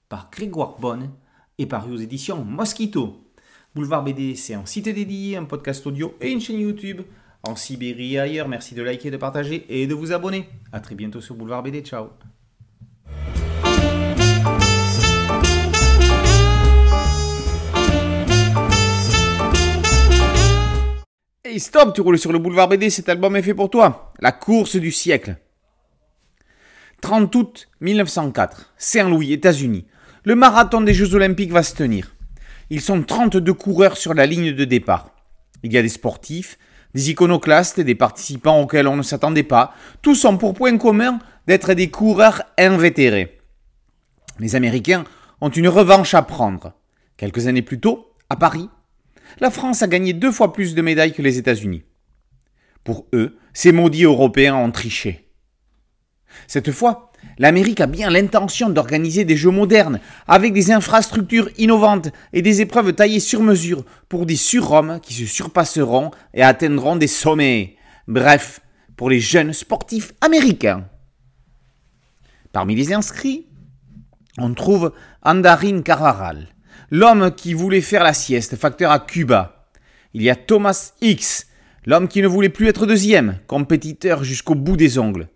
par 0.09 0.31
Grégoire 0.31 0.79
Bonne, 0.79 1.11
est 1.59 1.67
paru 1.67 1.93
aux 1.93 1.99
éditions 1.99 2.45
Mosquito. 2.45 3.25
Boulevard 3.75 4.05
BD, 4.05 4.35
c'est 4.35 4.55
un 4.55 4.67
site 4.67 4.89
dédié, 4.89 5.37
un 5.37 5.45
podcast 5.45 5.87
audio 5.87 6.15
et 6.21 6.31
une 6.31 6.41
chaîne 6.41 6.61
YouTube. 6.61 7.03
en 7.45 7.57
Sibérie 7.57 8.15
et 8.15 8.21
ailleurs. 8.21 8.49
Merci 8.49 8.75
de 8.75 8.83
liker, 8.83 9.11
de 9.11 9.17
partager 9.17 9.67
et 9.69 9.87
de 9.87 9.95
vous 9.95 10.13
abonner. 10.13 10.49
A 10.73 10.81
très 10.81 10.95
bientôt 10.95 11.21
sur 11.21 11.35
Boulevard 11.35 11.63
BD. 11.63 11.81
Ciao. 11.81 12.11
Stop, 21.59 21.95
tu 21.95 22.01
roules 22.01 22.19
sur 22.19 22.33
le 22.33 22.39
boulevard 22.39 22.69
BD, 22.69 22.91
cet 22.91 23.09
album 23.09 23.37
est 23.37 23.43
fait 23.43 23.55
pour 23.55 23.71
toi. 23.71 24.13
La 24.21 24.33
course 24.33 24.77
du 24.77 24.91
siècle. 24.91 25.37
30 27.01 27.35
août 27.35 27.69
1904, 27.81 28.73
Saint-Louis, 28.79 29.33
États-Unis. 29.33 29.87
Le 30.25 30.35
marathon 30.35 30.81
des 30.81 30.95
Jeux 30.95 31.15
Olympiques 31.15 31.53
va 31.53 31.63
se 31.63 31.75
tenir. 31.75 32.15
Ils 32.71 32.81
sont 32.81 33.03
32 33.03 33.53
coureurs 33.53 33.97
sur 33.97 34.15
la 34.15 34.25
ligne 34.25 34.53
de 34.53 34.65
départ. 34.65 35.11
Il 35.63 35.73
y 35.73 35.79
a 35.79 35.83
des 35.83 35.89
sportifs, 35.89 36.59
des 36.95 37.11
iconoclastes 37.11 37.79
et 37.79 37.85
des 37.85 37.95
participants 37.95 38.61
auxquels 38.61 38.89
on 38.89 38.97
ne 38.97 39.03
s'attendait 39.03 39.43
pas. 39.43 39.75
Tous 40.01 40.25
ont 40.25 40.39
pour 40.39 40.55
point 40.55 40.79
commun 40.79 41.19
d'être 41.47 41.75
des 41.75 41.91
coureurs 41.91 42.43
invétérés. 42.59 43.41
Les 44.39 44.55
Américains 44.55 45.05
ont 45.41 45.51
une 45.51 45.69
revanche 45.69 46.15
à 46.15 46.23
prendre. 46.23 46.73
Quelques 47.17 47.47
années 47.47 47.63
plus 47.63 47.81
tôt, 47.81 48.15
à 48.31 48.37
Paris, 48.37 48.69
la 49.41 49.51
France 49.51 49.83
a 49.83 49.89
gagné 49.89 50.13
deux 50.13 50.33
fois 50.33 50.53
plus 50.53 50.75
de 50.75 50.83
médailles 50.83 51.13
que 51.13 51.23
les 51.23 51.39
États-Unis. 51.39 51.85
Pour 52.85 53.07
eux, 53.13 53.39
ces 53.53 53.73
maudits 53.73 54.05
Européens 54.05 54.57
ont 54.57 54.71
triché. 54.71 55.29
Cette 56.47 56.73
fois, 56.73 57.13
l'Amérique 57.39 57.81
a 57.81 57.87
bien 57.87 58.11
l'intention 58.11 58.71
d'organiser 58.71 59.25
des 59.25 59.37
jeux 59.37 59.51
modernes, 59.51 60.01
avec 60.27 60.53
des 60.53 60.73
infrastructures 60.73 61.51
innovantes 61.59 62.09
et 62.33 62.43
des 62.43 62.61
épreuves 62.61 62.95
taillées 62.95 63.21
sur 63.21 63.43
mesure 63.43 63.85
pour 64.09 64.27
des 64.27 64.37
surhommes 64.37 65.01
qui 65.01 65.15
se 65.15 65.27
surpasseront 65.27 66.11
et 66.35 66.43
atteindront 66.43 66.97
des 66.97 67.07
sommets. 67.07 67.77
Bref, 68.09 68.61
pour 68.97 69.11
les 69.11 69.21
jeunes 69.21 69.53
sportifs 69.53 70.13
américains. 70.21 70.89
Parmi 72.53 72.75
les 72.75 72.93
inscrits, 72.93 73.47
on 74.39 74.55
trouve 74.55 74.93
Andarin 75.23 75.83
Carvaral, 75.83 76.49
l'homme 76.93 77.33
qui 77.35 77.55
voulait 77.55 77.81
faire 77.81 78.05
la 78.05 78.13
sieste, 78.13 78.55
facteur 78.55 78.93
à 78.93 79.01
Cuba. 79.01 79.67
Il 80.15 80.23
y 80.23 80.31
a 80.31 80.37
Thomas 80.37 80.93
X, 81.01 81.49
l'homme 81.87 82.07
qui 82.07 82.23
ne 82.23 82.29
voulait 82.29 82.49
plus 82.49 82.69
être 82.69 82.87
deuxième, 82.87 83.39
compétiteur 83.49 84.23
jusqu'au 84.23 84.55
bout 84.55 84.77
des 84.77 85.01
ongles 85.01 85.27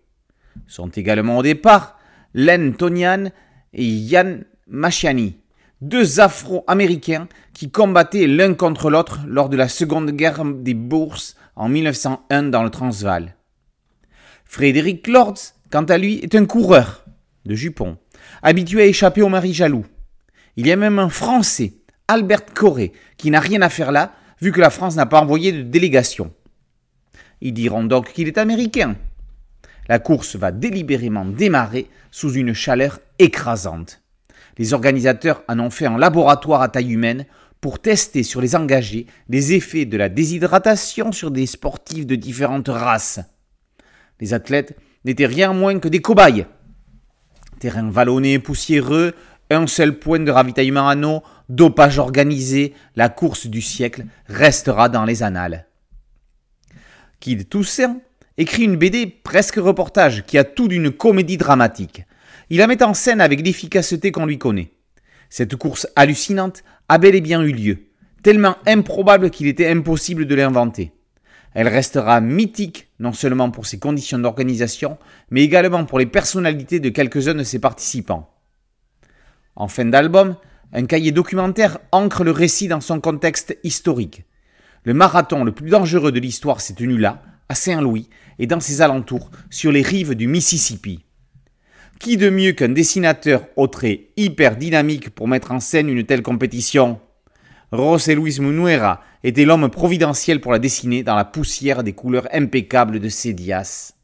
sont 0.66 0.88
également 0.88 1.38
au 1.38 1.42
départ 1.42 1.98
Len 2.34 2.74
Tonian 2.74 3.30
et 3.72 3.84
Yann 3.84 4.44
Machiani, 4.68 5.36
deux 5.80 6.20
Afro-Américains 6.20 7.28
qui 7.52 7.70
combattaient 7.70 8.26
l'un 8.26 8.54
contre 8.54 8.90
l'autre 8.90 9.20
lors 9.26 9.48
de 9.48 9.56
la 9.56 9.68
Seconde 9.68 10.10
Guerre 10.10 10.44
des 10.44 10.74
Bourses 10.74 11.36
en 11.54 11.68
1901 11.68 12.44
dans 12.44 12.62
le 12.62 12.70
Transvaal. 12.70 13.34
Frédéric 14.44 15.06
Lords, 15.08 15.38
quant 15.70 15.84
à 15.84 15.98
lui, 15.98 16.18
est 16.18 16.34
un 16.34 16.46
coureur 16.46 17.04
de 17.44 17.54
jupons, 17.54 17.96
habitué 18.42 18.82
à 18.82 18.86
échapper 18.86 19.22
aux 19.22 19.28
maris 19.28 19.54
jaloux. 19.54 19.86
Il 20.56 20.66
y 20.66 20.72
a 20.72 20.76
même 20.76 20.98
un 20.98 21.08
Français, 21.08 21.74
Albert 22.08 22.46
Corré, 22.54 22.92
qui 23.16 23.30
n'a 23.30 23.40
rien 23.40 23.62
à 23.62 23.68
faire 23.68 23.92
là, 23.92 24.12
vu 24.40 24.52
que 24.52 24.60
la 24.60 24.70
France 24.70 24.96
n'a 24.96 25.06
pas 25.06 25.20
envoyé 25.20 25.52
de 25.52 25.62
délégation. 25.62 26.32
Ils 27.40 27.52
diront 27.52 27.84
donc 27.84 28.12
qu'il 28.12 28.28
est 28.28 28.38
américain, 28.38 28.96
la 29.88 29.98
course 29.98 30.36
va 30.36 30.50
délibérément 30.50 31.24
démarrer 31.24 31.88
sous 32.10 32.32
une 32.32 32.54
chaleur 32.54 32.98
écrasante. 33.18 34.02
Les 34.58 34.72
organisateurs 34.72 35.42
en 35.48 35.60
ont 35.60 35.70
fait 35.70 35.86
un 35.86 35.98
laboratoire 35.98 36.62
à 36.62 36.68
taille 36.68 36.92
humaine 36.92 37.26
pour 37.60 37.78
tester 37.78 38.22
sur 38.22 38.40
les 38.40 38.56
engagés 38.56 39.06
les 39.28 39.52
effets 39.52 39.84
de 39.84 39.96
la 39.96 40.08
déshydratation 40.08 41.12
sur 41.12 41.30
des 41.30 41.46
sportifs 41.46 42.06
de 42.06 42.16
différentes 42.16 42.68
races. 42.68 43.20
Les 44.20 44.34
athlètes 44.34 44.76
n'étaient 45.04 45.26
rien 45.26 45.52
moins 45.52 45.78
que 45.78 45.88
des 45.88 46.00
cobayes. 46.00 46.46
Terrain 47.60 47.88
vallonné 47.90 48.34
et 48.34 48.38
poussiéreux, 48.38 49.14
un 49.50 49.66
seul 49.66 49.98
point 49.98 50.20
de 50.20 50.30
ravitaillement 50.30 50.88
à 50.88 50.96
eau, 50.96 51.22
dopage 51.48 51.98
organisé, 51.98 52.74
la 52.96 53.08
course 53.08 53.46
du 53.46 53.62
siècle 53.62 54.06
restera 54.26 54.88
dans 54.88 55.04
les 55.04 55.22
annales. 55.22 55.66
Kid 57.20 57.48
Toussaint 57.48 57.98
écrit 58.36 58.64
une 58.64 58.76
BD 58.76 59.06
presque 59.06 59.56
reportage 59.56 60.24
qui 60.26 60.38
a 60.38 60.44
tout 60.44 60.68
d'une 60.68 60.90
comédie 60.90 61.36
dramatique. 61.36 62.04
Il 62.50 62.58
la 62.58 62.66
met 62.66 62.82
en 62.82 62.94
scène 62.94 63.20
avec 63.20 63.44
l'efficacité 63.44 64.12
qu'on 64.12 64.26
lui 64.26 64.38
connaît. 64.38 64.70
Cette 65.30 65.56
course 65.56 65.88
hallucinante 65.96 66.62
a 66.88 66.98
bel 66.98 67.14
et 67.14 67.20
bien 67.20 67.42
eu 67.42 67.52
lieu, 67.52 67.78
tellement 68.22 68.56
improbable 68.66 69.30
qu'il 69.30 69.46
était 69.46 69.68
impossible 69.68 70.26
de 70.26 70.34
l'inventer. 70.34 70.92
Elle 71.54 71.68
restera 71.68 72.20
mythique 72.20 72.88
non 73.00 73.12
seulement 73.12 73.50
pour 73.50 73.66
ses 73.66 73.78
conditions 73.78 74.18
d'organisation, 74.18 74.98
mais 75.30 75.42
également 75.42 75.84
pour 75.84 75.98
les 75.98 76.06
personnalités 76.06 76.80
de 76.80 76.90
quelques-uns 76.90 77.34
de 77.34 77.42
ses 77.44 77.58
participants. 77.58 78.30
En 79.56 79.68
fin 79.68 79.86
d'album, 79.86 80.36
un 80.72 80.84
cahier 80.84 81.12
documentaire 81.12 81.78
ancre 81.90 82.22
le 82.22 82.30
récit 82.30 82.68
dans 82.68 82.82
son 82.82 83.00
contexte 83.00 83.56
historique. 83.64 84.24
Le 84.84 84.92
marathon 84.92 85.44
le 85.44 85.52
plus 85.52 85.70
dangereux 85.70 86.12
de 86.12 86.20
l'histoire 86.20 86.60
s'est 86.60 86.74
tenu 86.74 86.98
là, 86.98 87.22
à 87.48 87.54
Saint-Louis 87.54 88.10
et 88.38 88.46
dans 88.46 88.60
ses 88.60 88.82
alentours, 88.82 89.30
sur 89.48 89.72
les 89.72 89.80
rives 89.80 90.14
du 90.14 90.26
Mississippi. 90.26 91.04
Qui 91.98 92.18
de 92.18 92.28
mieux 92.28 92.52
qu'un 92.52 92.68
dessinateur 92.68 93.46
au 93.56 93.66
trait 93.66 94.08
hyper 94.18 94.56
dynamique 94.56 95.10
pour 95.10 95.26
mettre 95.26 95.52
en 95.52 95.60
scène 95.60 95.88
une 95.88 96.04
telle 96.04 96.22
compétition? 96.22 97.00
José 97.72 98.14
Luis 98.14 98.38
Munuera 98.38 99.00
était 99.24 99.46
l'homme 99.46 99.70
providentiel 99.70 100.40
pour 100.40 100.52
la 100.52 100.58
dessiner 100.58 101.02
dans 101.02 101.16
la 101.16 101.24
poussière 101.24 101.82
des 101.82 101.94
couleurs 101.94 102.28
impeccables 102.32 103.00
de 103.00 103.08
Cédias. 103.08 103.94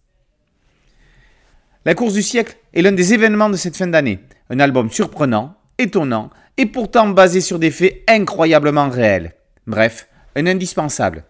La 1.84 1.94
course 1.94 2.14
du 2.14 2.22
siècle 2.22 2.56
est 2.72 2.80
l'un 2.80 2.92
des 2.92 3.12
événements 3.12 3.50
de 3.50 3.56
cette 3.56 3.76
fin 3.76 3.88
d'année. 3.88 4.20
Un 4.52 4.60
album 4.60 4.90
surprenant, 4.90 5.54
étonnant 5.78 6.28
et 6.58 6.66
pourtant 6.66 7.08
basé 7.08 7.40
sur 7.40 7.58
des 7.58 7.70
faits 7.70 8.02
incroyablement 8.06 8.90
réels. 8.90 9.32
Bref, 9.66 10.08
un 10.36 10.46
indispensable. 10.46 11.24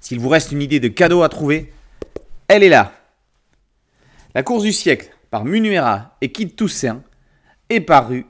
S'il 0.00 0.20
vous 0.20 0.30
reste 0.30 0.50
une 0.50 0.62
idée 0.62 0.80
de 0.80 0.88
cadeau 0.88 1.22
à 1.22 1.28
trouver, 1.28 1.70
elle 2.48 2.62
est 2.62 2.70
là. 2.70 2.92
La 4.34 4.42
course 4.42 4.62
du 4.62 4.72
siècle 4.72 5.10
par 5.30 5.44
Munuera 5.44 6.16
et 6.22 6.32
Kid 6.32 6.56
Toussaint 6.56 7.02
est 7.68 7.82
parue 7.82 8.24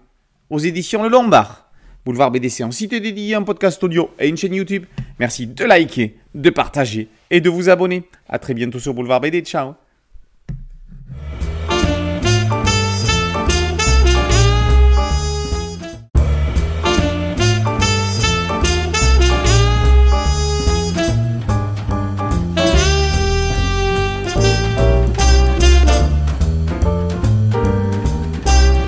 aux 0.51 0.59
éditions 0.59 1.05
Le 1.05 1.09
Lombard. 1.09 1.71
Boulevard 2.05 2.33
BDC 2.33 2.65
en 2.65 2.73
site 2.73 2.91
dédié, 2.91 3.37
un 3.37 3.45
podcast 3.45 3.81
audio 3.85 4.11
et 4.19 4.29
une 4.29 4.37
chaîne 4.37 4.55
YouTube. 4.55 4.87
Merci 5.21 5.47
de 5.47 5.65
liker, 5.65 6.17
de 6.35 6.51
partager 6.51 7.09
et 7.31 7.41
de 7.41 7.49
vous 7.49 7.69
abonner. 7.69 8.03
A 8.29 8.41
très 8.41 8.55
bientôt 8.55 8.81
sur 8.81 8.93
Boulevard 8.93 9.21
BD. 9.21 9.43
Ciao 9.43 9.75